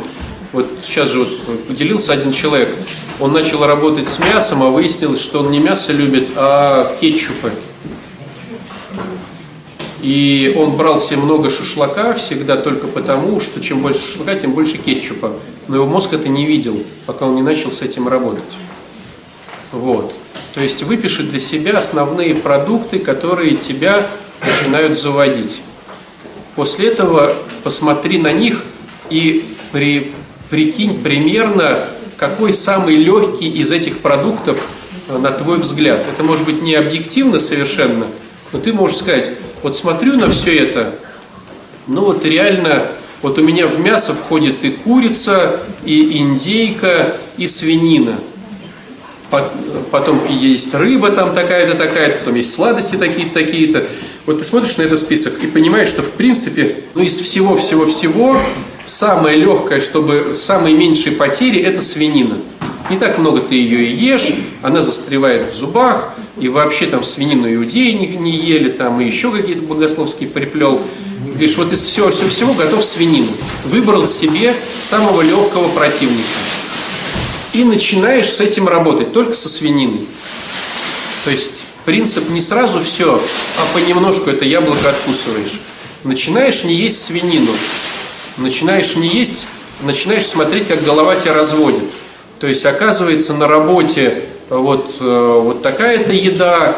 вот 0.52 0.70
сейчас 0.84 1.10
же 1.10 1.18
вот 1.20 1.66
поделился 1.66 2.12
один 2.12 2.32
человек, 2.32 2.74
он 3.20 3.32
начал 3.32 3.66
работать 3.66 4.08
с 4.08 4.18
мясом, 4.18 4.62
а 4.62 4.68
выяснилось, 4.68 5.20
что 5.20 5.40
он 5.40 5.50
не 5.50 5.58
мясо 5.58 5.92
любит, 5.92 6.30
а 6.36 6.96
кетчупы. 7.00 7.50
И 10.04 10.54
он 10.58 10.76
брал 10.76 11.00
себе 11.00 11.16
много 11.16 11.48
шашлака 11.48 12.12
всегда 12.12 12.58
только 12.58 12.88
потому, 12.88 13.40
что 13.40 13.62
чем 13.62 13.80
больше 13.80 14.00
шашлака, 14.00 14.34
тем 14.34 14.52
больше 14.52 14.76
кетчупа. 14.76 15.32
Но 15.66 15.76
его 15.76 15.86
мозг 15.86 16.12
это 16.12 16.28
не 16.28 16.44
видел, 16.44 16.82
пока 17.06 17.24
он 17.24 17.36
не 17.36 17.40
начал 17.40 17.72
с 17.72 17.80
этим 17.80 18.06
работать. 18.06 18.42
Вот. 19.72 20.12
То 20.52 20.60
есть 20.60 20.82
выпиши 20.82 21.22
для 21.22 21.40
себя 21.40 21.78
основные 21.78 22.34
продукты, 22.34 22.98
которые 22.98 23.56
тебя 23.56 24.06
начинают 24.42 24.98
заводить. 24.98 25.62
После 26.54 26.88
этого 26.88 27.34
посмотри 27.62 28.18
на 28.18 28.30
них 28.30 28.62
и 29.08 29.42
при, 29.72 30.12
прикинь 30.50 31.02
примерно, 31.02 31.88
какой 32.18 32.52
самый 32.52 32.96
легкий 32.96 33.48
из 33.48 33.72
этих 33.72 34.00
продуктов 34.00 34.68
э, 35.08 35.16
на 35.16 35.30
твой 35.30 35.60
взгляд. 35.60 36.04
Это 36.06 36.22
может 36.22 36.44
быть 36.44 36.60
не 36.60 36.74
объективно 36.74 37.38
совершенно, 37.38 38.06
но 38.52 38.58
ты 38.60 38.72
можешь 38.72 38.98
сказать, 38.98 39.30
вот 39.62 39.76
смотрю 39.76 40.14
на 40.14 40.30
все 40.30 40.56
это, 40.58 40.94
ну 41.86 42.02
вот 42.02 42.24
реально, 42.24 42.86
вот 43.22 43.38
у 43.38 43.42
меня 43.42 43.66
в 43.66 43.78
мясо 43.80 44.14
входит 44.14 44.64
и 44.64 44.70
курица, 44.70 45.60
и 45.84 46.18
индейка, 46.18 47.16
и 47.36 47.46
свинина. 47.46 48.18
Пот- 49.30 49.52
Потом 49.90 50.20
есть 50.28 50.74
рыба 50.74 51.10
там 51.10 51.34
такая-то, 51.34 51.76
такая-то, 51.76 52.18
потом 52.18 52.34
есть 52.36 52.52
сладости 52.52 52.96
такие-то, 52.96 53.34
такие-то. 53.34 53.86
Вот 54.26 54.38
ты 54.38 54.44
смотришь 54.44 54.76
на 54.76 54.82
этот 54.82 54.98
список 55.00 55.42
и 55.42 55.46
понимаешь, 55.46 55.88
что 55.88 56.02
в 56.02 56.12
принципе, 56.12 56.76
ну 56.94 57.02
из 57.02 57.18
всего-всего-всего, 57.18 58.40
самое 58.84 59.36
легкое, 59.36 59.80
чтобы 59.80 60.34
самые 60.36 60.74
меньшие 60.76 61.16
потери, 61.16 61.58
это 61.60 61.82
свинина. 61.82 62.38
Не 62.90 62.98
так 62.98 63.18
много 63.18 63.40
ты 63.40 63.54
ее 63.54 63.86
и 63.86 63.94
ешь, 63.94 64.34
она 64.62 64.82
застревает 64.82 65.52
в 65.52 65.54
зубах, 65.54 66.13
и 66.44 66.48
вообще 66.48 66.84
там 66.84 67.02
свинину 67.02 67.52
иудеи 67.54 67.92
не, 67.92 68.06
не 68.06 68.36
ели, 68.36 68.70
там 68.70 69.00
и 69.00 69.06
еще 69.06 69.32
какие-то 69.32 69.62
богословские 69.62 70.28
приплел. 70.28 70.78
Говоришь, 71.26 71.56
вот 71.56 71.72
из 71.72 71.80
всего-всего 71.80 72.52
готов 72.52 72.84
свинину. 72.84 73.32
Выбрал 73.64 74.06
себе 74.06 74.54
самого 74.78 75.22
легкого 75.22 75.68
противника. 75.68 76.22
И 77.54 77.64
начинаешь 77.64 78.30
с 78.30 78.42
этим 78.42 78.68
работать, 78.68 79.14
только 79.14 79.32
со 79.32 79.48
свининой. 79.48 80.06
То 81.24 81.30
есть 81.30 81.64
принцип 81.86 82.28
не 82.28 82.42
сразу 82.42 82.84
все, 82.84 83.14
а 83.14 83.74
понемножку 83.74 84.28
это 84.28 84.44
яблоко 84.44 84.90
откусываешь. 84.90 85.62
Начинаешь 86.02 86.62
не 86.64 86.74
есть 86.74 87.02
свинину, 87.02 87.52
начинаешь 88.36 88.96
не 88.96 89.08
есть, 89.08 89.46
начинаешь 89.80 90.26
смотреть, 90.26 90.68
как 90.68 90.84
голова 90.84 91.16
тебя 91.16 91.32
разводит. 91.32 91.84
То 92.38 92.46
есть, 92.46 92.66
оказывается, 92.66 93.32
на 93.32 93.48
работе 93.48 94.24
вот, 94.50 94.96
э, 95.00 95.40
вот 95.42 95.62
такая-то 95.62 96.12
еда. 96.12 96.76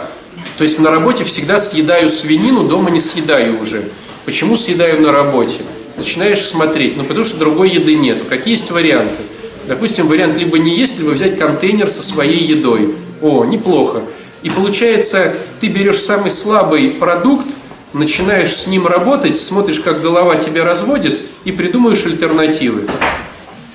То 0.58 0.64
есть, 0.64 0.78
на 0.78 0.90
работе 0.90 1.24
всегда 1.24 1.58
съедаю 1.58 2.10
свинину, 2.10 2.64
дома 2.64 2.90
не 2.90 3.00
съедаю 3.00 3.60
уже. 3.60 3.84
Почему 4.24 4.56
съедаю 4.56 5.00
на 5.02 5.12
работе? 5.12 5.60
Начинаешь 5.96 6.44
смотреть, 6.44 6.96
ну 6.96 7.04
потому 7.04 7.24
что 7.24 7.38
другой 7.38 7.70
еды 7.70 7.94
нету. 7.94 8.24
Какие 8.28 8.52
есть 8.52 8.70
варианты? 8.70 9.22
Допустим, 9.66 10.08
вариант 10.08 10.38
либо 10.38 10.58
не 10.58 10.76
есть, 10.76 10.98
либо 10.98 11.10
взять 11.10 11.38
контейнер 11.38 11.88
со 11.88 12.02
своей 12.02 12.44
едой. 12.44 12.94
О, 13.22 13.44
неплохо. 13.44 14.02
И 14.42 14.50
получается, 14.50 15.34
ты 15.58 15.68
берешь 15.68 15.98
самый 15.98 16.30
слабый 16.30 16.90
продукт, 16.90 17.46
начинаешь 17.92 18.54
с 18.54 18.66
ним 18.66 18.86
работать, 18.86 19.36
смотришь, 19.36 19.80
как 19.80 20.02
голова 20.02 20.36
тебя 20.36 20.64
разводит, 20.64 21.20
и 21.44 21.52
придумаешь 21.52 22.04
альтернативы. 22.04 22.86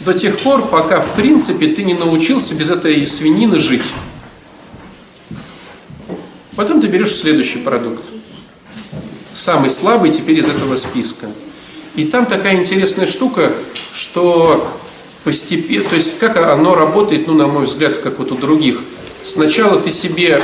До 0.06 0.14
тех 0.16 0.40
пор, 0.40 0.68
пока, 0.68 1.00
в 1.00 1.14
принципе, 1.16 1.68
ты 1.68 1.84
не 1.84 1.94
научился 1.94 2.56
без 2.56 2.72
этой 2.72 3.06
свинины 3.06 3.60
жить. 3.60 3.86
Потом 6.56 6.82
ты 6.82 6.88
берешь 6.88 7.14
следующий 7.14 7.60
продукт. 7.60 8.04
Самый 9.32 9.70
слабый 9.70 10.12
теперь 10.12 10.40
из 10.40 10.48
этого 10.48 10.76
списка. 10.76 11.28
И 11.96 12.06
там 12.06 12.26
такая 12.26 12.56
интересная 12.56 13.06
штука, 13.06 13.52
что 13.94 14.68
постепенно, 15.24 15.84
то 15.84 15.96
есть 15.96 16.18
как 16.20 16.38
оно 16.38 16.74
работает, 16.74 17.28
ну, 17.28 17.34
на 17.34 17.48
мой 17.48 17.66
взгляд, 17.66 18.00
как 18.00 18.18
вот 18.18 18.32
у 18.32 18.36
других. 18.36 18.80
Сначала 19.24 19.80
ты 19.80 19.92
себе 19.92 20.42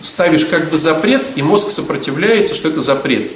ставишь 0.00 0.46
как 0.46 0.70
бы 0.70 0.78
запрет, 0.78 1.22
и 1.36 1.42
мозг 1.42 1.68
сопротивляется, 1.68 2.54
что 2.54 2.68
это 2.68 2.80
запрет. 2.80 3.32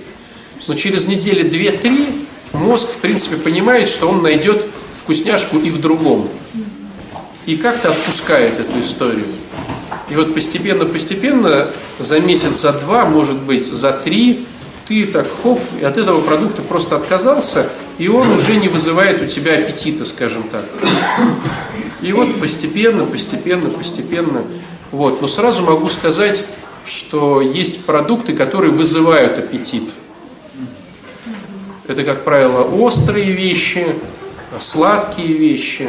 Но 0.66 0.74
через 0.74 1.06
недели 1.06 1.42
две-три 1.46 2.25
мозг, 2.52 2.88
в 2.88 2.96
принципе, 2.98 3.36
понимает, 3.36 3.88
что 3.88 4.08
он 4.08 4.22
найдет 4.22 4.64
вкусняшку 4.94 5.58
и 5.58 5.70
в 5.70 5.80
другом. 5.80 6.28
И 7.46 7.56
как-то 7.56 7.90
отпускает 7.90 8.58
эту 8.58 8.80
историю. 8.80 9.26
И 10.10 10.14
вот 10.14 10.34
постепенно-постепенно, 10.34 11.68
за 11.98 12.20
месяц, 12.20 12.60
за 12.60 12.72
два, 12.72 13.06
может 13.06 13.36
быть, 13.42 13.66
за 13.66 13.92
три, 13.92 14.46
ты 14.86 15.06
так 15.06 15.26
хоп, 15.42 15.60
и 15.80 15.84
от 15.84 15.96
этого 15.96 16.20
продукта 16.20 16.62
просто 16.62 16.96
отказался, 16.96 17.68
и 17.98 18.08
он 18.08 18.30
уже 18.30 18.56
не 18.56 18.68
вызывает 18.68 19.20
у 19.22 19.26
тебя 19.26 19.58
аппетита, 19.58 20.04
скажем 20.04 20.44
так. 20.44 20.64
И 22.02 22.12
вот 22.12 22.40
постепенно, 22.40 23.04
постепенно, 23.04 23.68
постепенно. 23.68 24.42
Вот. 24.92 25.20
Но 25.20 25.28
сразу 25.28 25.62
могу 25.62 25.88
сказать, 25.88 26.44
что 26.84 27.40
есть 27.40 27.84
продукты, 27.84 28.34
которые 28.34 28.70
вызывают 28.70 29.38
аппетит. 29.38 29.90
Это, 31.88 32.02
как 32.02 32.24
правило, 32.24 32.62
острые 32.62 33.30
вещи, 33.30 33.86
сладкие 34.58 35.28
вещи. 35.28 35.88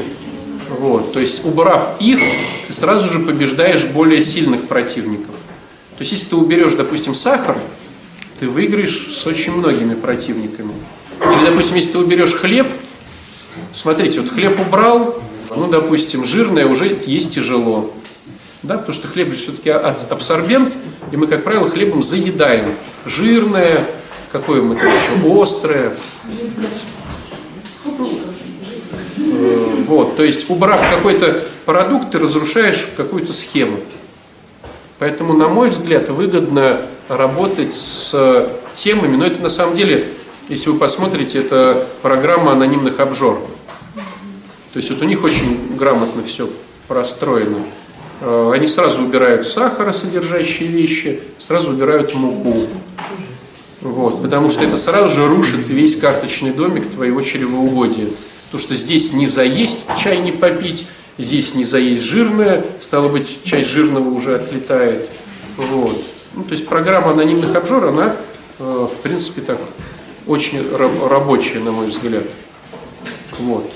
Вот. 0.80 1.14
То 1.14 1.20
есть, 1.20 1.46
убрав 1.46 2.00
их, 2.00 2.20
ты 2.68 2.74
сразу 2.74 3.08
же 3.08 3.20
побеждаешь 3.20 3.86
более 3.86 4.22
сильных 4.22 4.68
противников. 4.68 5.34
То 5.98 6.02
есть, 6.02 6.12
если 6.12 6.30
ты 6.30 6.36
уберешь, 6.36 6.76
допустим, 6.76 7.14
сахар, 7.14 7.58
ты 8.40 8.48
выиграешь 8.48 9.16
с 9.16 9.26
очень 9.26 9.54
многими 9.54 9.96
противниками. 9.96 10.74
Или, 11.20 11.50
допустим, 11.50 11.76
если 11.78 11.94
ты 11.94 11.98
уберешь 11.98 12.34
хлеб, 12.34 12.68
смотрите, 13.72 14.22
вот 14.22 14.30
хлеб 14.30 14.60
убрал, 14.60 15.20
ну, 15.56 15.68
допустим, 15.68 16.24
жирное 16.24 16.68
уже 16.68 17.00
есть 17.08 17.34
тяжело. 17.34 17.92
Да, 18.62 18.78
потому 18.78 18.94
что 18.94 19.08
хлеб 19.08 19.34
все-таки 19.34 19.70
абсорбент, 19.70 20.74
и 21.12 21.18
мы, 21.18 21.28
как 21.28 21.44
правило, 21.44 21.68
хлебом 21.68 22.04
заедаем. 22.04 22.66
Жирное, 23.06 23.84
какое 24.32 24.62
мы 24.62 24.76
там 24.76 24.88
еще, 24.88 25.42
острое. 25.42 25.94
Э, 29.18 29.84
вот, 29.86 30.16
то 30.16 30.24
есть, 30.24 30.50
убрав 30.50 30.82
какой-то 30.90 31.44
продукт, 31.66 32.12
ты 32.12 32.20
разрушаешь 32.20 32.90
какую-то 32.98 33.34
схему. 33.34 33.80
Поэтому, 35.00 35.34
на 35.34 35.48
мой 35.48 35.70
взгляд, 35.70 36.10
выгодно 36.10 36.82
работать 37.08 37.74
с 37.74 38.50
темами, 38.74 39.16
но 39.16 39.26
это 39.26 39.42
на 39.42 39.50
самом 39.50 39.76
деле, 39.76 40.08
если 40.50 40.70
вы 40.70 40.80
посмотрите, 40.80 41.40
это 41.40 41.88
программа 42.02 42.54
анонимных 42.54 43.00
обжор. 43.00 43.40
То 44.74 44.78
есть 44.78 44.90
вот 44.90 45.02
у 45.02 45.06
них 45.06 45.24
очень 45.24 45.76
грамотно 45.76 46.24
все 46.24 46.50
простроено. 46.88 47.58
Э, 48.22 48.52
они 48.54 48.68
сразу 48.68 49.04
убирают 49.04 49.48
сахаросодержащие 49.48 50.68
вещи, 50.70 51.22
сразу 51.38 51.72
убирают 51.72 52.14
муку. 52.16 52.68
Вот, 53.82 54.22
потому 54.22 54.50
что 54.50 54.64
это 54.64 54.76
сразу 54.76 55.14
же 55.14 55.28
рушит 55.28 55.68
весь 55.68 55.96
карточный 55.98 56.52
домик 56.52 56.90
твоего 56.90 57.22
чревоугодия. 57.22 58.08
Потому 58.46 58.62
что 58.62 58.76
здесь 58.76 59.14
не 59.14 59.28
заесть, 59.28 59.86
чай 60.02 60.20
не 60.20 60.32
попить, 60.32 60.88
здесь 61.18 61.54
не 61.54 61.64
заесть 61.64 62.04
жирное, 62.04 62.64
стало 62.80 63.10
быть, 63.10 63.44
часть 63.44 63.70
жирного 63.70 64.10
уже 64.10 64.36
отлетает. 64.36 65.08
Вот. 65.58 66.02
Ну, 66.34 66.44
то 66.44 66.54
есть 66.54 66.68
программа 66.68 67.12
анонимных 67.12 67.56
обжор, 67.56 67.86
она, 67.86 68.16
э, 68.60 68.88
в 68.92 69.02
принципе, 69.02 69.42
так 69.42 69.60
очень 70.26 70.60
рабочая, 71.08 71.60
на 71.60 71.72
мой 71.72 71.88
взгляд. 71.88 72.24
Вот. 73.40 73.72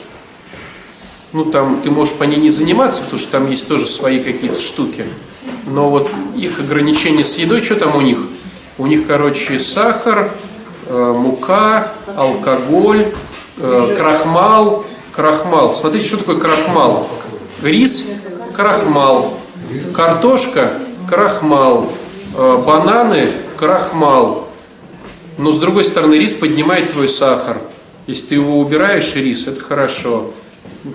Ну, 1.34 1.46
там 1.46 1.82
ты 1.82 1.90
можешь 1.90 2.16
по 2.16 2.24
ней 2.24 2.38
не 2.38 2.50
заниматься, 2.50 3.04
потому 3.04 3.20
что 3.20 3.32
там 3.32 3.50
есть 3.50 3.68
тоже 3.68 3.86
свои 3.86 4.20
какие-то 4.20 4.60
штуки. 4.60 5.06
Но 5.66 5.90
вот 5.90 6.10
их 6.36 6.60
ограничения 6.60 7.24
с 7.24 7.38
едой, 7.38 7.62
что 7.62 7.76
там 7.76 7.96
у 7.96 8.02
них? 8.02 8.20
У 8.82 8.88
них, 8.88 9.06
короче, 9.06 9.60
сахар, 9.60 10.32
э, 10.88 11.14
мука, 11.16 11.92
алкоголь, 12.18 13.14
э, 13.60 13.96
крахмал. 13.96 14.84
Крахмал. 15.16 15.76
Смотрите, 15.76 16.08
что 16.08 16.18
такое 16.18 16.38
крахмал? 16.38 17.08
Рис– 17.62 18.08
крахмал. 18.56 19.38
Картошка– 19.94 20.80
крахмал. 21.08 21.94
Э, 22.36 22.64
бананы– 22.66 23.28
крахмал. 23.56 24.48
Но 25.38 25.52
с 25.52 25.60
другой 25.60 25.84
стороны, 25.84 26.16
рис 26.16 26.34
поднимает 26.34 26.90
твой 26.90 27.08
сахар. 27.08 27.62
Если 28.08 28.30
ты 28.30 28.36
его 28.36 28.58
убираешь, 28.60 29.14
рис, 29.14 29.46
это 29.46 29.62
хорошо. 29.62 30.32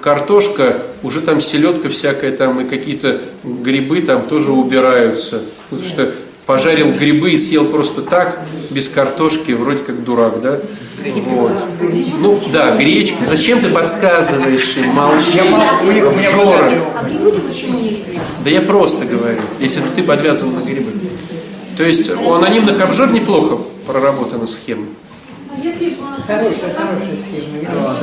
Картошка, 0.02 0.82
уже 1.04 1.20
там 1.20 1.38
селедка 1.38 1.88
всякая, 1.88 2.36
там 2.36 2.58
и 2.58 2.68
какие-то 2.68 3.20
грибы 3.44 4.02
там 4.02 4.22
тоже 4.22 4.50
убираются. 4.50 5.40
Потому 5.70 5.88
что 5.88 6.10
пожарил 6.46 6.92
грибы 6.92 7.32
и 7.32 7.38
съел 7.38 7.66
просто 7.66 8.02
так, 8.02 8.40
без 8.70 8.88
картошки, 8.88 9.52
вроде 9.52 9.82
как 9.82 10.02
дурак, 10.04 10.40
да? 10.40 10.60
Вот. 11.26 11.52
Ну, 12.20 12.40
да, 12.52 12.76
гречка. 12.76 13.26
Зачем 13.26 13.60
ты 13.60 13.68
подсказываешь 13.68 14.76
им? 14.76 14.88
Молчи. 14.88 15.40
Жора. 16.32 16.72
Да 18.44 18.50
я 18.50 18.60
просто 18.60 19.04
говорю, 19.04 19.40
если 19.60 19.82
ты 19.94 20.02
подвязан 20.02 20.54
на 20.54 20.60
грибы. 20.60 20.90
То 21.76 21.84
есть 21.84 22.10
у 22.10 22.32
анонимных 22.32 22.80
обжор 22.80 23.12
неплохо 23.12 23.58
проработана 23.86 24.46
схема. 24.46 24.86
Хорошая, 26.26 26.74
хорошая 26.74 27.16
схема. 27.16 27.94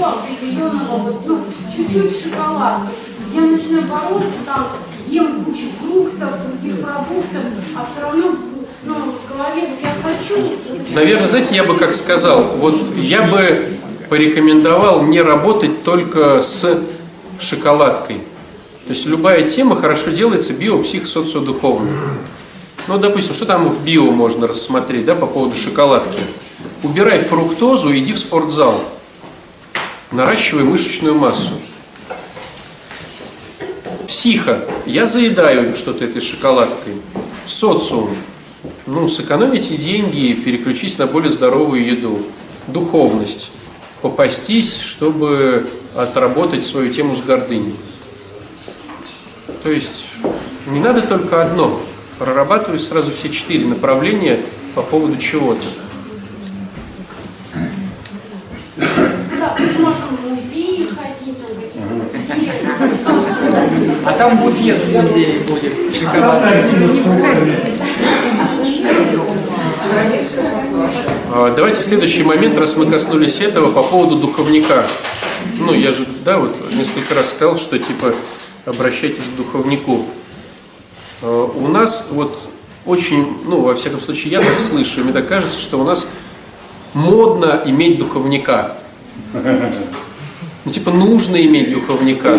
хорошо 0.00 0.18
определенного, 0.20 0.98
вот, 0.98 1.26
ну, 1.26 1.44
чуть-чуть 1.74 2.22
шоколад. 2.22 2.82
Я 3.34 3.40
начинаю 3.42 3.82
бороться, 3.82 4.38
там, 4.46 4.68
ем 5.08 5.44
кучу 5.44 5.68
фруктов, 5.80 6.30
других 6.46 6.80
продуктов, 6.80 7.42
а 7.76 7.86
все 7.90 8.02
равно 8.02 8.36
ну, 8.86 8.94
в 8.94 9.36
голове 9.36 9.68
я 9.82 9.94
хочу. 10.02 10.42
Наверное, 10.94 11.28
знаете, 11.28 11.54
я 11.54 11.64
бы 11.64 11.76
как 11.76 11.94
сказал, 11.94 12.44
вот 12.58 12.76
я 12.96 13.22
бы 13.22 13.68
порекомендовал 14.08 15.02
не 15.02 15.22
работать 15.22 15.82
только 15.82 16.42
с 16.42 16.80
шоколадкой. 17.40 18.16
То 18.86 18.90
есть 18.90 19.06
любая 19.06 19.48
тема 19.48 19.76
хорошо 19.76 20.10
делается 20.10 20.52
био, 20.52 20.78
псих, 20.82 21.06
социодуховно. 21.06 21.90
Ну, 22.86 22.98
допустим, 22.98 23.32
что 23.32 23.46
там 23.46 23.70
в 23.70 23.82
био 23.82 24.10
можно 24.10 24.46
рассмотреть, 24.46 25.06
да, 25.06 25.14
по 25.14 25.26
поводу 25.26 25.56
шоколадки? 25.56 26.20
Убирай 26.82 27.18
фруктозу, 27.18 27.96
иди 27.96 28.12
в 28.12 28.18
спортзал. 28.18 28.78
Наращивай 30.12 30.64
мышечную 30.64 31.14
массу. 31.14 31.54
Психо. 34.24 34.64
Я 34.86 35.06
заедаю 35.06 35.76
что-то 35.76 36.06
этой 36.06 36.22
шоколадкой. 36.22 36.94
Социум. 37.44 38.16
Ну, 38.86 39.06
сэкономите 39.06 39.76
деньги 39.76 40.28
и 40.28 40.32
переключись 40.32 40.96
на 40.96 41.06
более 41.06 41.28
здоровую 41.28 41.84
еду. 41.84 42.22
Духовность. 42.66 43.50
Попастись, 44.00 44.80
чтобы 44.80 45.66
отработать 45.94 46.64
свою 46.64 46.90
тему 46.90 47.14
с 47.14 47.20
гордыней. 47.20 47.76
То 49.62 49.70
есть 49.70 50.06
не 50.68 50.80
надо 50.80 51.02
только 51.02 51.42
одно. 51.42 51.78
Прорабатывай 52.18 52.80
сразу 52.80 53.12
все 53.12 53.28
четыре 53.28 53.66
направления 53.66 54.40
по 54.74 54.80
поводу 54.80 55.18
чего-то. 55.18 55.66
А 64.06 64.12
там 64.12 64.36
буфет 64.38 64.78
в 64.78 64.92
музее 64.92 65.40
будет. 65.48 65.74
А, 71.32 71.52
давайте 71.54 71.80
следующий 71.80 72.22
момент, 72.22 72.58
раз 72.58 72.76
мы 72.76 72.86
коснулись 72.86 73.40
этого, 73.40 73.72
по 73.72 73.82
поводу 73.82 74.16
духовника. 74.16 74.86
Ну, 75.58 75.72
я 75.72 75.92
же, 75.92 76.06
да, 76.24 76.38
вот 76.38 76.54
несколько 76.74 77.14
раз 77.14 77.30
сказал, 77.30 77.56
что 77.56 77.78
типа 77.78 78.14
обращайтесь 78.66 79.24
к 79.24 79.36
духовнику. 79.36 80.04
Э, 81.22 81.48
У 81.56 81.68
нас 81.68 82.08
вот 82.12 82.38
очень, 82.86 83.38
ну, 83.46 83.60
во 83.60 83.74
всяком 83.74 84.00
случае, 84.00 84.32
я 84.32 84.40
так 84.40 84.60
слышу, 84.60 85.02
мне 85.02 85.12
так 85.12 85.26
кажется, 85.26 85.58
что 85.58 85.78
у 85.78 85.84
нас 85.84 86.06
модно 86.92 87.62
иметь 87.64 87.98
духовника. 87.98 88.76
Ну, 90.64 90.72
типа, 90.72 90.90
нужно 90.90 91.36
иметь 91.36 91.72
духовника. 91.72 92.38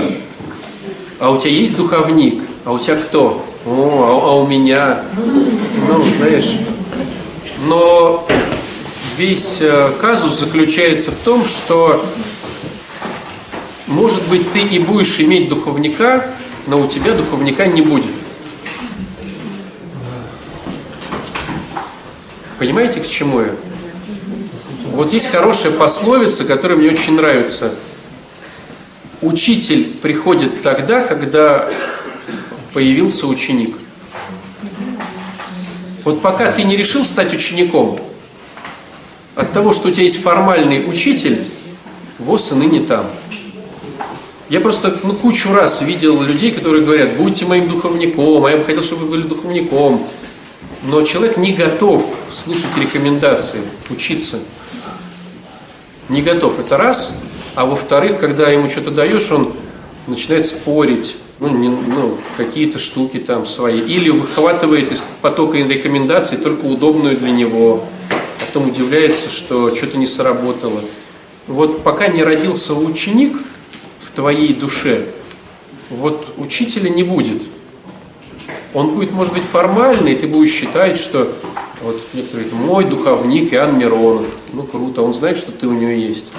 А 1.20 1.32
у 1.32 1.38
тебя 1.38 1.52
есть 1.52 1.78
духовник? 1.78 2.44
А 2.66 2.74
у 2.74 2.80
тебя 2.80 2.98
кто? 2.98 3.46
О, 3.66 3.72
а, 3.72 4.30
а 4.30 4.36
у 4.36 4.48
меня? 4.48 5.02
Ну, 5.16 6.10
знаешь. 6.10 6.58
Но 7.68 8.28
весь 9.18 9.60
э, 9.62 9.92
казус 10.02 10.40
заключается 10.40 11.12
в 11.12 11.20
том, 11.20 11.46
что, 11.46 12.04
может 13.88 14.28
быть, 14.28 14.52
ты 14.52 14.60
и 14.60 14.78
будешь 14.78 15.20
иметь 15.20 15.48
духовника, 15.48 16.30
но 16.68 16.82
у 16.82 16.88
тебя 16.88 17.14
духовника 17.14 17.66
не 17.66 17.82
будет. 17.82 18.12
Понимаете, 22.60 23.00
к 23.00 23.08
чему 23.08 23.42
я? 23.42 23.56
Вот 24.92 25.14
есть 25.14 25.32
хорошая 25.32 25.72
пословица, 25.72 26.44
которая 26.46 26.78
мне 26.78 26.90
очень 26.90 27.16
нравится. 27.16 27.74
Учитель 29.26 29.86
приходит 29.86 30.62
тогда, 30.62 31.02
когда 31.02 31.68
появился 32.74 33.26
ученик. 33.26 33.76
Вот 36.04 36.22
пока 36.22 36.52
ты 36.52 36.62
не 36.62 36.78
решил 36.78 37.04
стать 37.04 37.34
учеником, 37.34 38.00
от 39.36 39.52
того, 39.52 39.74
что 39.74 39.90
у 39.90 39.92
тебя 39.92 40.04
есть 40.04 40.22
формальный 40.22 40.88
учитель, 40.88 41.48
ВОЗ 42.20 42.52
и 42.52 42.56
ныне 42.56 42.82
там. 42.82 43.10
Я 44.50 44.62
просто 44.62 44.96
ну, 45.02 45.14
кучу 45.14 45.52
раз 45.52 45.82
видел 45.82 46.22
людей, 46.22 46.52
которые 46.52 46.86
говорят, 46.86 47.18
будьте 47.18 47.46
моим 47.46 47.68
духовником, 47.68 48.46
а 48.46 48.52
я 48.52 48.58
бы 48.58 48.64
хотел, 48.64 48.84
чтобы 48.84 49.06
вы 49.06 49.10
были 49.10 49.24
духовником. 49.24 50.06
Но 50.84 51.02
человек 51.02 51.38
не 51.38 51.54
готов 51.54 52.16
слушать 52.32 52.78
рекомендации, 52.80 53.62
учиться. 53.90 54.38
Не 56.10 56.22
готов, 56.22 56.60
это 56.60 56.78
раз. 56.78 57.18
А 57.56 57.66
во-вторых, 57.66 58.20
когда 58.20 58.50
ему 58.50 58.70
что-то 58.70 58.92
даешь, 58.92 59.32
он 59.32 59.54
начинает 60.08 60.46
спорить, 60.46 61.16
ну, 61.40 61.50
не, 61.50 61.70
ну, 61.70 62.18
какие-то 62.36 62.80
штуки 62.80 63.18
там 63.18 63.46
свои. 63.46 63.80
Или 63.80 64.10
выхватывает 64.10 64.92
из 64.92 65.04
потока 65.22 65.58
рекомендаций 65.58 66.38
только 66.38 66.66
удобную 66.66 67.18
для 67.18 67.32
него. 67.32 67.86
А 68.10 68.46
потом 68.46 68.70
удивляется, 68.70 69.30
что 69.30 69.74
что-то 69.74 69.98
не 69.98 70.06
сработало. 70.06 70.82
Вот 71.48 71.84
пока 71.84 72.08
не 72.08 72.24
родился 72.24 72.74
ученик 72.74 73.38
в 74.00 74.12
твоей 74.12 74.54
душе, 74.54 75.08
вот 75.90 76.34
учителя 76.38 76.90
не 76.90 77.04
будет. 77.04 77.44
Он 78.74 78.96
будет, 78.96 79.12
может 79.12 79.34
быть, 79.34 79.44
формальный, 79.44 80.14
и 80.14 80.16
ты 80.16 80.28
будешь 80.28 80.52
считать, 80.52 80.98
что 80.98 81.34
вот 81.82 82.02
некоторые 82.14 82.50
говорят, 82.50 82.68
мой 82.68 82.84
духовник 82.86 83.54
Иоанн 83.54 83.78
Миронов. 83.78 84.26
Ну, 84.52 84.64
круто, 84.64 85.02
он 85.02 85.14
знает, 85.14 85.38
что 85.38 85.52
ты 85.52 85.68
у 85.68 85.72
него 85.72 85.92
есть. 85.92 86.34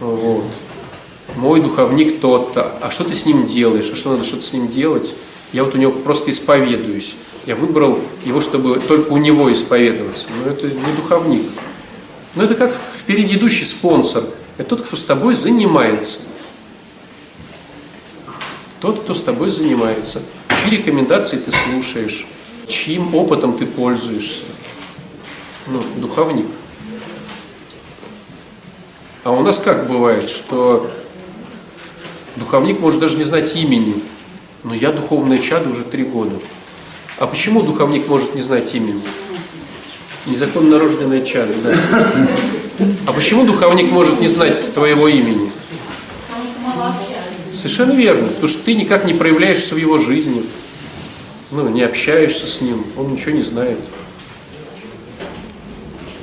Вот. 0.00 0.44
Мой 1.36 1.60
духовник 1.60 2.20
тот-то. 2.20 2.72
А 2.80 2.90
что 2.90 3.04
ты 3.04 3.14
с 3.14 3.26
ним 3.26 3.44
делаешь? 3.44 3.90
А 3.92 3.96
что 3.96 4.12
надо 4.12 4.24
что-то 4.24 4.44
с 4.44 4.52
ним 4.52 4.68
делать? 4.68 5.14
Я 5.52 5.64
вот 5.64 5.74
у 5.74 5.78
него 5.78 5.92
просто 5.92 6.30
исповедуюсь. 6.30 7.16
Я 7.46 7.56
выбрал 7.56 7.98
его, 8.24 8.40
чтобы 8.40 8.80
только 8.80 9.10
у 9.10 9.16
него 9.16 9.52
исповедоваться. 9.52 10.26
Но 10.44 10.50
это 10.50 10.66
не 10.66 10.92
духовник. 10.96 11.46
Но 12.34 12.42
это 12.42 12.54
как 12.54 12.74
впереди 12.94 13.36
идущий 13.36 13.64
спонсор. 13.64 14.24
Это 14.58 14.70
тот, 14.70 14.86
кто 14.86 14.96
с 14.96 15.04
тобой 15.04 15.34
занимается. 15.34 16.18
Тот, 18.80 19.02
кто 19.02 19.14
с 19.14 19.22
тобой 19.22 19.50
занимается. 19.50 20.22
Чьи 20.62 20.78
рекомендации 20.78 21.38
ты 21.38 21.50
слушаешь. 21.50 22.26
Чьим 22.66 23.14
опытом 23.14 23.56
ты 23.56 23.66
пользуешься. 23.66 24.42
Ну, 25.68 25.80
духовник. 25.96 26.46
А 29.26 29.32
у 29.32 29.40
нас 29.40 29.58
как 29.58 29.88
бывает, 29.88 30.30
что 30.30 30.88
духовник 32.36 32.78
может 32.78 33.00
даже 33.00 33.16
не 33.16 33.24
знать 33.24 33.56
имени, 33.56 34.00
но 34.62 34.72
я 34.72 34.92
духовное 34.92 35.36
чадо 35.36 35.68
уже 35.68 35.82
три 35.82 36.04
года. 36.04 36.36
А 37.18 37.26
почему 37.26 37.62
духовник 37.62 38.06
может 38.06 38.36
не 38.36 38.42
знать 38.42 38.72
имени? 38.76 39.00
Незаконно 40.26 40.78
рожденное 40.78 41.24
чадо, 41.24 41.52
да. 41.64 41.74
А 43.08 43.12
почему 43.12 43.44
духовник 43.44 43.90
может 43.90 44.20
не 44.20 44.28
знать 44.28 44.72
твоего 44.72 45.08
имени? 45.08 45.50
Совершенно 47.52 47.94
верно, 47.94 48.28
потому 48.28 48.46
что 48.46 48.62
ты 48.62 48.74
никак 48.74 49.06
не 49.06 49.14
проявляешься 49.14 49.74
в 49.74 49.78
его 49.78 49.98
жизни, 49.98 50.46
ну, 51.50 51.68
не 51.68 51.82
общаешься 51.82 52.46
с 52.46 52.60
ним, 52.60 52.84
он 52.96 53.14
ничего 53.14 53.32
не 53.32 53.42
знает. 53.42 53.80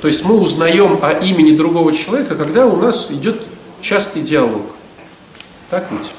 То 0.04 0.08
есть 0.08 0.22
мы 0.22 0.38
узнаем 0.38 0.98
о 1.00 1.12
имени 1.12 1.56
другого 1.56 1.90
человека, 1.90 2.36
когда 2.36 2.66
у 2.66 2.76
нас 2.76 3.10
идет 3.10 3.40
частый 3.80 4.20
диалог. 4.20 4.66
Так 5.70 5.90
ведь? 5.90 6.10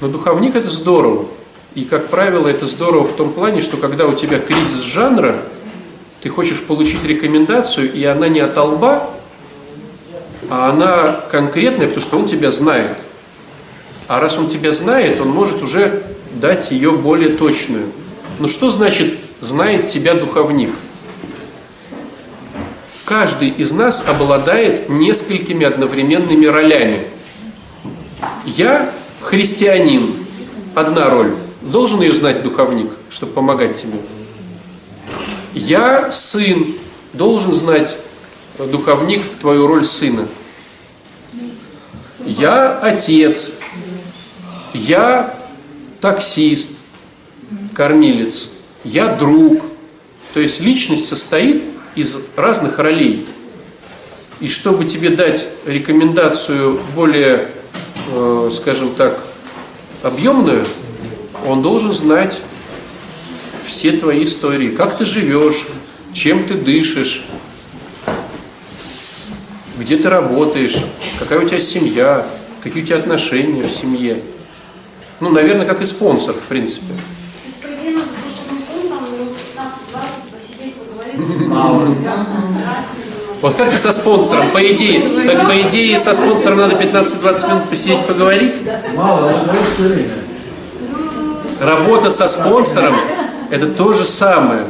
Но 0.00 0.08
духовник 0.08 0.56
это 0.56 0.70
здорово. 0.70 1.26
И, 1.74 1.84
как 1.84 2.08
правило, 2.08 2.48
это 2.48 2.66
здорово 2.66 3.04
в 3.04 3.14
том 3.14 3.34
плане, 3.34 3.60
что 3.60 3.76
когда 3.76 4.06
у 4.06 4.14
тебя 4.14 4.38
кризис 4.38 4.80
жанра, 4.80 5.36
ты 6.22 6.30
хочешь 6.30 6.62
получить 6.62 7.04
рекомендацию, 7.04 7.92
и 7.92 8.02
она 8.04 8.28
не 8.28 8.40
от 8.40 8.56
лба, 8.56 9.10
а 10.48 10.70
она 10.70 11.20
конкретная, 11.30 11.88
потому 11.88 12.00
что 12.00 12.18
он 12.18 12.24
тебя 12.24 12.50
знает. 12.50 12.96
А 14.06 14.20
раз 14.20 14.38
он 14.38 14.48
тебя 14.48 14.72
знает, 14.72 15.20
он 15.20 15.28
может 15.28 15.62
уже 15.62 16.02
дать 16.32 16.70
ее 16.70 16.92
более 16.92 17.36
точную. 17.36 17.92
Но 18.38 18.48
что 18.48 18.70
значит 18.70 19.18
знает 19.42 19.88
тебя 19.88 20.14
духовник? 20.14 20.70
Каждый 23.08 23.48
из 23.48 23.72
нас 23.72 24.06
обладает 24.06 24.90
несколькими 24.90 25.64
одновременными 25.64 26.44
ролями. 26.44 27.06
Я 28.44 28.92
христианин, 29.22 30.14
одна 30.74 31.08
роль. 31.08 31.34
Должен 31.62 32.02
ее 32.02 32.12
знать 32.12 32.42
духовник, 32.42 32.90
чтобы 33.08 33.32
помогать 33.32 33.80
тебе. 33.80 33.98
Я 35.54 36.12
сын, 36.12 36.66
должен 37.14 37.54
знать 37.54 37.96
духовник 38.58 39.22
твою 39.40 39.66
роль 39.66 39.86
сына. 39.86 40.28
Я 42.26 42.78
отец, 42.78 43.52
я 44.74 45.34
таксист, 46.02 46.72
кормилец, 47.72 48.50
я 48.84 49.06
друг. 49.08 49.62
То 50.34 50.40
есть 50.40 50.60
личность 50.60 51.08
состоит 51.08 51.77
из 51.98 52.16
разных 52.36 52.78
ролей. 52.78 53.26
И 54.40 54.48
чтобы 54.48 54.84
тебе 54.84 55.10
дать 55.10 55.48
рекомендацию 55.66 56.80
более, 56.94 57.48
э, 58.12 58.50
скажем 58.52 58.94
так, 58.94 59.18
объемную, 60.04 60.64
он 61.44 61.60
должен 61.60 61.92
знать 61.92 62.40
все 63.66 63.92
твои 63.92 64.22
истории. 64.22 64.70
Как 64.70 64.96
ты 64.96 65.04
живешь, 65.04 65.66
чем 66.12 66.46
ты 66.46 66.54
дышишь, 66.54 67.26
где 69.76 69.96
ты 69.96 70.08
работаешь, 70.08 70.76
какая 71.18 71.40
у 71.40 71.48
тебя 71.48 71.58
семья, 71.58 72.24
какие 72.62 72.84
у 72.84 72.86
тебя 72.86 72.98
отношения 72.98 73.62
в 73.62 73.72
семье. 73.72 74.22
Ну, 75.18 75.30
наверное, 75.30 75.66
как 75.66 75.80
и 75.82 75.84
спонсор, 75.84 76.36
в 76.36 76.42
принципе. 76.42 76.86
То 76.86 76.92
есть, 77.44 77.60
по 77.60 77.66
идее, 77.66 77.96
надо 77.96 78.08
просто 78.22 78.44
там, 79.56 79.74
ну, 81.17 81.17
15-20 81.28 81.28
посидеть, 81.28 81.48
поговорить. 81.48 82.88
Вот 83.40 83.54
как 83.54 83.70
ты 83.70 83.78
со 83.78 83.92
спонсором, 83.92 84.50
по 84.50 84.72
идее, 84.72 85.00
так 85.26 85.46
по 85.46 85.60
идее 85.60 85.98
со 85.98 86.14
спонсором 86.14 86.58
надо 86.58 86.74
15-20 86.74 87.48
минут 87.48 87.68
посидеть, 87.68 88.04
поговорить? 88.06 88.56
Мало. 88.94 89.32
Работа 91.60 92.10
со 92.10 92.28
спонсором– 92.28 92.96
это 93.50 93.66
то 93.66 93.92
же 93.92 94.04
самое. 94.04 94.64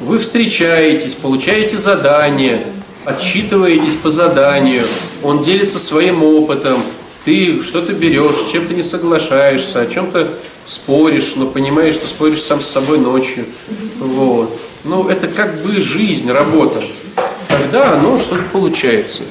Вы 0.00 0.18
встречаетесь, 0.18 1.14
получаете 1.14 1.78
задание, 1.78 2.66
отчитываетесь 3.04 3.96
по 3.96 4.10
заданию, 4.10 4.82
он 5.22 5.42
делится 5.42 5.78
своим 5.78 6.24
опытом, 6.24 6.78
ты 7.24 7.62
что-то 7.62 7.92
берешь, 7.92 8.34
с 8.34 8.50
чем-то 8.50 8.74
не 8.74 8.82
соглашаешься, 8.82 9.80
о 9.80 9.86
чем-то 9.86 10.34
споришь, 10.66 11.34
но 11.36 11.46
понимаешь, 11.46 11.94
что 11.94 12.08
споришь 12.08 12.42
сам 12.42 12.60
с 12.60 12.66
собой 12.66 12.98
ночью. 12.98 13.44
Вот. 13.98 14.50
Ну, 14.84 15.08
это 15.08 15.28
как 15.28 15.62
бы 15.62 15.72
жизнь, 15.80 16.30
работа. 16.30 16.82
Тогда 17.48 17.92
оно 17.92 18.18
что-то 18.18 18.42
получается. 18.52 19.22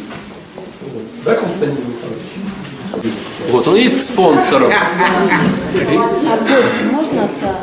Да, 1.25 1.35
Константин 1.35 1.77
Михайлович? 1.85 3.13
Вот, 3.49 3.67
он 3.67 3.75
едет 3.75 3.99
к 3.99 4.01
спонсору. 4.01 4.69
А 4.71 6.37
гости 6.37 6.83
можно 6.91 7.25
отца? 7.25 7.55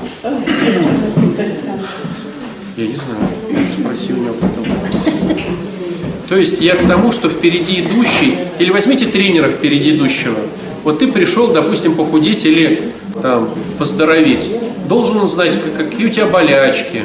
Я 2.76 2.86
не 2.86 2.94
знаю. 2.94 3.68
Спроси 3.70 4.12
у 4.12 4.16
него 4.16 4.34
потом. 4.34 4.66
То 6.28 6.36
есть 6.36 6.60
я 6.60 6.76
к 6.76 6.86
тому, 6.86 7.10
что 7.10 7.28
впереди 7.30 7.80
идущий, 7.80 8.36
или 8.58 8.70
возьмите 8.70 9.06
тренера 9.06 9.48
впереди 9.48 9.96
идущего. 9.96 10.36
Вот 10.84 10.98
ты 10.98 11.08
пришел, 11.10 11.48
допустим, 11.48 11.94
похудеть 11.94 12.44
или 12.44 12.92
там, 13.22 13.48
поздороветь. 13.78 14.50
Должен 14.88 15.18
он 15.18 15.28
знать, 15.28 15.56
как- 15.76 15.88
какие 15.90 16.06
у 16.06 16.10
тебя 16.10 16.26
болячки, 16.26 17.02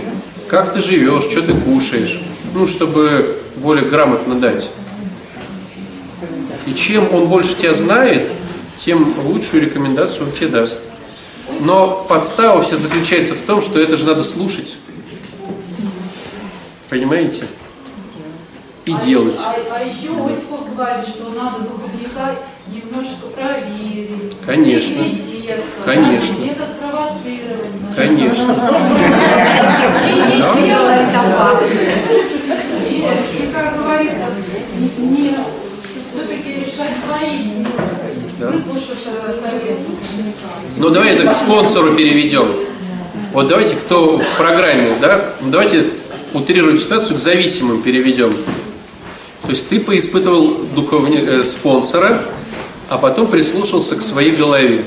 как 0.53 0.71
ты 0.71 0.81
живешь, 0.81 1.23
что 1.23 1.41
ты 1.41 1.51
кушаешь. 1.51 2.21
Ну, 2.53 2.67
чтобы 2.67 3.41
более 3.55 3.89
грамотно 3.89 4.35
дать. 4.35 4.69
И 6.67 6.75
чем 6.75 7.11
он 7.11 7.25
больше 7.25 7.55
тебя 7.55 7.73
знает, 7.73 8.31
тем 8.75 9.15
лучшую 9.25 9.63
рекомендацию 9.63 10.27
он 10.27 10.31
тебе 10.31 10.49
даст. 10.49 10.79
Но 11.61 12.05
подстава 12.07 12.61
вся 12.61 12.75
заключается 12.75 13.33
в 13.33 13.39
том, 13.39 13.61
что 13.61 13.79
это 13.79 13.97
же 13.97 14.05
надо 14.05 14.21
слушать. 14.21 14.77
Понимаете? 16.87 17.45
И 18.85 18.93
делать. 18.93 19.39
А, 19.43 19.55
а 19.71 19.83
еще 19.83 20.09
Осипов 20.09 20.75
говорит, 20.75 21.07
что 21.07 21.31
надо 21.31 21.61
духовника 21.61 22.35
немножко 22.67 23.25
проверить. 23.35 24.37
Конечно. 24.45 25.03
Приглядеться, 25.43 25.63
Конечно. 25.85 26.35
даже 26.35 26.43
Где-то 26.43 26.65
спровоцировать. 26.67 27.73
Конечно. 27.95 28.55
И, 32.89 32.95
и, 32.95 33.47
как 33.53 33.77
говорится, 33.77 34.27
не, 34.77 35.07
не 35.07 35.35
все-таки 36.11 36.65
решать 36.65 36.93
свои, 37.05 37.63
Да. 38.39 38.51
э. 38.51 38.53
Ну 40.77 40.89
давай 40.89 41.15
это 41.15 41.31
к 41.31 41.35
спонсору 41.35 41.93
переведем. 41.95 42.47
Вот 43.33 43.47
давайте, 43.47 43.75
кто 43.75 44.17
в 44.17 44.37
программе, 44.37 44.89
да, 45.01 45.25
ну, 45.41 45.49
давайте 45.49 45.85
утрирую 46.33 46.77
ситуацию 46.77 47.17
к 47.17 47.19
зависимым 47.19 47.81
переведем. 47.81 48.31
То 49.43 49.49
есть 49.49 49.69
ты 49.69 49.79
поиспытывал 49.79 50.55
духовни... 50.75 51.19
э, 51.19 51.43
спонсора, 51.43 52.21
а 52.93 52.97
потом 52.99 53.25
прислушался 53.25 53.95
к 53.95 54.03
своей 54.03 54.35
голове. 54.35 54.85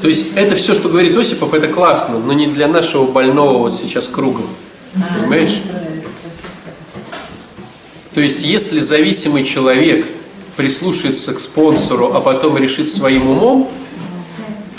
То 0.00 0.08
есть 0.08 0.30
это 0.34 0.56
все, 0.56 0.74
что 0.74 0.88
говорит 0.88 1.16
Осипов, 1.16 1.54
это 1.54 1.68
классно, 1.68 2.18
но 2.18 2.32
не 2.32 2.48
для 2.48 2.66
нашего 2.66 3.06
больного 3.06 3.58
вот 3.58 3.72
сейчас 3.72 4.08
круга. 4.08 4.42
Понимаешь? 5.20 5.60
То 8.12 8.20
есть 8.20 8.42
если 8.42 8.80
зависимый 8.80 9.44
человек 9.44 10.04
прислушается 10.56 11.32
к 11.32 11.38
спонсору, 11.38 12.12
а 12.12 12.20
потом 12.20 12.58
решит 12.58 12.90
своим 12.90 13.30
умом, 13.30 13.70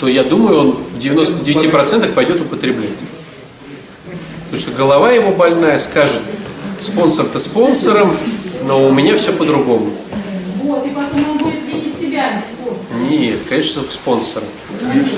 то 0.00 0.06
я 0.06 0.22
думаю, 0.22 0.58
он 0.58 0.72
в 0.72 0.98
99% 0.98 2.12
пойдет 2.12 2.42
употреблять. 2.42 2.98
Потому 4.50 4.60
что 4.60 4.72
голова 4.72 5.10
его 5.12 5.30
больная 5.32 5.78
скажет, 5.78 6.20
спонсор-то 6.78 7.40
спонсором, 7.40 8.14
но 8.66 8.86
у 8.86 8.92
меня 8.92 9.16
все 9.16 9.32
по-другому. 9.32 9.90
Вот, 10.64 10.86
и 10.86 10.90
потом 10.90 11.30
он 11.30 11.36
будет 11.36 11.62
видеть 11.64 12.00
себя 12.00 12.40
без 12.40 12.56
спонсора. 12.56 12.98
Нет, 13.10 13.38
конечно, 13.46 13.82
спонсора. 13.90 14.44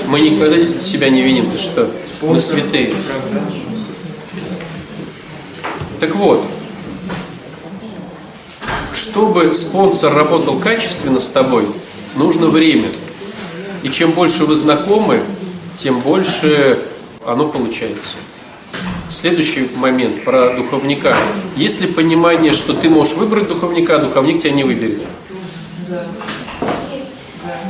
Мы 0.07 0.19
никогда 0.19 0.67
себя 0.81 1.09
не 1.09 1.21
виним, 1.21 1.49
ты 1.49 1.57
что? 1.57 1.89
Мы 2.21 2.37
святые. 2.41 2.93
Так 6.01 6.15
вот, 6.15 6.45
чтобы 8.93 9.53
спонсор 9.53 10.13
работал 10.13 10.59
качественно 10.59 11.19
с 11.19 11.29
тобой, 11.29 11.65
нужно 12.15 12.47
время. 12.47 12.89
И 13.83 13.89
чем 13.89 14.11
больше 14.11 14.43
вы 14.43 14.55
знакомы, 14.55 15.21
тем 15.77 16.01
больше 16.01 16.77
оно 17.25 17.47
получается. 17.47 18.15
Следующий 19.09 19.69
момент 19.77 20.25
про 20.25 20.49
духовника. 20.49 21.15
Есть 21.55 21.79
ли 21.79 21.87
понимание, 21.87 22.51
что 22.51 22.73
ты 22.73 22.89
можешь 22.89 23.15
выбрать 23.15 23.47
духовника, 23.47 23.95
а 23.95 23.99
духовник 23.99 24.41
тебя 24.41 24.51
не 24.51 24.65
выберет? 24.65 25.03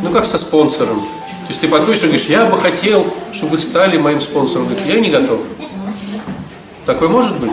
Ну 0.07 0.13
как 0.13 0.25
со 0.25 0.37
спонсором. 0.37 1.01
То 1.01 1.49
есть 1.49 1.59
ты 1.59 1.67
подходишь 1.67 1.99
и 1.99 2.03
говоришь, 2.03 2.27
я 2.27 2.45
бы 2.45 2.57
хотел, 2.57 3.13
чтобы 3.33 3.53
вы 3.53 3.57
стали 3.57 3.97
моим 3.97 4.21
спонсором. 4.21 4.67
Он 4.67 4.73
говорит, 4.73 4.87
я 4.87 5.01
не 5.01 5.09
готов. 5.09 5.41
Такое 6.85 7.09
может 7.09 7.37
быть? 7.41 7.51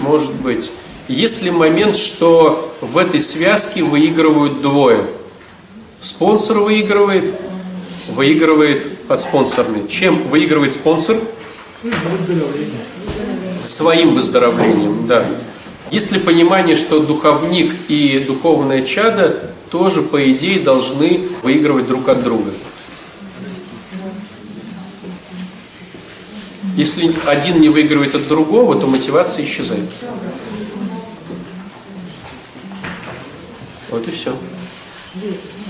Может 0.00 0.34
быть. 0.34 0.72
Есть 1.06 1.42
ли 1.42 1.52
момент, 1.52 1.96
что 1.96 2.74
в 2.80 2.98
этой 2.98 3.20
связке 3.20 3.84
выигрывают 3.84 4.60
двое? 4.60 5.04
Спонсор 6.00 6.58
выигрывает, 6.58 7.32
выигрывает 8.08 8.98
подспонсорный. 9.06 9.86
Чем 9.86 10.24
выигрывает 10.24 10.72
спонсор? 10.72 11.16
Своим 13.62 14.14
выздоровлением, 14.14 15.06
да. 15.06 15.28
Есть 15.92 16.10
ли 16.10 16.18
понимание, 16.18 16.74
что 16.74 16.98
духовник 16.98 17.72
и 17.86 18.24
духовное 18.26 18.82
чадо 18.82 19.52
тоже, 19.70 20.02
по 20.02 20.30
идее, 20.32 20.60
должны 20.60 21.28
выигрывать 21.42 21.86
друг 21.86 22.08
от 22.08 22.22
друга? 22.22 22.50
Если 26.76 27.14
один 27.24 27.60
не 27.60 27.70
выигрывает 27.70 28.14
от 28.14 28.28
другого, 28.28 28.78
то 28.78 28.86
мотивация 28.86 29.44
исчезает. 29.44 29.90
Вот 33.90 34.06
и 34.06 34.10
все. 34.10 34.36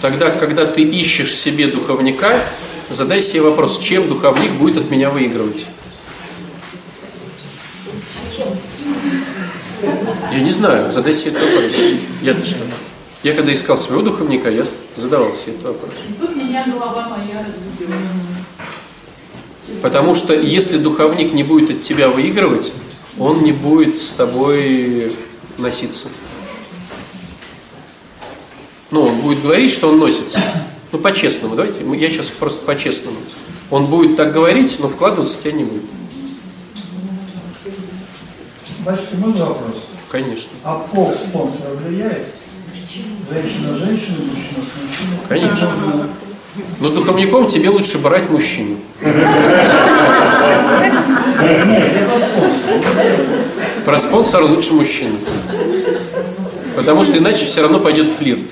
Тогда, 0.02 0.30
когда 0.30 0.66
ты 0.66 0.82
ищешь 0.82 1.34
себе 1.36 1.68
духовника, 1.68 2.36
задай 2.90 3.22
себе 3.22 3.42
вопрос, 3.42 3.78
чем 3.78 4.08
духовник 4.08 4.50
будет 4.52 4.78
от 4.78 4.90
меня 4.90 5.10
выигрывать? 5.10 5.66
Я 10.32 10.40
не 10.40 10.50
знаю, 10.50 10.92
задай 10.92 11.14
себе 11.14 11.30
этот 11.30 11.42
вопрос. 11.42 11.72
Я-то 12.22 12.44
что? 12.44 12.58
Я 13.26 13.34
когда 13.34 13.52
искал 13.52 13.76
своего 13.76 14.02
духовника, 14.02 14.48
я 14.48 14.64
задавал 14.94 15.34
себе 15.34 15.54
этот 15.54 15.64
вопрос. 15.64 15.90
Тут 16.20 16.36
меня 16.36 16.64
голова 16.64 17.08
моя 17.08 17.44
разбудила. 17.44 17.98
Потому 19.82 20.14
что 20.14 20.32
если 20.32 20.78
духовник 20.78 21.32
не 21.32 21.42
будет 21.42 21.70
от 21.70 21.82
тебя 21.82 22.08
выигрывать, 22.08 22.72
он 23.18 23.42
не 23.42 23.50
будет 23.50 23.98
с 23.98 24.12
тобой 24.12 25.12
носиться. 25.58 26.06
Ну, 28.92 29.02
он 29.02 29.20
будет 29.22 29.42
говорить, 29.42 29.72
что 29.72 29.88
он 29.88 29.98
носится. 29.98 30.40
Ну, 30.92 31.00
по-честному, 31.00 31.56
давайте. 31.56 31.80
Я 31.96 32.10
сейчас 32.10 32.30
просто 32.30 32.64
по-честному. 32.64 33.16
Он 33.72 33.86
будет 33.86 34.16
так 34.16 34.32
говорить, 34.32 34.76
но 34.78 34.86
вкладываться 34.88 35.36
в 35.36 35.40
тебя 35.40 35.50
не 35.50 35.64
будет. 35.64 35.82
Батюшка, 38.84 39.16
можно 39.16 39.46
вопрос? 39.46 39.82
Конечно. 40.12 40.52
А 40.62 40.78
пол 40.78 41.12
спонсора 41.12 41.74
влияет? 41.74 42.28
Женщина 43.30 43.76
женщина, 43.78 44.16
мужчина 44.18 44.64
мужчина? 44.64 45.16
Конечно. 45.28 45.70
Но 46.80 46.90
духовником 46.90 47.46
тебе 47.46 47.70
лучше 47.70 47.98
брать 47.98 48.30
мужчину. 48.30 48.76
Про 53.84 53.98
спонсора 53.98 54.44
лучше 54.44 54.72
мужчину. 54.72 55.16
Потому 56.76 57.04
что 57.04 57.18
иначе 57.18 57.46
все 57.46 57.62
равно 57.62 57.80
пойдет 57.80 58.10
флирт. 58.10 58.44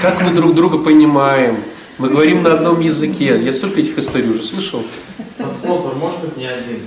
Как 0.00 0.20
мы 0.22 0.32
друг 0.32 0.54
друга 0.54 0.78
понимаем? 0.78 1.56
Мы 1.98 2.08
говорим 2.08 2.42
на 2.42 2.54
одном 2.54 2.80
языке. 2.80 3.40
Я 3.40 3.52
столько 3.52 3.80
этих 3.80 3.96
историй 3.98 4.28
уже 4.28 4.42
слышал. 4.42 4.82
А 5.38 5.48
спонсор 5.48 5.94
может 5.94 6.20
быть 6.20 6.36
не 6.36 6.46
один? 6.46 6.80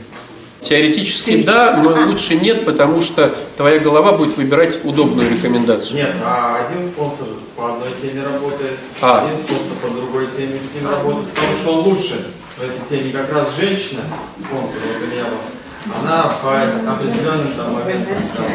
Теоретически 0.61 1.43
да, 1.43 1.79
но 1.83 1.95
лучше 2.07 2.35
нет, 2.35 2.65
потому 2.65 3.01
что 3.01 3.35
твоя 3.55 3.79
голова 3.79 4.13
будет 4.13 4.35
выбирать 4.37 4.83
удобную 4.83 5.29
рекомендацию. 5.29 5.97
Нет, 5.97 6.15
а 6.23 6.65
один 6.65 6.83
спонсор 6.83 7.27
по 7.55 7.73
одной 7.73 7.91
теме 7.93 8.23
работает, 8.23 8.73
А. 9.01 9.23
один 9.25 9.37
спонсор 9.37 9.77
по 9.81 9.89
другой 9.89 10.27
теме 10.27 10.59
с 10.59 10.73
ним 10.75 10.89
работает, 10.89 11.29
потому 11.29 11.53
что 11.53 11.73
он 11.73 11.87
лучше 11.87 12.25
в 12.57 12.63
этой 12.63 12.89
теме. 12.89 13.11
Как 13.11 13.31
раз 13.31 13.55
женщина, 13.55 14.01
спонсор, 14.35 14.77
вот 14.81 15.07
у 15.07 15.11
меня 15.11 15.25
вот, 15.25 15.95
она 16.03 16.23
по 16.41 16.57
определенным 16.91 17.53
там 17.55 17.73
моментам, 17.73 18.15
там, 18.35 18.45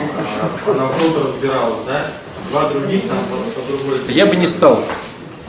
а, 0.67 0.71
она 0.71 0.89
чем-то 1.01 1.29
разбиралась, 1.29 1.81
да? 1.87 2.07
Два 2.51 2.69
других 2.71 3.03
там 3.09 3.19
по, 3.31 3.61
по 3.61 3.67
другой 3.69 3.99
теме. 4.01 4.15
Я 4.15 4.27
бы 4.27 4.37
не 4.37 4.49
стал. 4.49 4.83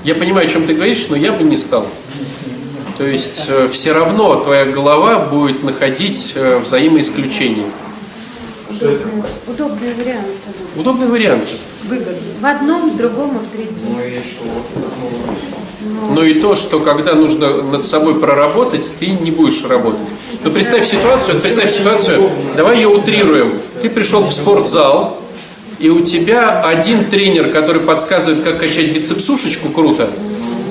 Я 0.03 0.15
понимаю, 0.15 0.47
о 0.47 0.49
чем 0.49 0.67
ты 0.67 0.75
говоришь, 0.75 1.07
но 1.09 1.15
я 1.15 1.31
бы 1.31 1.43
не 1.43 1.57
стал. 1.57 1.87
То 2.97 3.05
есть 3.05 3.45
э, 3.47 3.67
все 3.71 3.91
равно 3.91 4.35
твоя 4.35 4.65
голова 4.65 5.19
будет 5.19 5.63
находить 5.63 6.33
э, 6.35 6.59
взаимоисключения. 6.59 7.65
Что 8.71 8.91
это? 8.91 9.07
Удобные 9.47 9.93
варианты. 9.93 10.31
Удобные 10.75 11.09
варианты. 11.09 11.53
В 12.39 12.45
одном, 12.45 12.91
в 12.91 12.97
другом 12.97 13.37
и 13.37 13.39
в 13.39 13.47
третьем. 13.49 13.93
Ну 13.95 13.99
и 13.99 14.21
что? 14.21 14.45
Ну, 15.81 16.13
Но 16.13 16.23
и 16.23 16.35
то, 16.35 16.55
что 16.55 16.79
когда 16.79 17.13
нужно 17.13 17.63
над 17.63 17.83
собой 17.83 18.19
проработать, 18.19 18.93
ты 18.99 19.07
не 19.07 19.31
будешь 19.31 19.63
работать. 19.65 20.07
Ну 20.43 20.51
представь 20.51 20.85
ситуацию, 20.85 21.39
представь 21.39 21.71
ситуацию, 21.71 22.29
давай 22.55 22.77
ее 22.77 22.87
утрируем. 22.87 23.59
Ты 23.81 23.89
пришел 23.89 24.23
в 24.23 24.31
спортзал, 24.31 25.19
и 25.79 25.89
у 25.89 26.01
тебя 26.01 26.61
один 26.61 27.05
тренер, 27.05 27.49
который 27.49 27.81
подсказывает, 27.81 28.43
как 28.43 28.59
качать 28.59 28.93
бицепсушечку 28.93 29.69
круто, 29.69 30.09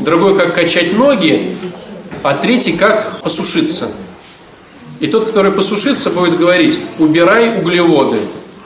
другой, 0.04 0.36
как 0.36 0.54
качать 0.54 0.96
ноги, 0.96 1.54
а 2.22 2.34
третий, 2.34 2.72
как 2.72 3.20
посушиться. 3.22 3.88
И 5.00 5.08
тот, 5.08 5.26
который 5.26 5.52
посушиться, 5.52 6.10
будет 6.10 6.38
говорить, 6.38 6.78
убирай 6.98 7.58
углеводы. 7.58 8.20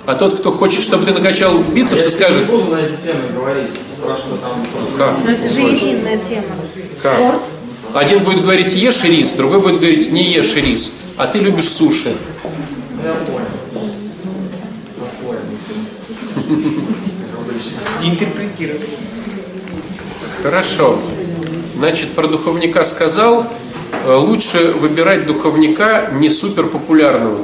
А 0.05 0.15
тот, 0.15 0.39
кто 0.39 0.53
хочет, 0.53 0.85
чтобы 0.85 1.05
ты 1.05 1.13
накачал 1.13 1.59
бицепсы, 1.59 2.11
скажет, 2.11 2.47
буду 2.47 2.71
на 2.71 2.81
эти 2.81 3.01
темы 3.03 3.33
говорить, 3.35 3.71
про 4.03 4.17
что 4.17 4.37
там... 4.37 4.65
как? 4.97 5.15
Но 5.25 5.31
это 5.31 5.53
же 5.53 5.61
единая 5.61 6.19
тема. 6.19 6.45
Как? 7.03 7.15
Спорт. 7.15 7.43
Один 7.95 8.23
будет 8.23 8.43
говорить 8.43 8.75
ешь 8.75 9.03
рис, 9.05 9.33
другой 9.33 9.61
будет 9.61 9.81
говорить 9.81 10.13
не 10.13 10.31
ешь 10.31 10.55
рис, 10.55 10.93
а 11.17 11.27
ты 11.27 11.39
любишь 11.39 11.69
суши. 11.69 12.15
Я 13.03 13.15
понял. 13.15 13.47
Интерпретировать. 18.03 18.89
Хорошо. 20.43 20.99
Значит, 21.77 22.13
про 22.13 22.27
духовника 22.27 22.85
сказал, 22.85 23.45
э, 24.05 24.15
лучше 24.15 24.73
выбирать 24.73 25.27
духовника 25.27 26.09
не 26.15 26.31
супер 26.31 26.67
популярного. 26.69 27.41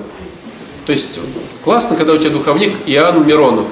То 0.87 0.93
есть 0.93 1.21
классно, 1.63 1.97
когда 1.97 2.15
у 2.15 2.19
тебя 2.19 2.31
духовник 2.31 2.75
Иоанн 2.87 3.27
Миронов. 3.27 3.67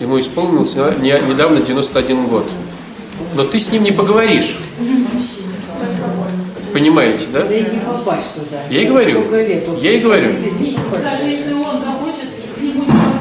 Ему 0.00 0.20
исполнился 0.20 0.94
не- 1.00 1.20
недавно 1.28 1.60
91 1.60 2.26
год. 2.26 2.46
Но 3.34 3.44
ты 3.44 3.58
с 3.58 3.70
ним 3.72 3.82
не 3.84 3.92
поговоришь. 3.92 4.56
Понимаете, 6.72 7.26
да? 7.32 7.42
Да 7.44 7.54
и 7.54 7.62
не 7.62 7.78
попасть 7.80 8.34
туда. 8.34 8.62
Я 8.70 8.82
и 8.82 8.86
говорю. 8.86 9.30
Лет 9.30 9.68
Я 9.80 9.92
и 9.92 10.00
говорю. 10.00 10.30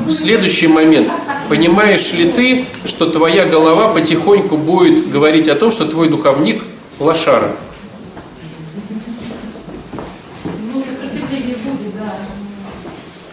Следующий 0.10 0.68
момент. 0.68 1.10
Понимаешь 1.50 2.14
ли 2.14 2.30
ты, 2.32 2.66
что 2.86 3.10
твоя 3.10 3.46
голова 3.46 3.90
потихоньку 3.94 4.58
будет 4.58 5.10
говорить 5.10 5.48
о 5.48 5.56
том, 5.56 5.72
что 5.72 5.86
твой 5.86 6.10
духовник 6.10 6.64
лошара? 7.00 7.52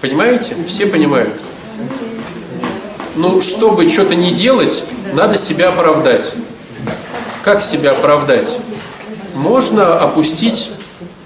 Понимаете? 0.00 0.56
Все 0.66 0.86
понимают. 0.86 1.32
Ну, 3.16 3.40
чтобы 3.40 3.88
что-то 3.88 4.14
не 4.14 4.32
делать, 4.32 4.84
надо 5.12 5.36
себя 5.36 5.68
оправдать. 5.68 6.34
Как 7.42 7.62
себя 7.62 7.92
оправдать? 7.92 8.58
Можно 9.34 9.98
опустить 9.98 10.70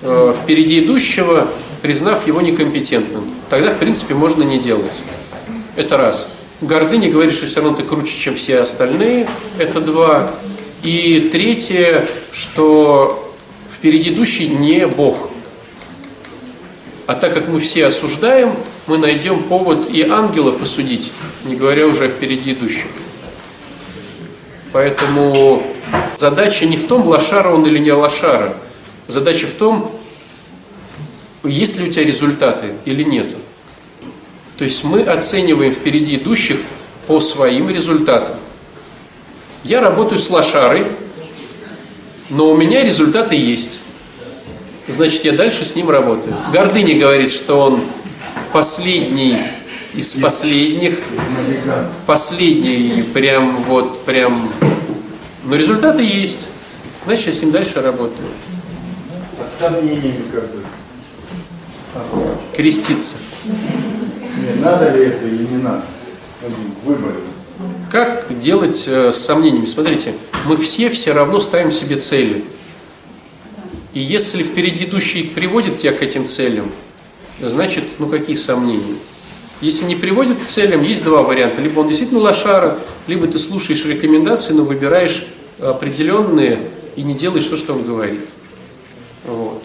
э, 0.02 0.34
впереди 0.40 0.82
идущего, 0.82 1.48
признав 1.82 2.26
его 2.26 2.40
некомпетентным. 2.40 3.24
Тогда, 3.48 3.70
в 3.70 3.78
принципе, 3.78 4.14
можно 4.14 4.42
не 4.42 4.58
делать. 4.58 4.92
Это 5.76 5.96
раз. 5.98 6.28
Гордыня 6.60 7.10
говорит, 7.10 7.34
что 7.34 7.46
все 7.46 7.60
равно 7.60 7.76
ты 7.76 7.82
круче, 7.82 8.16
чем 8.16 8.36
все 8.36 8.60
остальные. 8.60 9.28
Это 9.58 9.80
два. 9.80 10.30
И 10.82 11.28
третье, 11.32 12.06
что 12.32 13.34
впереди 13.74 14.10
идущий 14.10 14.48
не 14.48 14.86
Бог. 14.86 15.30
А 17.06 17.14
так 17.14 17.34
как 17.34 17.48
мы 17.48 17.60
все 17.60 17.86
осуждаем, 17.86 18.54
мы 18.86 18.98
найдем 18.98 19.42
повод 19.42 19.90
и 19.90 20.02
ангелов 20.02 20.62
осудить, 20.62 21.12
не 21.44 21.56
говоря 21.56 21.86
уже 21.86 22.06
о 22.06 22.08
впереди 22.08 22.52
идущих. 22.52 22.86
Поэтому 24.72 25.62
задача 26.16 26.66
не 26.66 26.76
в 26.76 26.86
том, 26.86 27.06
лошара 27.06 27.50
он 27.50 27.66
или 27.66 27.78
не 27.78 27.92
лошара. 27.92 28.56
Задача 29.06 29.46
в 29.46 29.52
том, 29.52 29.90
есть 31.42 31.78
ли 31.78 31.88
у 31.88 31.92
тебя 31.92 32.04
результаты 32.04 32.74
или 32.84 33.02
нету. 33.02 33.36
То 34.58 34.64
есть 34.64 34.84
мы 34.84 35.02
оцениваем 35.02 35.72
впереди 35.72 36.16
идущих 36.16 36.58
по 37.06 37.20
своим 37.20 37.68
результатам. 37.68 38.36
Я 39.64 39.80
работаю 39.80 40.18
с 40.18 40.30
лошарой, 40.30 40.86
но 42.30 42.50
у 42.50 42.56
меня 42.56 42.84
результаты 42.84 43.34
есть. 43.34 43.80
Значит, 44.86 45.24
я 45.24 45.32
дальше 45.32 45.64
с 45.64 45.74
ним 45.74 45.90
работаю. 45.90 46.36
Гордыня 46.52 46.98
говорит, 46.98 47.32
что 47.32 47.58
он 47.58 47.80
последний 48.52 49.38
из 49.94 50.14
последних, 50.16 50.98
последний 52.06 53.02
прям 53.02 53.56
вот 53.64 54.04
прям, 54.04 54.50
но 55.44 55.56
результаты 55.56 56.02
есть. 56.02 56.48
Значит, 57.06 57.26
я 57.26 57.32
с 57.32 57.40
ним 57.40 57.50
дальше 57.50 57.80
работаю. 57.80 58.28
А 59.38 59.44
с 59.44 59.60
сомнениями 59.60 60.24
как 60.32 60.50
бы. 60.50 60.62
Креститься. 62.54 63.16
Надо 64.64 64.96
ли 64.96 65.04
это 65.04 65.26
или 65.26 65.44
не 65.44 65.58
надо? 65.58 65.84
В 66.40 66.88
выборе. 66.88 67.16
Как 67.90 68.38
делать 68.38 68.84
э, 68.86 69.12
с 69.12 69.18
сомнениями? 69.18 69.66
Смотрите, 69.66 70.14
мы 70.46 70.56
все 70.56 70.88
все 70.88 71.12
равно 71.12 71.38
ставим 71.38 71.70
себе 71.70 71.96
цели. 71.96 72.44
И 73.92 74.00
если 74.00 74.42
впереди 74.42 74.86
идущий 74.86 75.22
приводит 75.22 75.78
тебя 75.78 75.92
к 75.92 76.02
этим 76.02 76.26
целям, 76.26 76.70
значит, 77.40 77.84
ну 77.98 78.08
какие 78.08 78.36
сомнения? 78.36 78.96
Если 79.60 79.84
не 79.84 79.96
приводит 79.96 80.38
к 80.38 80.44
целям, 80.44 80.82
есть 80.82 81.04
два 81.04 81.22
варианта. 81.22 81.60
Либо 81.60 81.80
он 81.80 81.88
действительно 81.88 82.20
лошара, 82.20 82.78
либо 83.06 83.26
ты 83.26 83.38
слушаешь 83.38 83.84
рекомендации, 83.84 84.52
но 84.54 84.64
выбираешь 84.64 85.26
определенные 85.60 86.58
и 86.96 87.02
не 87.02 87.14
делаешь 87.14 87.46
то, 87.46 87.56
что 87.56 87.74
он 87.74 87.84
говорит. 87.84 88.22
Вот. 89.24 89.62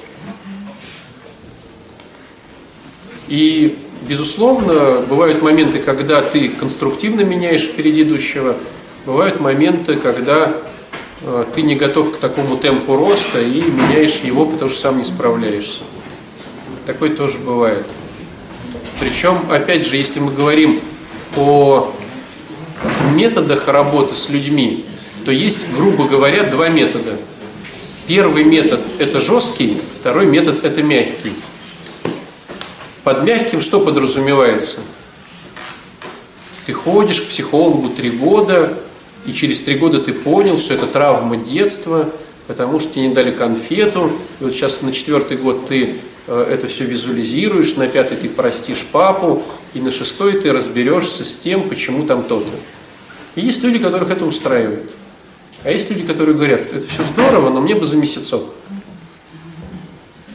И, 3.28 3.78
безусловно, 4.10 5.04
бывают 5.08 5.44
моменты, 5.44 5.78
когда 5.78 6.22
ты 6.22 6.50
конструктивно 6.50 7.22
меняешь 7.22 7.62
впереди 7.62 8.02
идущего, 8.02 8.56
бывают 9.06 9.40
моменты, 9.40 9.98
когда 9.98 10.58
э, 11.22 11.46
ты 11.54 11.62
не 11.62 11.76
готов 11.76 12.16
к 12.16 12.18
такому 12.18 12.58
темпу 12.58 12.96
роста 12.96 13.40
и 13.40 13.62
меняешь 13.62 14.22
его, 14.22 14.48
потому 14.48 14.70
что 14.70 14.80
сам 14.80 14.98
не 14.98 15.04
справляешься. 15.04 15.84
Такое 16.88 17.12
тоже 17.12 17.38
бывает. 17.38 17.86
Причем, 19.00 19.40
опять 19.52 19.86
же, 19.86 19.96
если 19.96 20.20
мы 20.20 20.34
говорим 20.34 20.82
о 21.38 21.94
методах 23.14 23.68
работы 23.68 24.16
с 24.16 24.30
людьми, 24.30 24.86
то 25.24 25.32
есть, 25.32 25.72
грубо 25.72 26.08
говоря, 26.08 26.44
два 26.44 26.70
метода. 26.70 27.16
Первый 28.08 28.44
метод– 28.44 28.82
это 28.98 29.20
жесткий, 29.20 29.78
второй 30.00 30.26
метод– 30.26 30.64
это 30.64 30.82
мягкий. 30.82 31.34
Под 33.04 33.24
мягким 33.24 33.62
что 33.62 33.80
подразумевается? 33.80 34.78
Ты 36.66 36.74
ходишь 36.74 37.22
к 37.22 37.30
психологу 37.30 37.90
три 37.90 38.10
года, 38.10 38.78
и 39.26 39.34
через 39.34 39.62
три 39.62 39.76
года 39.76 40.00
ты 40.00 40.14
понял, 40.14 40.58
что 40.58 40.74
это 40.74 40.86
травма 40.86 41.38
детства, 41.38 42.10
потому 42.48 42.80
что 42.80 42.94
тебе 42.94 43.08
не 43.08 43.14
дали 43.14 43.32
конфету, 43.32 44.12
и 44.40 44.44
вот 44.44 44.54
сейчас 44.54 44.82
на 44.82 44.92
четвертый 44.92 45.38
год 45.38 45.68
ты 45.68 45.96
э, 46.28 46.48
это 46.52 46.68
все 46.68 46.84
визуализируешь, 46.84 47.76
на 47.76 47.88
пятый 47.88 48.18
ты 48.18 48.28
простишь 48.28 48.86
папу, 48.92 49.44
и 49.74 49.80
на 49.80 49.92
шестой 49.92 50.34
ты 50.34 50.52
разберешься 50.52 51.24
с 51.24 51.38
тем, 51.38 51.70
почему 51.70 52.06
там 52.06 52.24
то-то. 52.24 52.52
И 53.36 53.42
есть 53.42 53.64
люди, 53.64 53.80
которых 53.80 54.12
это 54.12 54.26
устраивает. 54.26 54.92
А 55.64 55.72
есть 55.72 55.90
люди, 55.90 56.04
которые 56.04 56.36
говорят, 56.36 56.62
это 56.74 56.88
все 56.88 57.04
здорово, 57.04 57.50
но 57.50 57.62
мне 57.62 57.76
бы 57.76 57.86
за 57.86 57.98
месяцок. 57.98 58.44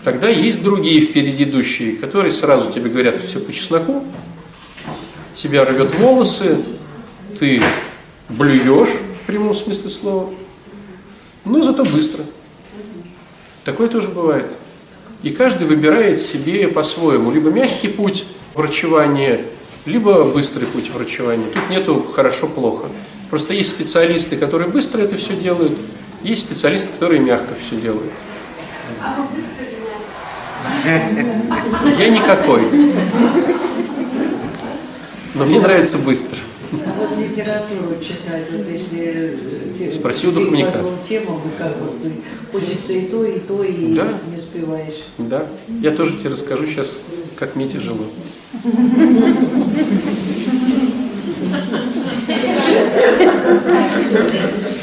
Тогда 0.04 0.28
есть 0.28 0.62
другие 0.62 1.00
впереди 1.00 1.44
идущие, 1.44 1.96
которые 1.96 2.30
сразу 2.30 2.70
тебе 2.70 2.90
говорят, 2.90 3.22
все 3.26 3.40
по 3.40 3.50
чесноку, 3.50 4.04
тебя 5.34 5.64
рвет 5.64 5.94
волосы, 5.98 6.58
ты 7.40 7.62
блюешь 8.28 8.90
в 9.22 9.26
прямом 9.26 9.54
смысле 9.54 9.88
слова, 9.88 10.30
но 11.46 11.62
зато 11.62 11.84
быстро. 11.86 12.22
Такое 13.64 13.88
тоже 13.88 14.10
бывает. 14.10 14.46
И 15.22 15.30
каждый 15.30 15.66
выбирает 15.66 16.20
себе 16.20 16.68
по-своему. 16.68 17.30
Либо 17.30 17.48
мягкий 17.48 17.88
путь 17.88 18.26
врачевания, 18.54 19.40
либо 19.86 20.24
быстрый 20.24 20.66
путь 20.66 20.90
врачевания. 20.90 21.46
Тут 21.46 21.70
нету 21.70 22.02
хорошо-плохо. 22.02 22.88
Просто 23.30 23.54
есть 23.54 23.70
специалисты, 23.70 24.36
которые 24.36 24.68
быстро 24.68 25.00
это 25.00 25.16
все 25.16 25.34
делают, 25.34 25.78
есть 26.22 26.44
специалисты, 26.44 26.92
которые 26.92 27.22
мягко 27.22 27.54
все 27.54 27.76
делают. 27.76 28.12
А 29.02 29.16
вы 29.16 29.34
быстро? 29.34 29.53
Я 30.84 32.08
никакой. 32.10 32.62
Но 35.34 35.44
мне 35.44 35.60
нравится 35.60 35.98
быстро. 35.98 36.38
А 36.72 36.92
вот 36.98 37.18
литературу 37.18 37.96
читать, 38.00 38.48
вот 38.50 38.66
если 38.70 39.38
э, 39.80 39.92
Спроси 39.92 40.26
у 40.26 40.32
духовника. 40.32 40.80
и 41.08 41.20
как 41.58 41.76
вот 41.80 42.02
ты 42.02 42.10
хочется 42.52 42.92
и 42.92 43.02
то, 43.06 43.24
и 43.24 43.38
то, 43.38 43.62
и 43.62 43.94
Да. 43.94 44.08
не 44.30 44.36
успеваешь. 44.36 45.04
Да. 45.18 45.46
Я 45.68 45.92
тоже 45.92 46.18
тебе 46.18 46.30
расскажу 46.30 46.66
сейчас, 46.66 46.98
как 47.36 47.54
мне 47.54 47.68
тяжело. 47.68 48.04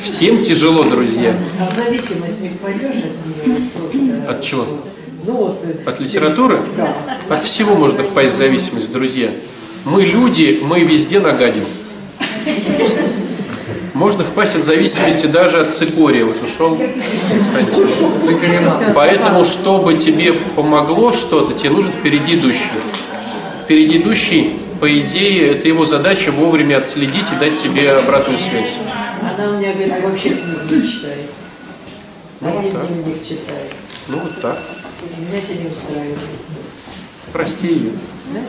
Всем 0.02 0.43
тяжело, 0.43 0.84
друзья. 0.84 1.34
А 1.60 1.70
в 1.70 1.74
зависимость 1.76 2.41
не 2.41 2.49
впадешь 2.49 3.04
от 3.04 3.47
нее 3.47 3.58
просто? 3.76 4.30
От 4.32 4.41
чего? 4.41 4.66
Ну 5.24 5.34
вот. 5.34 5.59
э, 5.63 5.89
От 5.89 5.99
литературы? 5.99 6.61
Да. 6.78 6.95
От 7.30 7.43
всего 7.43 7.76
можно 7.76 8.03
впасть 8.03 8.34
в 8.34 8.38
зависимость, 8.38 8.91
друзья. 8.91 9.32
Мы 9.86 10.03
люди, 10.03 10.59
мы 10.63 10.82
везде 10.82 11.19
нагадим. 11.19 11.63
Можно 13.93 14.24
впасть 14.24 14.55
от 14.55 14.63
зависимости 14.63 15.28
даже 15.28 15.59
от 15.61 15.72
цикория. 15.74 16.26
Вот 16.26 16.38
ушел 16.43 16.76
Константин. 17.30 18.93
Поэтому, 18.95 19.43
чтобы 19.45 19.93
тебе 19.95 20.34
помогло 20.34 21.11
что-то, 21.11 21.53
тебе 21.53 21.69
нужен 21.72 21.91
впереди 21.91 22.36
идущий. 22.36 22.72
Впереди 23.63 23.99
идущий 23.99 24.59
по 24.80 24.99
идее, 24.99 25.51
это 25.51 25.67
его 25.67 25.86
задача 25.86 26.32
вовремя 26.32 26.78
отследить 26.78 27.32
и 27.32 27.36
дать 27.39 27.61
тебе 27.61 27.91
обратную 27.91 28.39
связь. 28.39 28.78
Она 29.22 29.49
у 29.51 29.59
меня, 29.59 29.74
говорит, 29.74 29.93
вообще 30.03 30.30
не 30.30 30.82
читает. 30.82 31.30
А 32.41 32.45
Ну, 32.45 32.61
я 32.65 32.72
так. 32.72 32.88
дневник 32.88 33.22
читаю. 33.22 33.59
Ну 34.07 34.17
вот 34.17 34.41
так. 34.41 34.57
Меня 35.02 35.38
это 35.38 35.54
не 35.56 35.70
устраивает. 35.70 36.20
Прости 37.34 37.68
ее. 37.68 37.91
Да? 38.34 38.39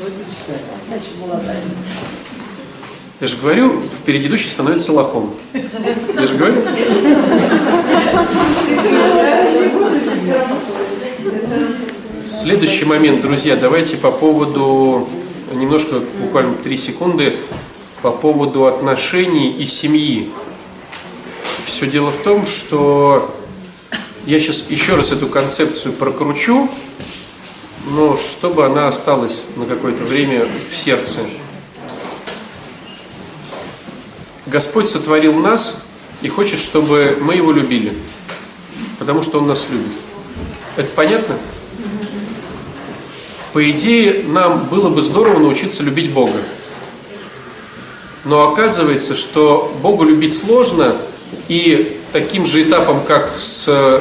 Вот 0.00 0.10
и 0.10 0.30
читаю. 0.30 0.58
Значит, 0.88 1.10
молодая. 1.20 1.60
Я 3.20 3.26
же 3.28 3.36
говорю, 3.36 3.80
впереди 3.80 4.26
идущий 4.26 4.50
становится 4.50 4.92
лохом. 4.92 5.34
Я 5.52 6.26
же 6.26 6.34
говорю. 6.34 6.60
Следующий 12.24 12.84
момент, 12.84 13.22
друзья, 13.22 13.56
давайте 13.56 13.96
по 13.96 14.10
поводу, 14.10 15.08
немножко, 15.54 16.00
буквально 16.20 16.54
три 16.54 16.76
секунды, 16.76 17.36
по 18.00 18.10
поводу 18.10 18.66
отношений 18.66 19.52
и 19.52 19.66
семьи. 19.66 20.30
Все 21.64 21.86
дело 21.86 22.10
в 22.10 22.18
том, 22.18 22.46
что 22.46 23.32
я 24.26 24.38
сейчас 24.38 24.66
еще 24.68 24.94
раз 24.94 25.10
эту 25.12 25.26
концепцию 25.26 25.94
прокручу, 25.94 26.68
но 27.90 28.16
чтобы 28.16 28.64
она 28.64 28.88
осталась 28.88 29.44
на 29.56 29.66
какое-то 29.66 30.04
время 30.04 30.46
в 30.70 30.76
сердце. 30.76 31.20
Господь 34.46 34.88
сотворил 34.88 35.34
нас 35.34 35.82
и 36.20 36.28
хочет, 36.28 36.60
чтобы 36.60 37.18
мы 37.20 37.34
Его 37.34 37.52
любили, 37.52 37.92
потому 38.98 39.22
что 39.22 39.38
Он 39.38 39.48
нас 39.48 39.68
любит. 39.70 39.92
Это 40.76 40.88
понятно? 40.94 41.36
По 43.52 43.70
идее, 43.70 44.24
нам 44.24 44.66
было 44.66 44.88
бы 44.88 45.02
здорово 45.02 45.38
научиться 45.38 45.82
любить 45.82 46.12
Бога. 46.12 46.38
Но 48.24 48.48
оказывается, 48.48 49.14
что 49.14 49.74
Богу 49.82 50.04
любить 50.04 50.36
сложно, 50.36 50.96
и 51.48 51.96
таким 52.12 52.46
же 52.46 52.62
этапом, 52.62 53.02
как 53.04 53.32
с 53.38 54.00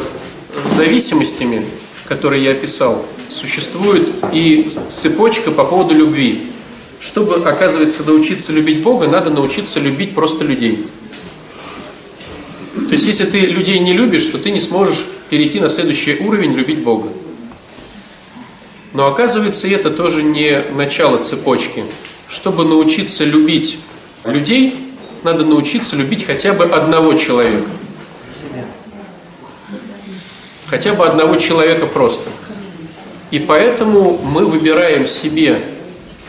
зависимостями, 0.69 1.65
которые 2.05 2.43
я 2.43 2.51
описал, 2.51 3.05
существует 3.29 4.09
и 4.32 4.71
цепочка 4.89 5.51
по 5.51 5.63
поводу 5.63 5.95
любви. 5.95 6.43
Чтобы, 6.99 7.36
оказывается, 7.38 8.03
научиться 8.03 8.51
любить 8.51 8.84
Бога, 8.84 9.07
надо 9.07 9.32
научиться 9.32 9.79
любить 9.79 10.13
просто 10.13 10.43
людей. 10.43 10.86
То 12.75 12.91
есть, 12.91 13.07
если 13.07 13.25
ты 13.25 13.39
людей 13.39 13.79
не 13.79 13.93
любишь, 13.93 14.27
то 14.27 14.38
ты 14.38 14.51
не 14.51 14.59
сможешь 14.59 15.05
перейти 15.29 15.59
на 15.59 15.69
следующий 15.69 16.17
уровень 16.19 16.53
любить 16.53 16.79
Бога. 16.79 17.09
Но 18.93 19.07
оказывается, 19.07 19.67
это 19.67 19.89
тоже 19.89 20.23
не 20.23 20.63
начало 20.75 21.17
цепочки. 21.17 21.86
Чтобы 22.27 22.65
научиться 22.65 23.23
любить 23.23 23.77
людей, 24.25 24.75
надо 25.24 25.45
научиться 25.45 25.95
любить 25.95 26.26
хотя 26.26 26.53
бы 26.53 26.65
одного 26.65 27.13
человека. 27.13 27.69
Хотя 30.67 30.93
бы 30.93 31.05
одного 31.05 31.36
человека 31.36 31.86
просто. 31.86 32.30
И 33.30 33.39
поэтому 33.39 34.17
мы 34.17 34.45
выбираем 34.45 35.05
себе 35.05 35.61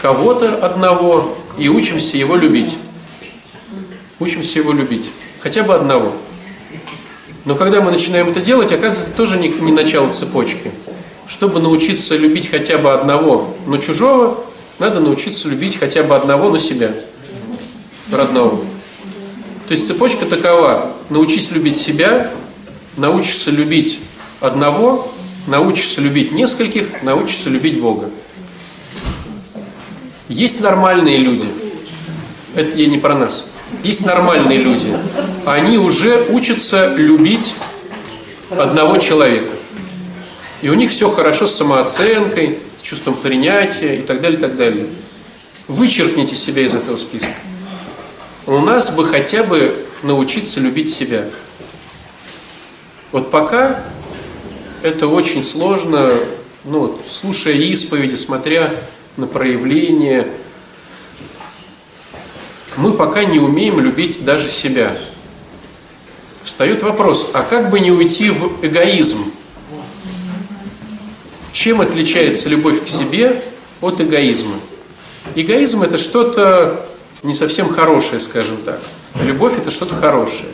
кого-то 0.01 0.65
одного 0.65 1.35
и 1.59 1.69
учимся 1.69 2.17
его 2.17 2.37
любить. 2.37 2.77
Учимся 4.19 4.59
его 4.59 4.73
любить. 4.73 5.07
Хотя 5.41 5.63
бы 5.63 5.75
одного. 5.75 6.13
Но 7.45 7.55
когда 7.57 7.81
мы 7.81 7.91
начинаем 7.91 8.29
это 8.29 8.41
делать, 8.41 8.71
оказывается, 8.73 9.17
тоже 9.17 9.39
не, 9.39 9.49
не 9.49 9.73
начало 9.73 10.11
цепочки. 10.11 10.71
Чтобы 11.27 11.61
научиться 11.61 12.17
любить 12.17 12.51
хотя 12.51 12.79
бы 12.79 12.93
одного, 12.93 13.55
но 13.67 13.79
чужого, 13.79 14.45
надо 14.79 15.01
научиться 15.01 15.49
любить 15.49 15.79
хотя 15.79 16.03
бы 16.03 16.15
одного, 16.15 16.51
но 16.51 16.59
себя, 16.59 16.93
родного. 18.11 18.61
То 19.69 19.73
есть 19.75 19.87
цепочка 19.87 20.27
такова. 20.27 20.93
Научись 21.11 21.51
любить 21.51 21.77
себя, 21.77 22.31
научишься 22.97 23.51
любить 23.51 24.01
одного, 24.41 25.13
научишься 25.47 26.01
любить 26.01 26.33
нескольких, 26.33 27.03
научишься 27.03 27.49
любить 27.49 27.81
Бога. 27.81 28.11
Есть 30.29 30.61
нормальные 30.61 31.19
люди. 31.19 31.47
Это 32.55 32.77
я 32.77 32.87
не 32.87 32.99
про 32.99 33.15
нас. 33.15 33.47
Есть 33.83 34.05
нормальные 34.05 34.59
люди. 34.59 34.97
Они 35.47 35.79
уже 35.79 36.27
учатся 36.29 36.95
любить 36.97 37.55
одного 38.51 38.99
человека. 38.99 39.51
И 40.61 40.69
у 40.69 40.75
них 40.75 40.91
все 40.91 41.11
хорошо 41.11 41.47
с 41.47 41.55
самооценкой, 41.55 42.59
с 42.79 42.83
чувством 42.83 43.15
принятия 43.15 43.97
и 43.97 44.03
так 44.03 44.21
далее, 44.21 44.39
и 44.39 44.41
так 44.41 44.57
далее. 44.57 44.87
Вычеркните 45.67 46.37
себя 46.37 46.63
из 46.63 46.75
этого 46.75 46.97
списка. 46.97 47.33
У 48.47 48.59
нас 48.59 48.91
бы 48.91 49.07
хотя 49.07 49.45
бы 49.45 49.87
научиться 50.03 50.59
любить 50.59 50.93
себя. 50.93 51.27
Вот 53.13 53.31
пока 53.31 53.85
это 54.83 55.07
очень 55.07 55.45
сложно, 55.45 56.19
ну, 56.65 56.99
слушая 57.09 57.55
исповеди, 57.55 58.17
смотря 58.17 58.73
на 59.17 59.29
проявления, 59.29 60.27
мы 62.77 62.95
пока 62.95 63.25
не 63.25 63.39
умеем 63.39 63.79
любить 63.79 64.25
даже 64.25 64.51
себя. 64.51 64.97
Встает 66.43 66.83
вопрос, 66.83 67.31
а 67.35 67.45
как 67.45 67.71
бы 67.71 67.79
не 67.79 67.93
уйти 67.93 68.31
в 68.31 68.65
эгоизм? 68.65 69.33
Чем 71.53 71.81
отличается 71.81 72.49
любовь 72.49 72.83
к 72.83 72.89
себе 72.89 73.45
от 73.81 74.01
эгоизма? 74.01 74.57
Эгоизм 75.37 75.83
это 75.83 75.97
что-то 75.97 76.89
не 77.23 77.35
совсем 77.35 77.69
хорошее, 77.69 78.21
скажем 78.21 78.59
так. 78.59 78.81
Любовь 79.15 79.59
это 79.59 79.71
что-то 79.71 79.95
хорошее. 79.95 80.49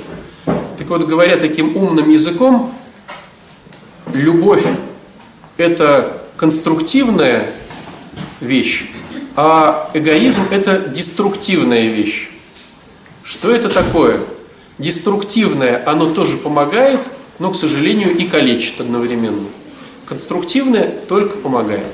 Так 0.45 0.87
вот, 0.89 1.07
говоря 1.07 1.37
таким 1.37 1.77
умным 1.77 2.11
языком, 2.11 2.73
любовь 4.12 4.64
это 5.57 6.23
конструктивная 6.37 7.53
вещь, 8.41 8.91
а 9.35 9.91
эгоизм 9.95 10.43
это 10.51 10.79
деструктивная 10.79 11.89
вещь. 11.89 12.31
Что 13.25 13.51
это 13.51 13.69
такое? 13.69 14.21
Деструктивное, 14.79 15.83
оно 15.87 16.14
тоже 16.14 16.37
помогает, 16.37 17.01
но, 17.39 17.51
к 17.51 17.57
сожалению, 17.57 18.16
и 18.16 18.27
калечит 18.27 18.81
одновременно. 18.81 19.47
Конструктивное 20.07 20.89
только 21.09 21.37
помогает. 21.37 21.87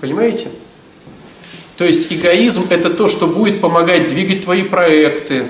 Понимаете? 0.00 0.48
То 1.76 1.84
есть 1.84 2.12
эгоизм 2.12 2.66
это 2.70 2.90
то, 2.90 3.08
что 3.08 3.26
будет 3.26 3.60
помогать 3.60 4.08
двигать 4.08 4.42
твои 4.42 4.62
проекты, 4.62 5.46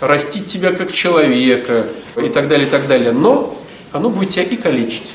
растить 0.00 0.46
тебя 0.46 0.72
как 0.72 0.92
человека 0.92 1.86
и 2.16 2.28
так 2.28 2.48
далее, 2.48 2.68
и 2.68 2.70
так 2.70 2.86
далее. 2.86 3.12
Но 3.12 3.58
оно 3.92 4.10
будет 4.10 4.30
тебя 4.30 4.44
и 4.44 4.56
калечить. 4.56 5.14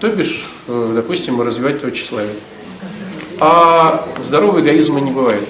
То 0.00 0.08
бишь, 0.08 0.48
э, 0.66 0.92
допустим, 0.94 1.40
развивать 1.40 1.80
твое 1.80 1.94
тщеславие. 1.94 2.34
А 3.40 4.08
здорового 4.20 4.60
эгоизма 4.60 5.00
не 5.00 5.10
бывает. 5.10 5.42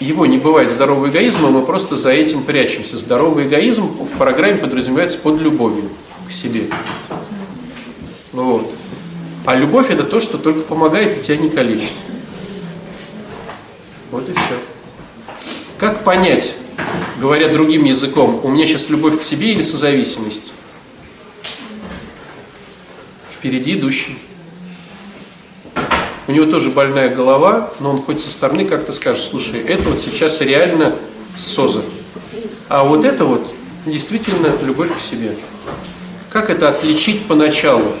Его 0.00 0.26
не 0.26 0.38
бывает 0.38 0.70
здорового 0.70 1.08
эгоизма, 1.08 1.50
мы 1.50 1.62
просто 1.62 1.94
за 1.94 2.10
этим 2.10 2.42
прячемся. 2.42 2.96
Здоровый 2.96 3.46
эгоизм 3.46 3.86
в 3.86 4.18
программе 4.18 4.58
подразумевается 4.58 5.18
под 5.18 5.40
любовью 5.40 5.88
к 6.26 6.32
себе. 6.32 6.64
Вот. 8.32 8.71
А 9.44 9.56
любовь 9.56 9.90
это 9.90 10.04
то, 10.04 10.20
что 10.20 10.38
только 10.38 10.60
помогает 10.60 11.18
и 11.18 11.20
тебя 11.20 11.36
не 11.36 11.50
калечит. 11.50 11.92
Вот 14.10 14.28
и 14.28 14.32
все. 14.32 14.58
Как 15.78 16.04
понять, 16.04 16.54
говоря 17.18 17.48
другим 17.48 17.84
языком, 17.84 18.40
у 18.44 18.48
меня 18.48 18.66
сейчас 18.66 18.88
любовь 18.88 19.18
к 19.18 19.22
себе 19.22 19.52
или 19.52 19.62
созависимость? 19.62 20.52
Впереди 23.32 23.74
идущий. 23.74 24.16
У 26.28 26.32
него 26.32 26.46
тоже 26.46 26.70
больная 26.70 27.12
голова, 27.12 27.72
но 27.80 27.90
он 27.90 28.00
хоть 28.00 28.20
со 28.20 28.30
стороны 28.30 28.64
как-то 28.64 28.92
скажет, 28.92 29.22
слушай, 29.22 29.60
это 29.60 29.90
вот 29.90 30.00
сейчас 30.00 30.40
реально 30.40 30.94
соза. 31.36 31.82
А 32.68 32.84
вот 32.84 33.04
это 33.04 33.24
вот 33.24 33.44
действительно 33.86 34.52
любовь 34.62 34.96
к 34.96 35.00
себе. 35.00 35.34
Как 36.30 36.48
это 36.48 36.68
отличить 36.68 37.26
поначалу? 37.26 37.92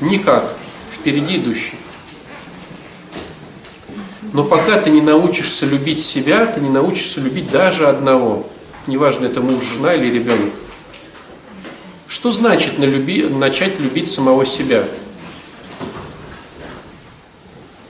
Никак. 0.00 0.57
Впереди 0.90 1.36
идущий. 1.36 1.76
Но 4.32 4.44
пока 4.44 4.80
ты 4.80 4.90
не 4.90 5.00
научишься 5.00 5.66
любить 5.66 6.04
себя, 6.04 6.46
ты 6.46 6.60
не 6.60 6.68
научишься 6.68 7.20
любить 7.20 7.50
даже 7.50 7.88
одного. 7.88 8.46
Неважно, 8.86 9.26
это 9.26 9.40
муж, 9.40 9.62
жена 9.64 9.94
или 9.94 10.12
ребенок. 10.12 10.52
Что 12.06 12.30
значит 12.30 12.78
налюби, 12.78 13.24
начать 13.24 13.78
любить 13.78 14.08
самого 14.08 14.44
себя? 14.44 14.84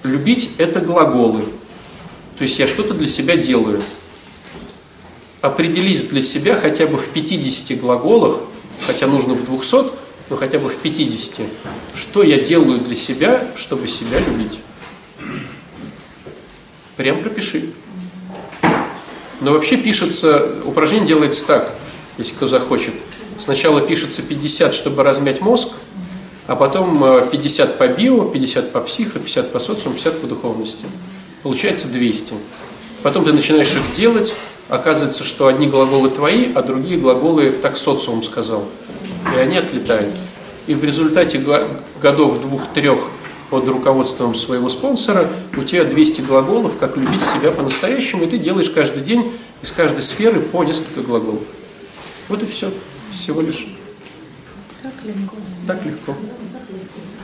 Любить– 0.02 0.52
это 0.58 0.80
глаголы. 0.80 1.42
То 2.36 2.42
есть 2.42 2.58
я 2.58 2.66
что-то 2.66 2.94
для 2.94 3.08
себя 3.08 3.36
делаю. 3.36 3.82
Определись 5.40 6.02
для 6.02 6.22
себя 6.22 6.56
хотя 6.56 6.86
бы 6.86 6.98
в 6.98 7.08
50 7.08 7.78
глаголах, 7.78 8.40
хотя 8.86 9.06
нужно 9.06 9.34
в 9.34 9.44
200, 9.44 9.97
ну 10.30 10.36
хотя 10.36 10.59
бы 10.59 10.68
в 10.68 10.76
50, 10.76 11.46
что 11.94 12.22
я 12.22 12.40
делаю 12.40 12.80
для 12.80 12.94
себя, 12.94 13.46
чтобы 13.56 13.88
себя 13.88 14.18
любить. 14.20 14.60
Прям 16.96 17.20
пропиши. 17.22 17.70
Но 19.40 19.52
вообще 19.52 19.76
пишется, 19.76 20.56
упражнение 20.64 21.09
делается 21.09 21.46
так, 21.46 21.72
если 22.18 22.34
кто 22.34 22.46
захочет. 22.46 22.94
Сначала 23.38 23.80
пишется 23.80 24.22
50, 24.22 24.74
чтобы 24.74 25.05
размять 25.05 25.40
мозг, 25.40 25.68
а 26.48 26.56
потом 26.56 27.02
э, 27.05 27.28
50 27.30 27.78
по 27.78 27.86
био, 27.86 28.24
50 28.24 28.72
по 28.72 28.80
психо, 28.80 29.20
50 29.20 29.52
по 29.52 29.60
социуму, 29.60 29.94
50 29.94 30.20
по 30.20 30.26
духовности. 30.26 30.86
Получается 31.44 31.86
200. 31.88 32.34
Потом 33.02 33.24
ты 33.24 33.32
начинаешь 33.32 33.72
их 33.72 33.92
делать, 33.92 34.34
оказывается, 34.69 35.24
что 35.24 35.47
одни 35.47 35.66
глаголы 35.66 36.11
твои, 36.11 36.53
а 36.55 36.62
другие 36.62 36.99
глаголы 36.99 37.51
так 37.53 37.77
социум 37.77 38.23
сказал. 38.23 38.65
И 39.35 39.39
они 39.39 39.57
отлетают. 39.59 40.15
И 40.66 40.74
в 40.74 40.85
результате 40.85 41.39
го- 41.39 41.66
годов 42.01 42.40
двух-трех 42.40 42.99
под 43.51 43.66
руководством 43.69 44.35
своего 44.35 44.69
спонсора 44.69 45.27
у 45.57 45.62
тебя 45.62 45.85
200 45.85 46.20
глаголов, 46.20 46.77
как 46.77 46.97
любить 46.97 47.23
себя 47.23 47.51
по-настоящему, 47.51 48.24
и 48.24 48.27
ты 48.28 48.39
делаешь 48.39 48.69
каждый 48.69 49.03
день 49.03 49.32
из 49.62 49.73
каждой 49.73 50.03
сферы 50.03 50.40
по 50.40 50.62
несколько 50.65 51.01
глаголов. 51.01 51.43
Вот 52.28 52.43
и 52.43 52.47
все. 52.47 52.70
Всего 53.11 53.40
лишь. 53.40 53.66
Так 54.82 54.93
легко. 55.05 55.36
Так 55.66 55.85
легко. 55.86 56.15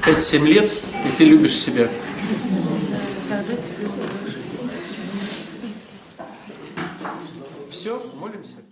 5-7 0.07 0.47
лет, 0.47 0.71
и 1.05 1.09
ты 1.19 1.25
любишь 1.25 1.53
себя. 1.55 1.89
Тогда 3.29 3.53
тебе 3.57 3.89
Все, 7.85 8.01
молимся. 8.19 8.64